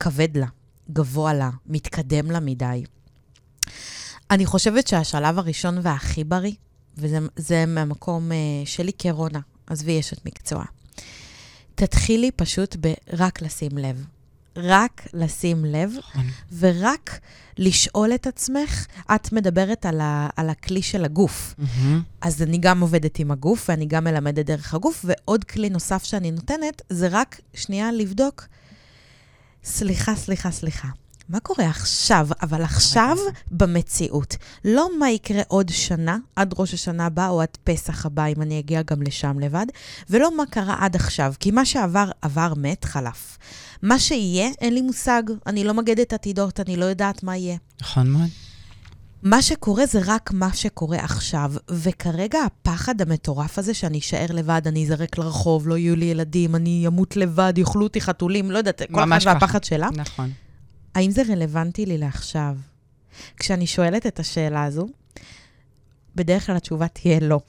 כבד 0.00 0.36
לה, 0.36 0.46
גבוה 0.92 1.34
לה, 1.34 1.50
מתקדם 1.66 2.30
לה 2.30 2.40
מדי, 2.40 2.84
אני 4.30 4.46
חושבת 4.46 4.86
שהשלב 4.86 5.38
הראשון 5.38 5.78
והכי 5.82 6.24
בריא, 6.24 6.52
וזה 6.96 7.66
מהמקום 7.66 8.30
uh, 8.30 8.34
שלי 8.68 8.92
כרונה, 8.98 9.40
עזבי 9.66 10.00
אשת 10.00 10.26
מקצוע. 10.26 10.64
תתחילי 11.74 12.30
פשוט 12.30 12.76
ברק 12.76 13.42
לשים 13.42 13.78
לב. 13.78 14.04
רק 14.56 15.06
לשים 15.14 15.64
לב, 15.64 15.92
נכון. 15.98 16.24
ורק 16.58 17.20
לשאול 17.58 18.14
את 18.14 18.26
עצמך, 18.26 18.86
את 19.14 19.32
מדברת 19.32 19.86
על, 19.86 20.00
ה, 20.00 20.28
על 20.36 20.50
הכלי 20.50 20.82
של 20.82 21.04
הגוף. 21.04 21.54
Mm-hmm. 21.58 21.86
אז 22.20 22.42
אני 22.42 22.58
גם 22.58 22.80
עובדת 22.80 23.18
עם 23.18 23.30
הגוף, 23.30 23.68
ואני 23.68 23.86
גם 23.86 24.04
מלמדת 24.04 24.46
דרך 24.46 24.74
הגוף, 24.74 25.04
ועוד 25.08 25.44
כלי 25.44 25.70
נוסף 25.70 26.04
שאני 26.04 26.30
נותנת, 26.30 26.82
זה 26.90 27.08
רק 27.10 27.40
שנייה 27.54 27.92
לבדוק, 27.92 28.46
סליחה, 29.64 30.14
סליחה, 30.14 30.50
סליחה. 30.50 30.88
מה 31.28 31.40
קורה 31.40 31.66
עכשיו, 31.66 32.28
אבל 32.42 32.62
עכשיו 32.62 33.16
במציאות. 33.50 34.36
לא 34.64 34.88
מה 34.98 35.10
יקרה 35.10 35.42
עוד 35.48 35.68
שנה, 35.68 36.18
עד 36.36 36.54
ראש 36.58 36.74
השנה 36.74 37.06
הבא 37.06 37.28
או 37.28 37.40
עד 37.40 37.48
פסח 37.64 38.06
הבא, 38.06 38.26
אם 38.26 38.42
אני 38.42 38.58
אגיע 38.58 38.82
גם 38.82 39.02
לשם 39.02 39.38
לבד, 39.40 39.66
ולא 40.10 40.36
מה 40.36 40.46
קרה 40.46 40.76
עד 40.78 40.96
עכשיו, 40.96 41.34
כי 41.40 41.50
מה 41.50 41.64
שעבר, 41.64 42.10
עבר, 42.22 42.52
מת, 42.56 42.84
חלף. 42.84 43.38
מה 43.82 43.98
שיהיה, 43.98 44.48
אין 44.60 44.74
לי 44.74 44.80
מושג. 44.80 45.22
אני 45.46 45.64
לא 45.64 45.74
מגדת 45.74 46.12
עתידות, 46.12 46.60
אני 46.60 46.76
לא 46.76 46.84
יודעת 46.84 47.22
מה 47.22 47.36
יהיה. 47.36 47.56
נכון 47.82 48.10
מאוד. 48.10 48.28
מה 49.22 49.42
שקורה 49.42 49.86
זה 49.86 50.00
רק 50.04 50.32
מה 50.32 50.54
שקורה 50.54 50.98
עכשיו, 50.98 51.52
וכרגע 51.70 52.38
הפחד 52.42 53.00
המטורף 53.00 53.58
הזה 53.58 53.74
שאני 53.74 53.98
אשאר 53.98 54.26
לבד, 54.30 54.62
אני 54.66 54.84
אזרק 54.84 55.18
לרחוב, 55.18 55.68
לא 55.68 55.78
יהיו 55.78 55.96
לי 55.96 56.04
ילדים, 56.04 56.54
אני 56.54 56.84
אמות 56.86 57.16
לבד, 57.16 57.52
יאכלו 57.56 57.82
אותי 57.82 58.00
חתולים, 58.00 58.50
לא 58.50 58.58
יודעת, 58.58 58.82
כל 58.92 59.04
אחד 59.04 59.26
והפחד 59.26 59.64
שלה. 59.64 59.88
נכון. 59.94 60.30
האם 60.94 61.10
זה 61.10 61.22
רלוונטי 61.28 61.86
לי 61.86 61.98
לעכשיו? 61.98 62.56
כשאני 63.36 63.66
שואלת 63.66 64.06
את 64.06 64.20
השאלה 64.20 64.64
הזו, 64.64 64.86
בדרך 66.16 66.46
כלל 66.46 66.56
התשובה 66.56 66.88
תהיה 66.88 67.20
לא. 67.20 67.40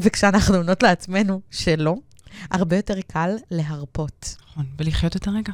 וכשאנחנו 0.00 0.56
עונות 0.56 0.82
לעצמנו 0.82 1.40
שלא, 1.50 1.94
הרבה 2.50 2.76
יותר 2.76 3.00
קל 3.00 3.36
להרפות. 3.50 4.36
נכון, 4.46 4.66
ולחיות 4.78 5.16
את 5.16 5.26
הרגע. 5.26 5.52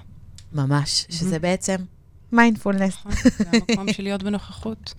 ממש, 0.52 1.06
שזה 1.10 1.38
בעצם 1.38 1.76
מיינדפולנס. 2.32 2.94
נכון, 2.94 3.12
זה 3.38 3.44
המקום 3.52 3.92
של 3.92 4.02
להיות 4.02 4.22
בנוכחות. 4.22 4.94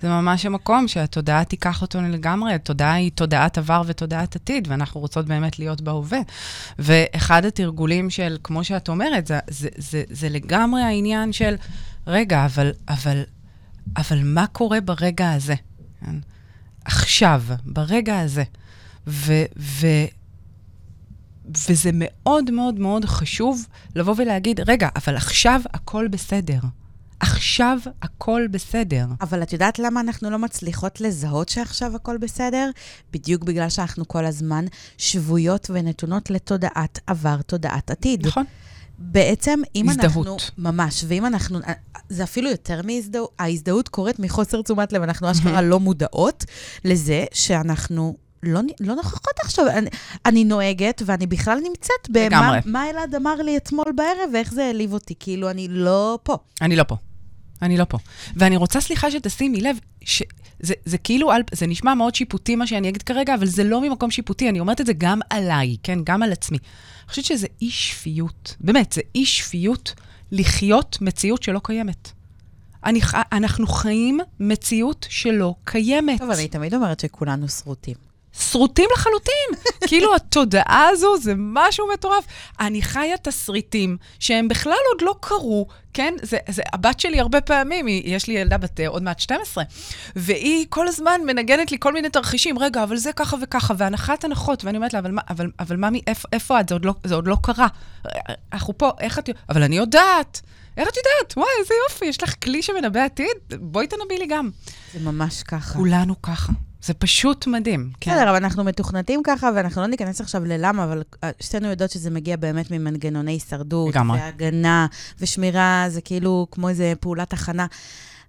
זה 0.00 0.08
ממש 0.08 0.46
המקום 0.46 0.88
שהתודעה 0.88 1.44
תיקח 1.44 1.82
אותנו 1.82 2.08
לגמרי. 2.08 2.54
התודעה 2.54 2.94
היא 2.94 3.10
תודעת 3.14 3.58
עבר 3.58 3.82
ותודעת 3.86 4.36
עתיד, 4.36 4.68
ואנחנו 4.70 5.00
רוצות 5.00 5.26
באמת 5.26 5.58
להיות 5.58 5.80
בהווה. 5.80 6.20
ואחד 6.78 7.44
התרגולים 7.44 8.10
של, 8.10 8.36
כמו 8.42 8.64
שאת 8.64 8.88
אומרת, 8.88 9.26
זה, 9.26 9.38
זה, 9.48 9.68
זה, 9.76 10.02
זה 10.10 10.28
לגמרי 10.28 10.82
העניין 10.82 11.32
של, 11.32 11.54
רגע, 12.06 12.44
אבל, 12.44 12.72
אבל, 12.88 13.22
אבל 13.96 14.18
מה 14.24 14.46
קורה 14.46 14.80
ברגע 14.80 15.32
הזה? 15.32 15.54
כן? 16.00 16.16
עכשיו, 16.84 17.42
ברגע 17.64 18.20
הזה. 18.20 18.44
ו, 19.06 19.32
ו, 19.56 19.86
וזה 21.68 21.90
מאוד 21.92 22.50
מאוד 22.50 22.78
מאוד 22.78 23.04
חשוב 23.04 23.66
לבוא 23.96 24.14
ולהגיד, 24.16 24.60
רגע, 24.66 24.88
אבל 24.96 25.16
עכשיו 25.16 25.60
הכל 25.74 26.08
בסדר. 26.08 26.60
עכשיו 27.20 27.78
הכל 28.02 28.46
בסדר. 28.50 29.06
אבל 29.20 29.42
את 29.42 29.52
יודעת 29.52 29.78
למה 29.78 30.00
אנחנו 30.00 30.30
לא 30.30 30.38
מצליחות 30.38 31.00
לזהות 31.00 31.48
שעכשיו 31.48 31.96
הכל 31.96 32.18
בסדר? 32.18 32.70
בדיוק 33.12 33.44
בגלל 33.44 33.68
שאנחנו 33.68 34.08
כל 34.08 34.24
הזמן 34.24 34.64
שבויות 34.98 35.70
ונתונות 35.74 36.30
לתודעת 36.30 36.98
עבר, 37.06 37.42
תודעת 37.42 37.90
עתיד. 37.90 38.26
נכון. 38.26 38.44
בעצם, 38.98 39.60
אם 39.74 39.88
הזדהות. 39.88 40.26
אנחנו... 40.26 40.36
ממש, 40.58 41.04
ואם 41.08 41.26
אנחנו... 41.26 41.58
זה 42.08 42.22
אפילו 42.22 42.50
יותר 42.50 42.80
מהזדהות, 42.84 43.34
ההזדהות 43.38 43.88
קורית 43.88 44.18
מחוסר 44.18 44.62
תשומת 44.62 44.92
לב, 44.92 45.02
אנחנו 45.02 45.30
אשכרה 45.30 45.62
לא 45.62 45.80
מודעות 45.80 46.44
לזה 46.84 47.24
שאנחנו 47.32 48.16
לא, 48.42 48.60
לא 48.80 48.94
נוכחות 48.94 49.34
עכשיו. 49.40 49.68
אני, 49.68 49.90
אני 50.26 50.44
נוהגת, 50.44 51.02
ואני 51.06 51.26
בכלל 51.26 51.58
נמצאת 51.68 52.10
במה 52.10 52.26
לגמרי. 52.26 52.58
מה 52.64 52.90
אלעד 52.90 53.14
אמר 53.14 53.34
לי 53.34 53.56
אתמול 53.56 53.92
בערב, 53.96 54.30
ואיך 54.32 54.54
זה 54.54 54.64
העליב 54.64 54.92
אותי. 54.92 55.14
כאילו, 55.20 55.50
אני 55.50 55.68
לא 55.70 56.18
פה. 56.22 56.36
אני 56.60 56.76
לא 56.76 56.82
פה. 56.82 56.96
אני 57.62 57.76
לא 57.76 57.84
פה. 57.84 57.98
ואני 58.36 58.56
רוצה, 58.56 58.80
סליחה, 58.80 59.10
שתשימי 59.10 59.60
לב, 59.60 59.76
שזה 60.04 60.74
זה 60.84 60.98
כאילו, 60.98 61.32
על, 61.32 61.42
זה 61.52 61.66
נשמע 61.66 61.94
מאוד 61.94 62.14
שיפוטי 62.14 62.56
מה 62.56 62.66
שאני 62.66 62.88
אגיד 62.88 63.02
כרגע, 63.02 63.34
אבל 63.34 63.46
זה 63.46 63.64
לא 63.64 63.80
ממקום 63.80 64.10
שיפוטי, 64.10 64.48
אני 64.48 64.60
אומרת 64.60 64.80
את 64.80 64.86
זה 64.86 64.92
גם 64.98 65.20
עליי, 65.30 65.76
כן? 65.82 65.98
גם 66.04 66.22
על 66.22 66.32
עצמי. 66.32 66.58
אני 66.58 67.08
חושבת 67.08 67.24
שזה 67.24 67.46
אי 67.62 67.70
שפיות, 67.70 68.56
באמת, 68.60 68.92
זה 68.92 69.00
אי 69.14 69.26
שפיות 69.26 69.94
לחיות 70.32 70.98
מציאות 71.00 71.42
שלא 71.42 71.60
קיימת. 71.64 72.12
אני, 72.84 73.00
אנחנו 73.32 73.66
חיים 73.66 74.20
מציאות 74.40 75.06
שלא 75.10 75.54
קיימת. 75.64 76.18
טוב, 76.18 76.30
אני 76.30 76.48
תמיד 76.48 76.74
אומרת 76.74 77.00
שכולנו 77.00 77.48
שרוטים. 77.48 78.11
שרוטים 78.40 78.88
לחלוטין. 78.96 79.48
כאילו, 79.88 80.14
התודעה 80.14 80.88
הזו 80.92 81.16
זה 81.20 81.32
משהו 81.36 81.86
מטורף. 81.94 82.24
אני 82.60 82.82
חיה 82.82 83.16
תסריטים 83.16 83.96
שהם 84.18 84.48
בכלל 84.48 84.72
עוד 84.92 85.02
לא 85.02 85.14
קרו, 85.20 85.66
כן? 85.94 86.14
זה, 86.22 86.38
זה, 86.48 86.62
הבת 86.72 87.00
שלי 87.00 87.20
הרבה 87.20 87.40
פעמים, 87.40 87.86
היא, 87.86 88.14
יש 88.16 88.26
לי 88.26 88.34
ילדה 88.34 88.58
בת 88.58 88.80
אה, 88.80 88.88
עוד 88.88 89.02
מעט 89.02 89.20
12, 89.20 89.64
והיא 90.16 90.66
כל 90.68 90.88
הזמן 90.88 91.20
מנגנת 91.26 91.70
לי 91.70 91.76
כל 91.80 91.92
מיני 91.92 92.10
תרחישים, 92.10 92.58
רגע, 92.58 92.82
אבל 92.82 92.96
זה 92.96 93.12
ככה 93.12 93.36
וככה, 93.42 93.74
והנחת 93.78 94.24
הנחות, 94.24 94.64
ואני 94.64 94.76
אומרת 94.76 94.92
לה, 94.92 94.98
אבל, 94.98 95.10
מה- 95.10 95.22
אבל, 95.30 95.50
אבל 95.58 95.76
ממי, 95.76 96.00
איפה, 96.06 96.28
איפה 96.32 96.60
את? 96.60 96.68
זה 96.68 96.74
עוד, 96.74 96.84
לא, 96.84 96.94
זה 97.04 97.14
עוד 97.14 97.26
לא 97.26 97.36
קרה. 97.42 97.66
אנחנו 98.52 98.78
פה, 98.78 98.90
איך 99.00 99.18
את... 99.18 99.28
אבל 99.48 99.62
אני 99.62 99.76
יודעת. 99.76 100.40
איך 100.76 100.88
את 100.88 100.94
יודעת? 100.96 101.36
וואי, 101.36 101.48
איזה 101.60 101.74
יופי, 101.88 102.04
יש 102.04 102.22
לך 102.22 102.34
כלי 102.42 102.62
שמנבא 102.62 103.00
עתיד? 103.04 103.26
בואי 103.60 103.86
תנבאי 103.86 104.18
לי 104.18 104.26
גם. 104.26 104.50
זה 104.92 105.00
ממש 105.00 105.42
ככה. 105.42 105.74
כולנו 105.78 106.22
ככה. 106.22 106.52
זה 106.84 106.94
פשוט 106.94 107.46
מדהים. 107.46 107.90
כן. 108.00 108.10
בסדר, 108.10 108.30
אבל 108.30 108.36
אנחנו 108.36 108.64
מתוכנתים 108.64 109.20
ככה, 109.24 109.50
ואנחנו 109.56 109.82
לא 109.82 109.86
ניכנס 109.88 110.20
עכשיו 110.20 110.44
ללמה, 110.44 110.84
אבל 110.84 111.02
אה, 111.24 111.30
שתינו 111.40 111.68
יודעות 111.68 111.90
שזה 111.90 112.10
מגיע 112.10 112.36
באמת 112.36 112.70
ממנגנוני 112.70 113.32
הישרדות, 113.32 113.94
לגמרי. 113.94 114.18
והגנה, 114.20 114.86
ושמירה, 115.20 115.84
זה 115.88 116.00
כאילו 116.00 116.46
כמו 116.50 116.68
איזה 116.68 116.92
פעולת 117.00 117.32
הכנה. 117.32 117.66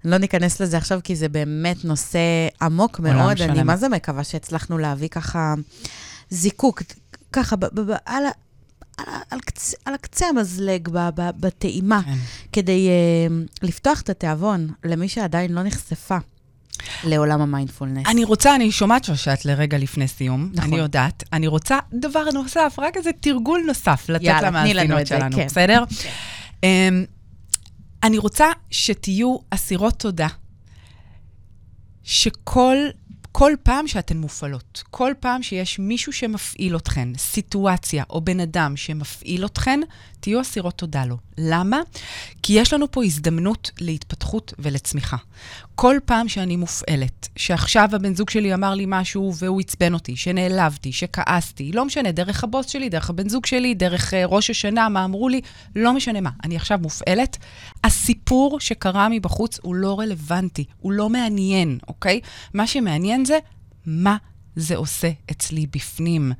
לא 0.05 0.17
ניכנס 0.17 0.59
לזה 0.61 0.77
עכשיו, 0.77 0.99
כי 1.03 1.15
זה 1.15 1.29
באמת 1.29 1.85
נושא 1.85 2.19
עמוק 2.61 2.99
מאוד. 2.99 3.41
אני. 3.41 3.63
מה 3.63 3.77
זה 3.77 3.89
מקווה 3.89 4.23
שהצלחנו 4.23 4.77
להביא 4.77 5.07
ככה 5.07 5.53
זיקוק, 6.29 6.81
ככה, 7.33 7.55
ב- 7.55 7.65
ב- 7.65 7.91
ב- 7.91 7.95
על 8.05 8.23
על 8.97 9.05
על 9.29 9.39
קצה- 9.39 9.77
על 9.85 9.93
הקצה 9.93 10.25
המזלג, 10.27 10.89
ב- 10.91 11.09
ב- 11.15 11.29
בטעימה, 11.39 12.01
כן. 12.05 12.13
כדי 12.51 12.89
uh, 12.89 13.65
לפתוח 13.65 14.01
את 14.01 14.09
התיאבון 14.09 14.69
למי 14.83 15.09
שעדיין 15.09 15.51
לא 15.53 15.63
נחשפה 15.63 16.17
לעולם 17.03 17.41
המיינדפולנס. 17.41 18.07
אני 18.07 18.23
רוצה, 18.23 18.55
אני 18.55 18.71
שומעת 18.71 19.03
שאת 19.15 19.45
לרגע 19.45 19.77
לפני 19.77 20.07
סיום, 20.07 20.49
נכון. 20.53 20.69
אני 20.69 20.79
יודעת. 20.81 21.23
אני 21.33 21.47
רוצה 21.47 21.79
דבר 21.93 22.23
נוסף, 22.33 22.75
רק 22.77 22.97
איזה 22.97 23.09
תרגול 23.19 23.63
נוסף 23.67 24.09
לתת 24.09 24.43
למאזינות 24.43 25.07
שלנו, 25.07 25.35
כן. 25.35 25.45
בסדר? 25.45 25.83
אמ, 26.63 27.05
אני 28.03 28.17
רוצה 28.17 28.45
שתהיו 28.71 29.37
אסירות 29.51 29.99
תודה, 29.99 30.27
שכל 32.03 32.77
כל 33.35 33.53
פעם 33.63 33.87
שאתן 33.87 34.17
מופעלות, 34.17 34.83
כל 34.91 35.13
פעם 35.19 35.43
שיש 35.43 35.79
מישהו 35.79 36.13
שמפעיל 36.13 36.75
אתכן, 36.75 37.09
סיטואציה 37.17 38.03
או 38.09 38.21
בן 38.21 38.39
אדם 38.39 38.77
שמפעיל 38.77 39.45
אתכן, 39.45 39.79
תהיו 40.19 40.41
אסירות 40.41 40.77
תודה 40.77 41.05
לו. 41.05 41.17
למה? 41.37 41.79
כי 42.43 42.53
יש 42.53 42.73
לנו 42.73 42.91
פה 42.91 43.03
הזדמנות 43.03 43.71
להתפתחות 43.79 44.53
ולצמיחה. 44.59 45.17
כל 45.75 45.97
פעם 46.05 46.27
שאני 46.27 46.55
מופעלת, 46.55 47.27
שעכשיו 47.35 47.89
הבן 47.93 48.15
זוג 48.15 48.29
שלי 48.29 48.53
אמר 48.53 48.73
לי 48.73 48.85
משהו 48.87 49.33
והוא 49.35 49.61
עצבן 49.61 49.93
אותי, 49.93 50.15
שנעלבתי, 50.15 50.91
שכעסתי, 50.91 51.71
לא 51.71 51.85
משנה, 51.85 52.11
דרך 52.11 52.43
הבוס 52.43 52.67
שלי, 52.67 52.89
דרך 52.89 53.09
הבן 53.09 53.29
זוג 53.29 53.45
שלי, 53.45 53.73
דרך 53.73 54.13
uh, 54.13 54.15
ראש 54.27 54.49
השנה, 54.49 54.89
מה 54.89 55.05
אמרו 55.05 55.29
לי, 55.29 55.41
לא 55.75 55.93
משנה 55.93 56.21
מה. 56.21 56.29
אני 56.43 56.55
עכשיו 56.55 56.79
מופעלת. 56.81 57.37
הסיפור 57.83 58.59
שקרה 58.59 59.07
מבחוץ 59.09 59.59
הוא 59.61 59.75
לא 59.75 59.99
רלוונטי, 59.99 60.65
הוא 60.77 60.91
לא 60.91 61.09
מעניין, 61.09 61.77
אוקיי? 61.87 62.19
מה 62.53 62.67
שמעניין 62.67 63.25
זה 63.25 63.39
מה 63.85 64.17
זה 64.55 64.75
עושה 64.75 65.11
אצלי 65.31 65.67
בפנים. 65.75 66.31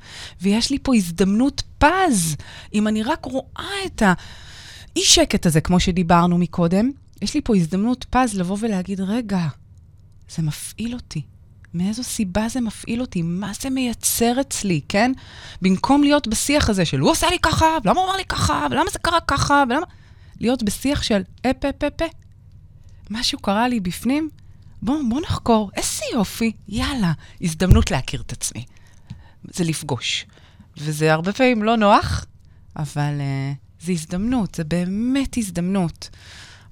ויש 0.42 0.72
לי 0.72 0.78
פה 0.84 0.96
הזדמנות 0.96 1.64
פז, 1.78 2.36
אם 2.74 2.88
אני 2.88 3.04
רק 3.04 3.26
רואה 3.26 3.86
את 3.86 4.02
האי-שקט 4.06 5.46
הזה, 5.46 5.62
כמו 5.62 5.80
שדיברנו 5.80 6.38
מקודם, 6.38 6.92
יש 7.22 7.34
לי 7.34 7.42
פה 7.42 7.56
הזדמנות 7.56 8.06
פז 8.10 8.34
לבוא 8.34 8.58
ולהגיד, 8.60 9.02
רגע, 9.02 9.48
זה 10.30 10.42
מפעיל 10.42 10.94
אותי. 10.94 11.22
מאיזו 11.74 12.04
סיבה 12.04 12.50
זה 12.50 12.62
מפעיל 12.62 13.02
אותי? 13.02 13.22
מה 13.22 13.52
זה 13.62 13.70
מייצר 13.70 14.42
אצלי, 14.42 14.82
כן? 14.90 15.12
במקום 15.62 16.04
להיות 16.04 16.28
בשיח 16.28 16.70
הזה 16.70 16.86
של 16.86 17.00
הוא 17.00 17.12
עושה 17.12 17.30
לי 17.30 17.40
ככה, 17.40 17.66
ולמה 17.84 18.00
הוא 18.00 18.10
אמר 18.10 18.18
לי 18.18 18.26
ככה, 18.26 18.68
ולמה 18.72 18.90
זה 18.94 19.00
קרה 19.00 19.20
ככה, 19.28 19.64
ולמה... 19.70 19.86
להיות 20.40 20.64
בשיח 20.64 21.04
של 21.04 21.22
אפ, 21.42 21.66
אפ, 21.66 21.84
אפ, 21.84 22.02
אפ. 22.02 22.12
משהו 23.10 23.40
קרה 23.40 23.68
לי 23.68 23.80
בפנים, 23.80 24.30
בוא, 24.82 24.98
בוא 25.10 25.22
נחקור. 25.22 25.72
איזה 25.76 26.04
יופי, 26.14 26.52
יאללה, 26.68 27.14
הזדמנות 27.42 27.92
להכיר 27.92 28.22
את 28.22 28.32
עצמי. 28.32 28.66
זה 29.44 29.64
לפגוש. 29.64 30.26
וזה 30.78 31.14
הרבה 31.14 31.34
פעמים 31.34 31.64
לא 31.64 31.78
נוח, 31.78 32.26
אבל 32.76 33.14
uh, 33.20 33.86
זה 33.86 33.92
הזדמנות, 33.92 34.56
זה 34.56 34.64
באמת 34.64 35.38
הזדמנות. 35.38 36.10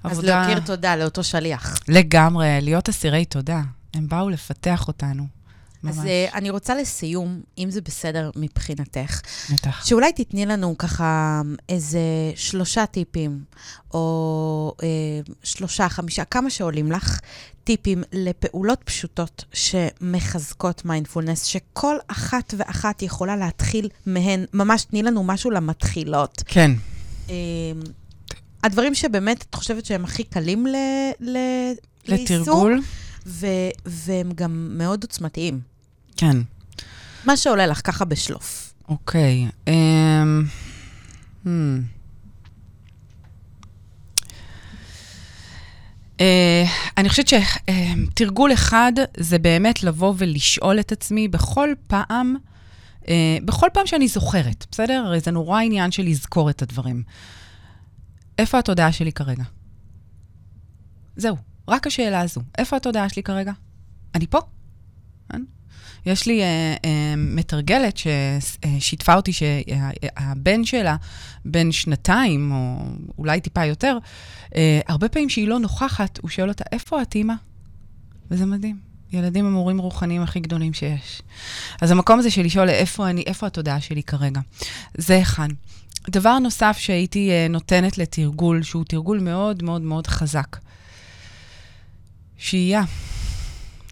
אז 0.04 0.12
עבודה- 0.12 0.40
להכיר 0.40 0.60
תודה 0.60 0.96
לאותו 0.96 1.24
שליח. 1.24 1.78
לגמרי, 1.88 2.58
להיות 2.62 2.88
אסירי 2.88 3.24
תודה. 3.24 3.60
הם 3.94 4.08
באו 4.08 4.30
לפתח 4.30 4.88
אותנו. 4.88 5.26
ממש, 5.84 5.96
אז 5.98 6.04
uh, 6.04 6.34
אני 6.34 6.50
רוצה 6.50 6.74
לסיום, 6.74 7.40
אם 7.58 7.70
זה 7.70 7.80
בסדר 7.80 8.30
מבחינתך, 8.36 9.20
בטח. 9.52 9.84
שאולי 9.86 10.12
תתני 10.12 10.46
לנו 10.46 10.78
ככה 10.78 11.40
איזה 11.68 12.00
שלושה 12.36 12.86
טיפים, 12.86 13.44
או 13.94 14.74
אה, 14.82 14.88
שלושה, 15.42 15.88
חמישה, 15.88 16.24
כמה 16.24 16.50
שעולים 16.50 16.92
לך, 16.92 17.20
טיפים 17.64 18.02
לפעולות 18.12 18.80
פשוטות 18.84 19.44
שמחזקות 19.52 20.84
מיינדפולנס, 20.84 21.44
שכל 21.44 21.96
אחת 22.08 22.54
ואחת 22.56 23.02
יכולה 23.02 23.36
להתחיל 23.36 23.88
מהן. 24.06 24.44
ממש 24.52 24.84
תני 24.84 25.02
לנו 25.02 25.24
משהו 25.24 25.50
למתחילות. 25.50 26.42
כן. 26.46 26.70
אה, 27.30 27.34
הדברים 28.62 28.94
שבאמת 28.94 29.44
את 29.50 29.54
חושבת 29.54 29.84
שהם 29.84 30.04
הכי 30.04 30.24
קלים 30.24 30.66
ל, 30.66 30.76
ל, 31.20 31.38
לתרגול? 32.08 32.80
ו, 33.26 33.46
והם 33.86 34.32
גם 34.34 34.68
מאוד 34.70 35.02
עוצמתיים. 35.02 35.60
כן. 36.16 36.36
מה 37.24 37.36
שעולה 37.36 37.66
לך 37.66 37.80
ככה 37.84 38.04
בשלוף. 38.04 38.74
אוקיי. 38.88 39.46
אמ, 39.68 40.44
hmm. 41.44 41.48
אה, 46.20 46.64
אני 46.98 47.08
חושבת 47.08 47.28
שתרגול 47.28 48.52
אחד 48.52 48.92
זה 49.16 49.38
באמת 49.38 49.82
לבוא 49.82 50.14
ולשאול 50.18 50.80
את 50.80 50.92
עצמי 50.92 51.28
בכל 51.28 51.68
פעם, 51.86 52.36
אה, 53.08 53.38
בכל 53.44 53.68
פעם 53.72 53.86
שאני 53.86 54.08
זוכרת, 54.08 54.66
בסדר? 54.70 55.02
הרי 55.06 55.20
זה 55.20 55.30
נורא 55.30 55.60
עניין 55.60 55.90
של 55.90 56.02
לזכור 56.02 56.50
את 56.50 56.62
הדברים. 56.62 57.02
איפה 58.42 58.58
התודעה 58.58 58.92
שלי 58.92 59.12
כרגע? 59.12 59.42
זהו, 61.16 61.36
רק 61.68 61.86
השאלה 61.86 62.20
הזו. 62.20 62.40
איפה 62.58 62.76
התודעה 62.76 63.08
שלי 63.08 63.22
כרגע? 63.22 63.52
אני 64.14 64.26
פה. 64.26 64.38
כן? 65.32 65.42
יש 66.06 66.26
לי 66.26 66.42
אה, 66.42 66.74
אה, 66.84 67.14
מתרגלת 67.16 67.96
ששיתפה 67.96 69.14
אותי 69.14 69.32
שהבן 69.32 70.64
שלה, 70.64 70.96
בן 71.44 71.72
שנתיים, 71.72 72.52
או 72.52 72.76
אולי 73.18 73.40
טיפה 73.40 73.64
יותר, 73.64 73.98
אה, 74.56 74.80
הרבה 74.88 75.08
פעמים 75.08 75.28
שהיא 75.28 75.48
לא 75.48 75.58
נוכחת, 75.58 76.18
הוא 76.22 76.30
שואל 76.30 76.48
אותה, 76.48 76.64
איפה 76.72 77.02
את, 77.02 77.14
אימא? 77.14 77.34
וזה 78.30 78.46
מדהים. 78.46 78.78
ילדים 79.12 79.46
הם 79.46 79.52
מורים 79.52 79.78
רוחניים 79.78 80.22
הכי 80.22 80.40
גדולים 80.40 80.72
שיש. 80.72 81.22
אז 81.80 81.90
המקום 81.90 82.18
הזה 82.18 82.30
של 82.30 82.42
לשאול 82.42 82.68
איפה 82.68 83.10
אני, 83.10 83.22
איפה 83.26 83.46
התודעה 83.46 83.80
שלי 83.80 84.02
כרגע. 84.02 84.40
זה 84.98 85.22
אחד. 85.22 85.48
דבר 86.10 86.38
נוסף 86.38 86.76
שהייתי 86.78 87.30
אה, 87.30 87.46
נותנת 87.50 87.98
לתרגול, 87.98 88.62
שהוא 88.62 88.84
תרגול 88.88 89.20
מאוד 89.20 89.62
מאוד 89.62 89.82
מאוד 89.82 90.06
חזק. 90.06 90.56
שהייה. 92.36 92.82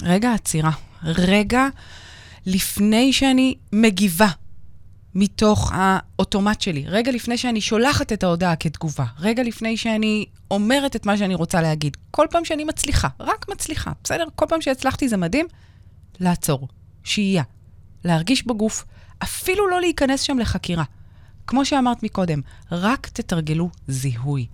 רגע 0.03 0.35
עצירה. 0.35 0.71
רגע 1.05 1.69
לפני 2.47 3.13
שאני 3.13 3.55
מגיבה 3.73 4.29
מתוך 5.15 5.73
האוטומט 5.75 6.61
שלי, 6.61 6.85
רגע 6.87 7.13
לפני 7.13 7.39
שאני 7.39 7.61
שולחת 7.61 8.13
את 8.13 8.23
ההודעה 8.23 8.57
כתגובה, 8.57 9.05
רגע 9.19 9.43
לפני 9.43 9.77
שאני 9.77 10.27
אומרת 10.51 10.97
את 10.97 11.07
מה 11.07 11.17
שאני 11.17 11.35
רוצה 11.35 11.63
להגיד. 11.63 11.97
כל 12.11 12.27
פעם 12.31 12.45
שאני 12.45 12.65
מצליחה, 12.65 13.09
רק 13.21 13.47
מצליחה, 13.49 13.93
בסדר? 14.05 14.25
כל 14.35 14.47
פעם 14.49 14.61
שהצלחתי 14.61 15.09
זה 15.09 15.17
מדהים, 15.17 15.47
לעצור, 16.21 16.69
שהייה, 17.05 17.43
להרגיש 18.05 18.47
בגוף, 18.47 18.85
אפילו 19.23 19.69
לא 19.69 19.81
להיכנס 19.81 20.21
שם 20.21 20.39
לחקירה. 20.39 20.85
כמו 21.51 21.65
שאמרת 21.65 22.03
מקודם, 22.03 22.41
רק 22.73 23.07
תתרגלו 23.07 23.71
זיהוי. 23.89 24.47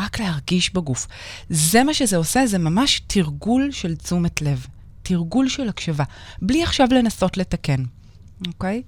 רק 0.00 0.20
להרגיש 0.20 0.74
בגוף. 0.74 1.06
זה 1.50 1.84
מה 1.84 1.94
שזה 1.94 2.16
עושה, 2.16 2.46
זה 2.46 2.58
ממש 2.58 3.00
תרגול 3.06 3.70
של 3.70 3.96
תשומת 3.96 4.42
לב. 4.42 4.66
תרגול 5.02 5.48
של 5.48 5.68
הקשבה, 5.68 6.04
בלי 6.42 6.62
עכשיו 6.62 6.88
לנסות 6.90 7.36
לתקן, 7.36 7.82
אוקיי? 8.46 8.82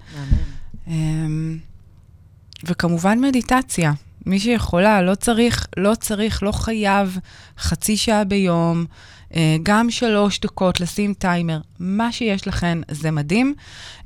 אמ, 0.87 1.59
וכמובן 2.65 3.21
מדיטציה. 3.21 3.93
מי 4.27 4.41
שיכולה, 4.41 5.03
לא 5.03 5.15
צריך, 5.15 5.67
לא 5.77 5.95
צריך, 5.95 6.43
לא 6.43 6.53
חייב 6.53 7.19
חצי 7.59 7.97
שעה 7.97 8.25
ביום, 8.25 8.87
גם 9.63 9.91
שלוש 9.91 10.41
דקות, 10.41 10.81
לשים 10.81 11.15
טיימר, 11.15 11.61
מה 11.79 12.13
שיש 12.13 12.49
לכן 12.49 12.79
זה 12.91 13.11
מדהים. 13.11 13.55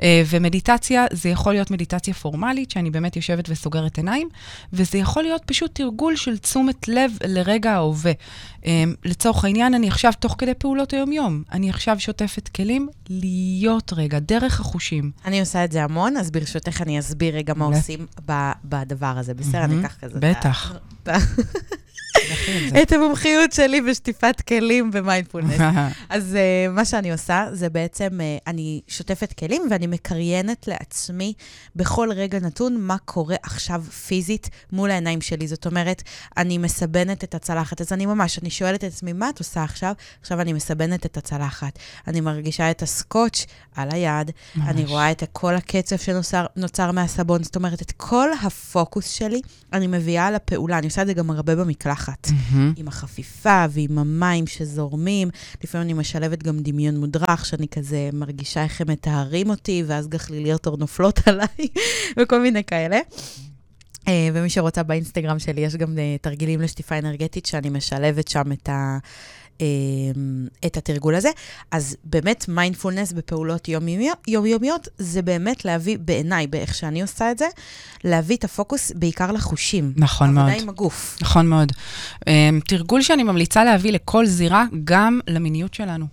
אה, 0.02 0.22
ומדיטציה, 0.26 1.06
זה 1.12 1.28
יכול 1.28 1.52
להיות 1.52 1.70
מדיטציה 1.70 2.14
פורמלית, 2.14 2.70
שאני 2.70 2.90
באמת 2.90 3.16
יושבת 3.16 3.44
וסוגרת 3.48 3.96
עיניים, 3.96 4.28
וזה 4.72 4.98
יכול 4.98 5.22
להיות 5.22 5.42
פשוט 5.46 5.74
תרגול 5.74 6.16
של 6.16 6.38
תשומת 6.38 6.88
לב 6.88 7.12
לרגע 7.24 7.72
ההווה. 7.72 8.12
אה, 8.66 8.84
לצורך 9.04 9.44
העניין, 9.44 9.74
אני 9.74 9.88
עכשיו, 9.88 10.12
תוך 10.18 10.34
כדי 10.38 10.54
פעולות 10.54 10.92
היום-יום, 10.92 11.42
אני 11.52 11.70
עכשיו 11.70 12.00
שוטפת 12.00 12.48
כלים, 12.48 12.88
להיות 13.10 13.92
רגע, 13.96 14.18
דרך 14.18 14.60
החושים. 14.60 15.10
אני 15.24 15.40
עושה 15.40 15.64
את 15.64 15.72
זה 15.72 15.84
המון, 15.84 16.16
אז 16.16 16.30
ברשותך 16.30 16.82
אני 16.82 16.98
אסביר 16.98 17.36
רגע 17.36 17.54
מה 17.54 17.64
עושים 17.64 18.06
בדבר 18.64 19.14
הזה. 19.18 19.34
בסדר, 19.34 19.64
אני 19.64 19.80
אקח 19.80 19.96
כזה. 20.00 20.18
בטח. 20.20 20.74
את 22.82 22.92
המומחיות 22.92 23.52
שלי 23.52 23.80
בשטיפת 23.80 24.40
כלים 24.40 24.90
ומיינדפולנס. 24.92 25.60
אז 26.08 26.36
uh, 26.36 26.72
מה 26.72 26.84
שאני 26.84 27.12
עושה, 27.12 27.46
זה 27.52 27.70
בעצם, 27.70 28.08
uh, 28.08 28.42
אני 28.46 28.80
שוטפת 28.88 29.32
כלים 29.32 29.62
ואני 29.70 29.86
מקריינת 29.86 30.68
לעצמי 30.68 31.32
בכל 31.76 32.08
רגע 32.12 32.38
נתון 32.40 32.76
מה 32.80 32.96
קורה 33.04 33.36
עכשיו 33.42 33.82
פיזית 33.82 34.50
מול 34.72 34.90
העיניים 34.90 35.20
שלי. 35.20 35.48
זאת 35.48 35.66
אומרת, 35.66 36.02
אני 36.36 36.58
מסבנת 36.58 37.24
את 37.24 37.34
הצלחת. 37.34 37.80
אז 37.80 37.92
אני 37.92 38.06
ממש, 38.06 38.38
אני 38.38 38.50
שואלת 38.50 38.84
את 38.84 38.92
עצמי, 38.92 39.12
מה 39.12 39.30
את 39.30 39.38
עושה 39.38 39.62
עכשיו? 39.62 39.92
עכשיו 40.20 40.40
אני 40.40 40.52
מסבנת 40.52 41.06
את 41.06 41.16
הצלחת. 41.16 41.78
אני 42.06 42.20
מרגישה 42.20 42.70
את 42.70 42.82
הסקוץ' 42.82 43.46
על 43.74 43.88
היד, 43.92 44.30
ממש. 44.56 44.68
אני 44.68 44.84
רואה 44.84 45.10
את 45.10 45.22
כל 45.32 45.54
הקצב 45.54 45.96
שנוצר 45.96 46.92
מהסבון. 46.92 47.42
זאת 47.42 47.56
אומרת, 47.56 47.82
את 47.82 47.92
כל 47.96 48.28
הפוקוס 48.42 49.10
שלי 49.10 49.40
אני 49.72 49.86
מביאה 49.86 50.30
לפעולה. 50.30 50.78
אני 50.78 50.86
עושה 50.86 51.02
את 51.02 51.06
זה 51.06 51.14
גם 51.14 51.30
הרבה 51.30 51.56
במקלחת. 51.56 52.07
לאט, 52.08 52.26
mm-hmm. 52.26 52.56
עם 52.76 52.88
החפיפה 52.88 53.64
ועם 53.70 53.98
המים 53.98 54.46
שזורמים. 54.46 55.28
לפעמים 55.64 55.84
אני 55.86 55.92
משלבת 55.92 56.42
גם 56.42 56.58
דמיון 56.58 56.96
מודרך, 56.96 57.46
שאני 57.46 57.68
כזה 57.68 58.10
מרגישה 58.12 58.62
איך 58.62 58.80
הם 58.80 58.90
מטהרים 58.90 59.50
אותי, 59.50 59.84
ואז 59.86 60.08
גחליליות 60.08 60.66
אור 60.66 60.76
נופלות 60.76 61.20
עליי, 61.28 61.68
וכל 62.16 62.40
מיני 62.40 62.64
כאלה. 62.64 62.98
אה, 64.08 64.28
ומי 64.34 64.50
שרוצה 64.50 64.82
באינסטגרם 64.82 65.38
שלי, 65.38 65.60
יש 65.60 65.76
גם 65.76 65.98
אה, 65.98 66.16
תרגילים 66.20 66.60
לשטיפה 66.60 66.98
אנרגטית, 66.98 67.46
שאני 67.46 67.70
משלבת 67.70 68.28
שם 68.28 68.52
את 68.52 68.68
ה... 68.68 68.98
את 70.66 70.76
התרגול 70.76 71.14
הזה. 71.14 71.30
אז 71.70 71.96
באמת, 72.04 72.44
מיינדפולנס 72.48 73.12
בפעולות 73.12 73.68
יומיומיות, 74.28 74.88
זה 74.98 75.22
באמת 75.22 75.64
להביא, 75.64 75.98
בעיניי, 75.98 76.46
באיך 76.46 76.74
שאני 76.74 77.02
עושה 77.02 77.30
את 77.30 77.38
זה, 77.38 77.46
להביא 78.04 78.36
את 78.36 78.44
הפוקוס 78.44 78.92
בעיקר 78.94 79.32
לחושים. 79.32 79.92
נכון 79.96 80.34
מאוד. 80.34 80.48
עבודה 80.48 80.62
עם 80.62 80.68
הגוף. 80.68 81.18
נכון 81.20 81.46
מאוד. 81.46 81.72
אמ, 82.26 82.60
תרגול 82.66 83.02
שאני 83.02 83.22
ממליצה 83.22 83.64
להביא 83.64 83.92
לכל 83.92 84.26
זירה, 84.26 84.64
גם 84.84 85.20
למיניות 85.28 85.74
שלנו. 85.74 86.06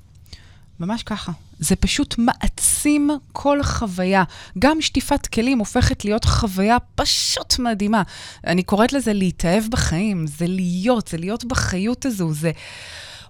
ממש 0.80 1.04
ככה. 1.04 1.32
זה 1.60 1.76
פשוט 1.76 2.16
מעצים 2.18 3.10
כל 3.32 3.64
חוויה. 3.64 4.24
גם 4.60 4.82
שטיפת 4.82 5.28
כלים 5.28 5.60
הופכת 5.60 6.06
להיות 6.06 6.26
חוויה 6.26 6.78
פשוט 6.96 7.60
מדהימה. 7.60 8.04
אני 8.48 8.64
קוראת 8.64 8.94
לזה 8.94 9.14
להתאהב 9.14 9.64
בחיים, 9.70 10.28
זה 10.28 10.48
להיות, 10.48 11.08
זה 11.08 11.18
להיות 11.18 11.46
בחיות 11.46 12.06
הזו, 12.06 12.34
זה... 12.34 12.52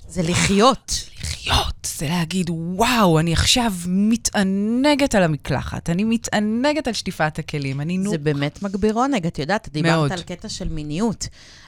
זה 0.07 0.21
לחיות. 0.21 1.09
לחיות, 1.21 1.87
זה 1.97 2.07
להגיד, 2.07 2.49
וואו, 2.49 3.19
אני 3.19 3.33
עכשיו 3.33 3.73
מתענגת 3.87 5.15
על 5.15 5.23
המקלחת, 5.23 5.89
אני 5.89 6.03
מתענגת 6.03 6.87
על 6.87 6.93
שטיפת 6.93 7.39
הכלים, 7.39 7.81
אני 7.81 7.97
נו... 7.97 8.09
זה 8.11 8.17
באמת 8.17 8.63
מגביר 8.63 8.93
עונג, 8.93 9.27
את 9.27 9.39
יודעת, 9.39 9.69
דיברת 9.71 9.91
מאוד. 9.91 10.11
על 10.11 10.21
קטע 10.21 10.49
של 10.49 10.69
מיניות. 10.69 11.27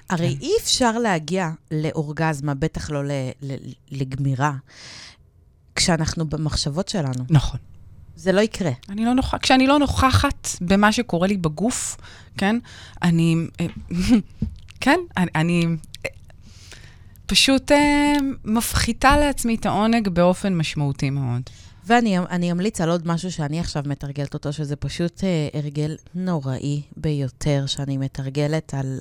הרי 0.10 0.36
כן. 0.36 0.42
אי 0.42 0.52
אפשר 0.62 0.98
להגיע 0.98 1.50
לאורגזמה, 1.72 2.54
בטח 2.54 2.90
לא 2.90 3.02
לגמירה, 3.92 4.54
כשאנחנו 5.76 6.30
במחשבות 6.30 6.90
שלנו. 6.90 7.24
נכון. 7.30 7.60
זה 8.16 8.32
לא 8.32 8.42
יקרה. 8.42 8.72
אני 8.90 9.06
לא 9.06 9.14
נוכחת, 9.14 9.42
כשאני 9.42 9.68
לא 9.68 9.80
נוכחת 9.80 10.48
במה 10.62 10.92
שקורה 10.92 11.28
לי 11.28 11.38
בגוף, 11.38 11.98
כן, 12.38 12.60
אני, 13.04 13.36
אה, 13.60 13.66
כן, 14.82 15.00
אני, 15.18 15.30
אני 15.36 15.66
פשוט 17.28 17.72
אה, 17.72 18.14
מפחיתה 18.46 19.18
לעצמי 19.18 19.56
את 19.56 19.66
העונג 19.66 20.10
באופן 20.10 20.56
משמעותי 20.56 21.10
מאוד. 21.10 21.42
ואני 21.88 22.52
אמליץ 22.52 22.82
על 22.82 22.90
עוד 22.90 23.08
משהו 23.08 23.32
שאני 23.32 23.60
עכשיו 23.60 23.84
מתרגלת 23.86 24.34
אותו, 24.34 24.54
שזה 24.54 24.76
פשוט 24.76 25.24
אה, 25.24 25.48
הרגל 25.54 25.96
נוראי 26.16 26.82
ביותר, 26.98 27.66
שאני 27.68 27.98
מתרגלת 27.98 28.74
על 28.74 29.00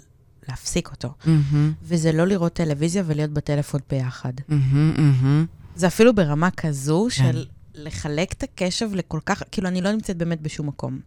להפסיק 0.48 0.90
אותו. 0.90 1.08
Mm-hmm. 1.22 1.56
וזה 1.82 2.12
לא 2.12 2.26
לראות 2.26 2.52
טלוויזיה 2.52 3.02
ולהיות 3.06 3.30
בטלפון 3.30 3.80
ביחד. 3.90 4.32
Mm-hmm, 4.38 4.98
mm-hmm. 4.98 5.76
זה 5.76 5.86
אפילו 5.86 6.14
ברמה 6.14 6.50
כזו 6.50 7.06
כן. 7.10 7.32
של 7.32 7.44
לחלק 7.74 8.32
את 8.32 8.42
הקשב 8.42 8.94
לכל 8.94 9.20
כך, 9.26 9.42
כאילו, 9.50 9.68
אני 9.68 9.80
לא 9.80 9.92
נמצאת 9.92 10.16
באמת 10.16 10.40
בשום 10.40 10.66
מקום. 10.66 11.00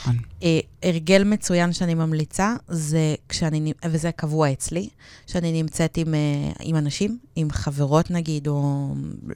נכון. 0.00 0.16
אה, 0.42 0.60
הרגל 0.82 1.24
מצוין 1.24 1.72
שאני 1.72 1.94
ממליצה, 1.94 2.54
זה 2.68 3.14
כשאני, 3.28 3.72
וזה 3.84 4.12
קבוע 4.12 4.52
אצלי, 4.52 4.88
שאני 5.26 5.62
נמצאת 5.62 5.96
עם, 5.96 6.14
אה, 6.14 6.52
עם 6.60 6.76
אנשים, 6.76 7.18
עם 7.36 7.50
חברות 7.50 8.10
נגיד, 8.10 8.48
או 8.48 8.88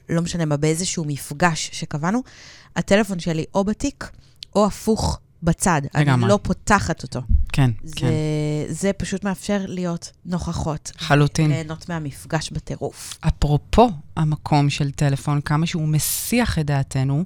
לא 0.08 0.22
משנה 0.22 0.44
מה, 0.44 0.56
באיזשהו 0.56 1.04
מפגש 1.04 1.70
שקבענו, 1.72 2.22
הטלפון 2.76 3.18
שלי 3.18 3.44
או 3.54 3.64
בתיק, 3.64 4.10
או 4.54 4.66
הפוך 4.66 5.18
בצד. 5.42 5.82
לגמרי. 5.94 6.22
אני 6.24 6.30
לא 6.30 6.38
פותחת 6.42 7.02
אותו. 7.02 7.20
כן, 7.52 7.70
זה, 7.84 7.94
כן. 7.96 8.06
זה 8.68 8.92
פשוט 8.92 9.24
מאפשר 9.24 9.60
להיות 9.66 10.10
נוכחות. 10.26 10.92
חלוטין. 10.98 11.50
ליהנות 11.50 11.88
מהמפגש 11.88 12.50
בטירוף. 12.50 13.18
אפרופו 13.20 13.90
המקום 14.16 14.70
של 14.70 14.90
טלפון, 14.90 15.40
כמה 15.40 15.66
שהוא 15.66 15.88
מסיח 15.88 16.58
את 16.58 16.66
דעתנו, 16.66 17.24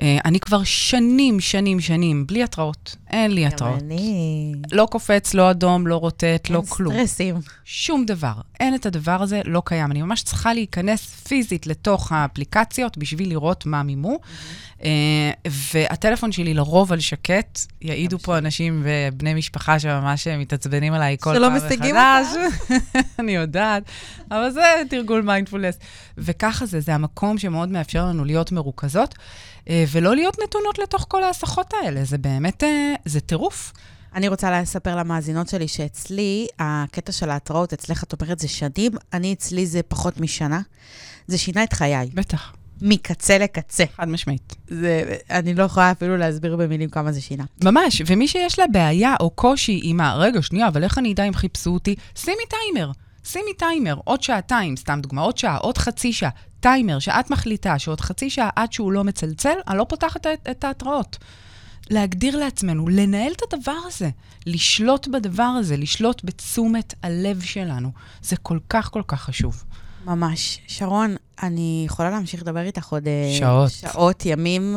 אה, 0.00 0.18
אני 0.24 0.40
כבר 0.40 0.64
שנים, 0.64 1.40
שנים, 1.40 1.80
שנים, 1.80 2.26
בלי 2.26 2.42
התראות. 2.42 2.96
אין 3.10 3.30
לי 3.30 3.46
התראות. 3.46 3.82
אני... 3.82 4.52
לא 4.72 4.86
קופץ, 4.90 5.34
לא 5.34 5.50
אדום, 5.50 5.86
לא 5.86 5.96
רוטט, 5.96 6.50
לא 6.50 6.62
כלום. 6.68 6.94
אין 6.94 7.06
סטרסים. 7.06 7.34
שום 7.64 8.04
דבר. 8.06 8.32
אין 8.60 8.74
את 8.74 8.86
הדבר 8.86 9.22
הזה, 9.22 9.40
לא 9.44 9.62
קיים. 9.64 9.90
אני 9.90 10.02
ממש 10.02 10.22
צריכה 10.22 10.54
להיכנס 10.54 11.00
פיזית 11.00 11.66
לתוך 11.66 12.12
האפליקציות 12.12 12.98
בשביל 12.98 13.28
לראות 13.28 13.66
מה 13.66 13.82
מימו. 13.82 14.18
Mm-hmm. 14.18 14.84
והטלפון 15.74 16.32
שלי 16.32 16.54
לרוב 16.54 16.92
על 16.92 17.00
שקט, 17.00 17.58
יעידו 17.82 18.18
פה 18.18 18.38
אנשים 18.38 18.82
ובני 18.84 19.34
משפחה 19.34 19.78
שממש 19.78 20.28
מתעצבנים 20.28 20.63
עליי 20.94 21.16
כל 21.20 21.38
פעם 21.38 21.56
מחדש. 21.56 21.62
שלא 21.62 21.68
משיגים 21.68 21.96
אותה. 21.96 22.98
אני 23.18 23.32
יודעת, 23.34 23.82
אבל 24.30 24.50
זה 24.50 24.62
תרגול 24.90 25.22
מיינדפולנס. 25.22 25.78
וככה 26.18 26.66
זה, 26.66 26.80
זה 26.80 26.94
המקום 26.94 27.38
שמאוד 27.38 27.68
מאפשר 27.68 28.06
לנו 28.06 28.24
להיות 28.24 28.52
מרוכזות, 28.52 29.14
אה, 29.68 29.84
ולא 29.92 30.14
להיות 30.14 30.36
נתונות 30.44 30.78
לתוך 30.78 31.06
כל 31.08 31.22
ההסחות 31.22 31.74
האלה. 31.82 32.04
זה 32.04 32.18
באמת, 32.18 32.64
אה, 32.64 32.94
זה 33.04 33.20
טירוף. 33.20 33.72
אני 34.14 34.28
רוצה 34.28 34.60
לספר 34.60 34.96
למאזינות 34.96 35.48
שלי 35.48 35.68
שאצלי, 35.68 36.46
הקטע 36.58 37.12
של 37.12 37.30
ההתראות, 37.30 37.72
אצלך 37.72 38.04
את 38.04 38.20
אומרת 38.20 38.38
זה 38.38 38.48
שנים, 38.48 38.92
אני 39.12 39.32
אצלי 39.32 39.66
זה 39.66 39.82
פחות 39.82 40.20
משנה. 40.20 40.60
זה 41.26 41.38
שינה 41.38 41.64
את 41.64 41.72
חיי. 41.72 42.10
בטח. 42.14 42.52
מקצה 42.82 43.38
לקצה. 43.38 43.84
חד 43.96 44.08
משמעית. 44.08 44.56
זה, 44.68 45.16
אני 45.30 45.54
לא 45.54 45.62
יכולה 45.62 45.90
אפילו 45.90 46.16
להסביר 46.16 46.56
במילים 46.56 46.90
כמה 46.90 47.12
זה 47.12 47.20
שינה. 47.20 47.44
ממש, 47.64 48.02
ומי 48.06 48.28
שיש 48.28 48.58
לה 48.58 48.64
בעיה 48.66 49.14
או 49.20 49.30
קושי 49.30 49.80
עם 49.82 50.00
ה... 50.00 50.14
רגע, 50.14 50.42
שנייה, 50.42 50.68
אבל 50.68 50.84
איך 50.84 50.98
אני 50.98 51.12
אדע 51.12 51.24
אם 51.24 51.34
חיפשו 51.34 51.70
אותי? 51.70 51.94
שימי 52.14 52.44
טיימר. 52.48 52.90
שימי 53.24 53.54
טיימר, 53.58 53.96
עוד 54.04 54.22
שעתיים, 54.22 54.76
סתם 54.76 55.00
דוגמה, 55.02 55.22
עוד 55.22 55.38
שעה, 55.38 55.56
עוד 55.56 55.78
חצי 55.78 56.12
שעה. 56.12 56.30
טיימר, 56.60 56.98
שאת 56.98 57.30
מחליטה 57.30 57.78
שעוד 57.78 58.00
חצי 58.00 58.30
שעה 58.30 58.50
עד 58.56 58.72
שהוא 58.72 58.92
לא 58.92 59.04
מצלצל, 59.04 59.54
אני 59.68 59.78
לא 59.78 59.86
פותחת 59.88 60.26
את, 60.26 60.48
את 60.50 60.64
ההתראות. 60.64 61.18
להגדיר 61.90 62.36
לעצמנו, 62.36 62.88
לנהל 62.88 63.32
את 63.32 63.52
הדבר 63.52 63.76
הזה, 63.86 64.10
לשלוט 64.46 65.08
בדבר 65.08 65.42
הזה, 65.42 65.76
לשלוט 65.76 66.20
בתשומת 66.24 66.94
הלב 67.02 67.40
שלנו. 67.40 67.90
זה 68.22 68.36
כל 68.36 68.58
כך 68.68 68.90
כל 68.90 69.02
כך 69.08 69.20
חשוב. 69.22 69.64
ממש. 70.06 70.60
שרון, 70.66 71.16
אני 71.42 71.82
יכולה 71.86 72.10
להמשיך 72.10 72.42
לדבר 72.42 72.60
איתך 72.60 72.88
עוד... 72.88 73.08
אה, 73.08 73.36
שעות. 73.38 73.70
שעות, 73.70 74.26
ימים, 74.26 74.76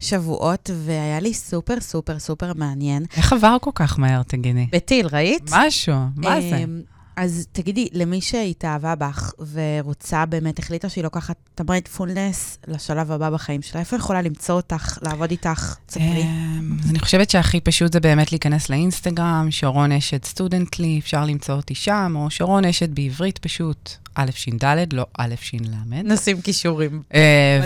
שבועות, 0.00 0.70
והיה 0.84 1.20
לי 1.20 1.34
סופר 1.34 1.80
סופר 1.80 2.18
סופר 2.18 2.52
מעניין. 2.54 3.04
איך 3.16 3.32
עבר 3.32 3.56
כל 3.60 3.70
כך 3.74 3.98
מהר, 3.98 4.22
תגידי? 4.22 4.66
בטיל, 4.72 5.06
ראית? 5.12 5.50
משהו, 5.52 5.96
מה 6.16 6.40
זה? 6.40 6.56
אמ, 6.56 6.80
אז 7.16 7.46
תגידי, 7.52 7.88
למי 7.92 8.20
שהתאהבה 8.20 8.94
בך 8.94 9.32
ורוצה 9.52 10.26
באמת, 10.26 10.58
החליטה 10.58 10.88
שהיא 10.88 11.04
לוקחת 11.04 11.36
את 11.54 11.60
המיינדפולנס 11.60 12.58
לשלב 12.66 13.12
הבא 13.12 13.30
בחיים 13.30 13.62
שלה, 13.62 13.80
איפה 13.80 13.96
יכולה 13.96 14.22
למצוא 14.22 14.54
אותך, 14.54 14.98
לעבוד 15.02 15.30
איתך? 15.30 15.76
תספרי. 15.86 16.22
אמ, 16.22 16.76
אז 16.84 16.90
אני 16.90 16.98
חושבת 16.98 17.30
שהכי 17.30 17.60
פשוט 17.60 17.92
זה 17.92 18.00
באמת 18.00 18.32
להיכנס 18.32 18.70
לאינסטגרם, 18.70 19.46
שרון 19.50 19.92
אשד 19.92 20.24
סטודנטלי, 20.24 20.98
אפשר 20.98 21.24
למצוא 21.24 21.54
אותי 21.54 21.74
שם, 21.74 22.12
או 22.16 22.30
שרון 22.30 22.64
אשד 22.64 22.88
בעברית 22.88 23.38
פשוט, 23.38 23.96
אשד, 24.18 24.64
לא 24.92 25.06
א' 25.18 25.34
ש"ל. 25.40 25.56
נשים 26.04 26.40
כישורים. 26.40 27.02
אה, 27.14 27.60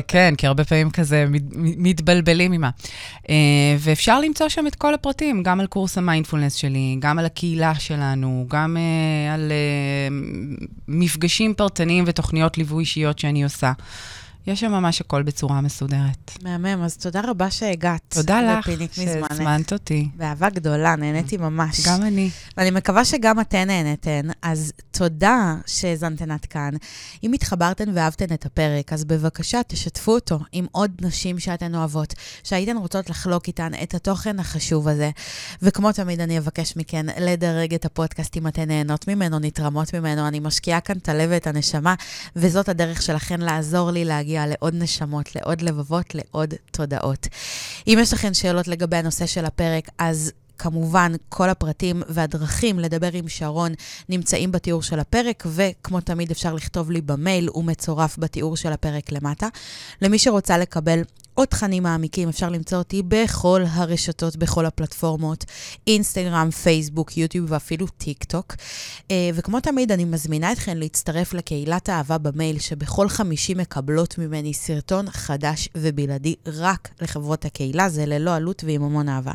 וכן, 0.00 0.34
כי 0.38 0.46
הרבה 0.46 0.64
פעמים 0.64 0.90
כזה 0.90 1.24
מת- 1.28 1.42
מתבלבלים 1.56 2.52
עימה. 2.52 2.70
אה, 3.30 3.34
ואפשר 3.78 4.20
למצוא 4.20 4.48
שם 4.48 4.66
את 4.66 4.74
כל 4.74 4.94
הפרטים, 4.94 5.42
גם 5.42 5.60
על 5.60 5.66
קורס 5.66 5.98
המיינדפולנס 5.98 6.54
שלי, 6.54 6.96
גם 6.98 7.18
על 7.18 7.24
הקהילה 7.26 7.74
שלנו, 7.74 8.46
גם 8.48 8.76
אה, 8.76 9.34
על 9.34 9.52
מפגשים 10.88 11.54
פרטניים 11.54 12.04
ותוכניות 12.06 12.58
ליווי 12.58 12.80
אישיות 12.80 13.18
שאני 13.18 13.44
עושה. 13.44 13.72
יש 14.46 14.60
שם 14.60 14.72
ממש 14.72 15.00
הכל 15.00 15.22
בצורה 15.22 15.60
מסודרת. 15.60 16.30
מהמם, 16.42 16.82
אז 16.82 16.96
תודה 16.96 17.20
רבה 17.24 17.50
שהגעת. 17.50 18.00
תודה 18.08 18.42
לך. 18.42 18.68
שהזמנת 18.92 19.72
אותי. 19.72 20.08
באהבה 20.16 20.50
גדולה, 20.50 20.96
נהניתי 20.96 21.36
ממש. 21.36 21.88
גם 21.88 22.02
אני. 22.02 22.30
ואני 22.56 22.70
מקווה 22.70 23.04
שגם 23.04 23.40
אתן 23.40 23.66
נהנתן, 23.66 24.28
אז 24.42 24.72
תודה 24.90 25.54
שהאזנתן 25.66 26.30
עד 26.30 26.44
כאן. 26.44 26.70
אם 27.24 27.32
התחברתן 27.32 27.84
ואהבתן 27.94 28.34
את 28.34 28.46
הפרק, 28.46 28.92
אז 28.92 29.04
בבקשה 29.04 29.60
תשתפו 29.66 30.14
אותו 30.14 30.38
עם 30.52 30.66
עוד 30.72 30.90
נשים 31.00 31.38
שאתן 31.38 31.74
אוהבות, 31.74 32.14
שהייתן 32.42 32.76
רוצות 32.76 33.10
לחלוק 33.10 33.46
איתן 33.46 33.70
את 33.82 33.94
התוכן 33.94 34.38
החשוב 34.38 34.88
הזה. 34.88 35.10
וכמו 35.62 35.92
תמיד, 35.92 36.20
אני 36.20 36.38
אבקש 36.38 36.76
מכן 36.76 37.06
לדרג 37.20 37.74
את 37.74 37.84
הפודקאסט 37.84 38.36
אם 38.36 38.46
אתן 38.46 38.68
נהנות 38.68 39.08
ממנו, 39.08 39.38
נתרמות 39.38 39.94
ממנו. 39.94 40.28
אני 40.28 40.40
משקיעה 40.40 40.80
כאן 40.80 40.96
את 40.96 41.08
הלב 41.08 41.28
ואת 41.32 41.46
הנשמה, 41.46 41.94
וזאת 42.36 42.68
הדרך 42.68 43.02
שלכן 43.02 43.40
לעזור 43.40 43.90
לי 43.90 44.04
להגיע 44.04 44.33
לעוד 44.34 44.74
נשמות, 44.74 45.36
לעוד 45.36 45.62
לבבות, 45.62 46.14
לעוד 46.14 46.54
תודעות. 46.70 47.28
אם 47.86 47.98
יש 48.00 48.12
לכן 48.12 48.34
שאלות 48.34 48.68
לגבי 48.68 48.96
הנושא 48.96 49.26
של 49.26 49.44
הפרק, 49.44 49.88
אז 49.98 50.32
כמובן, 50.58 51.12
כל 51.28 51.50
הפרטים 51.50 52.02
והדרכים 52.08 52.78
לדבר 52.78 53.10
עם 53.12 53.28
שרון 53.28 53.72
נמצאים 54.08 54.52
בתיאור 54.52 54.82
של 54.82 54.98
הפרק, 55.00 55.46
וכמו 55.46 56.00
תמיד 56.00 56.30
אפשר 56.30 56.54
לכתוב 56.54 56.90
לי 56.90 57.00
במייל, 57.00 57.48
הוא 57.52 57.64
מצורף 57.64 58.18
בתיאור 58.18 58.56
של 58.56 58.72
הפרק 58.72 59.12
למטה. 59.12 59.48
למי 60.02 60.18
שרוצה 60.18 60.58
לקבל 60.58 61.02
עוד 61.34 61.48
תכנים 61.48 61.82
מעמיקים, 61.82 62.28
אפשר 62.28 62.48
למצוא 62.48 62.78
אותי 62.78 63.02
בכל 63.08 63.62
הרשתות, 63.68 64.36
בכל 64.36 64.66
הפלטפורמות, 64.66 65.44
אינסטגרם, 65.86 66.50
פייסבוק, 66.50 67.16
יוטיוב 67.16 67.52
ואפילו 67.52 67.86
טיק 67.86 68.24
טוק. 68.24 68.54
אה, 69.10 69.30
וכמו 69.34 69.60
תמיד, 69.60 69.92
אני 69.92 70.04
מזמינה 70.04 70.52
אתכם 70.52 70.76
להצטרף 70.76 71.34
לקהילת 71.34 71.88
האהבה 71.88 72.18
במייל, 72.18 72.58
שבכל 72.58 73.08
חמישי 73.08 73.54
מקבלות 73.54 74.18
ממני 74.18 74.54
סרטון 74.54 75.10
חדש 75.10 75.68
ובלעדי 75.74 76.34
רק 76.46 76.88
לחברות 77.00 77.44
הקהילה, 77.44 77.88
זה 77.88 78.06
ללא 78.06 78.34
עלות 78.34 78.64
ועם 78.66 78.82
המון 78.82 79.08
אהבה. 79.08 79.32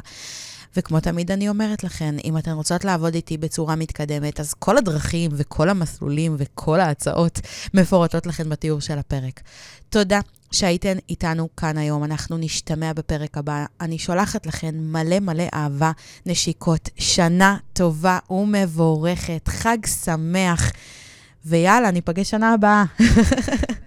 וכמו 0.78 1.00
תמיד 1.00 1.32
אני 1.32 1.50
אומרת 1.50 1.84
לכן, 1.84 2.16
אם 2.24 2.38
אתן 2.38 2.52
רוצות 2.52 2.86
לעבוד 2.86 3.16
איתי 3.16 3.38
בצורה 3.38 3.76
מתקדמת, 3.76 4.40
אז 4.40 4.54
כל 4.54 4.78
הדרכים 4.78 5.32
וכל 5.34 5.70
המסלולים 5.70 6.36
וכל 6.38 6.80
ההצעות 6.80 7.40
מפורטות 7.74 8.26
לכן 8.26 8.50
בתיאור 8.50 8.82
של 8.82 9.00
הפרק. 9.00 9.42
תודה 9.90 10.20
שהייתן 10.52 10.98
איתנו 11.10 11.50
כאן 11.58 11.78
היום. 11.78 12.04
אנחנו 12.04 12.38
נשתמע 12.38 12.94
בפרק 12.94 13.38
הבא. 13.38 13.66
אני 13.82 14.00
שולחת 14.00 14.46
לכן 14.46 14.76
מלא 14.78 15.20
מלא 15.20 15.44
אהבה, 15.54 15.92
נשיקות, 16.26 16.90
שנה 16.98 17.58
טובה 17.74 18.20
ומבורכת, 18.30 19.48
חג 19.48 19.78
שמח, 20.04 20.72
ויאללה, 21.46 21.92
ניפגש 21.92 22.30
שנה 22.30 22.54
הבאה. 22.54 22.84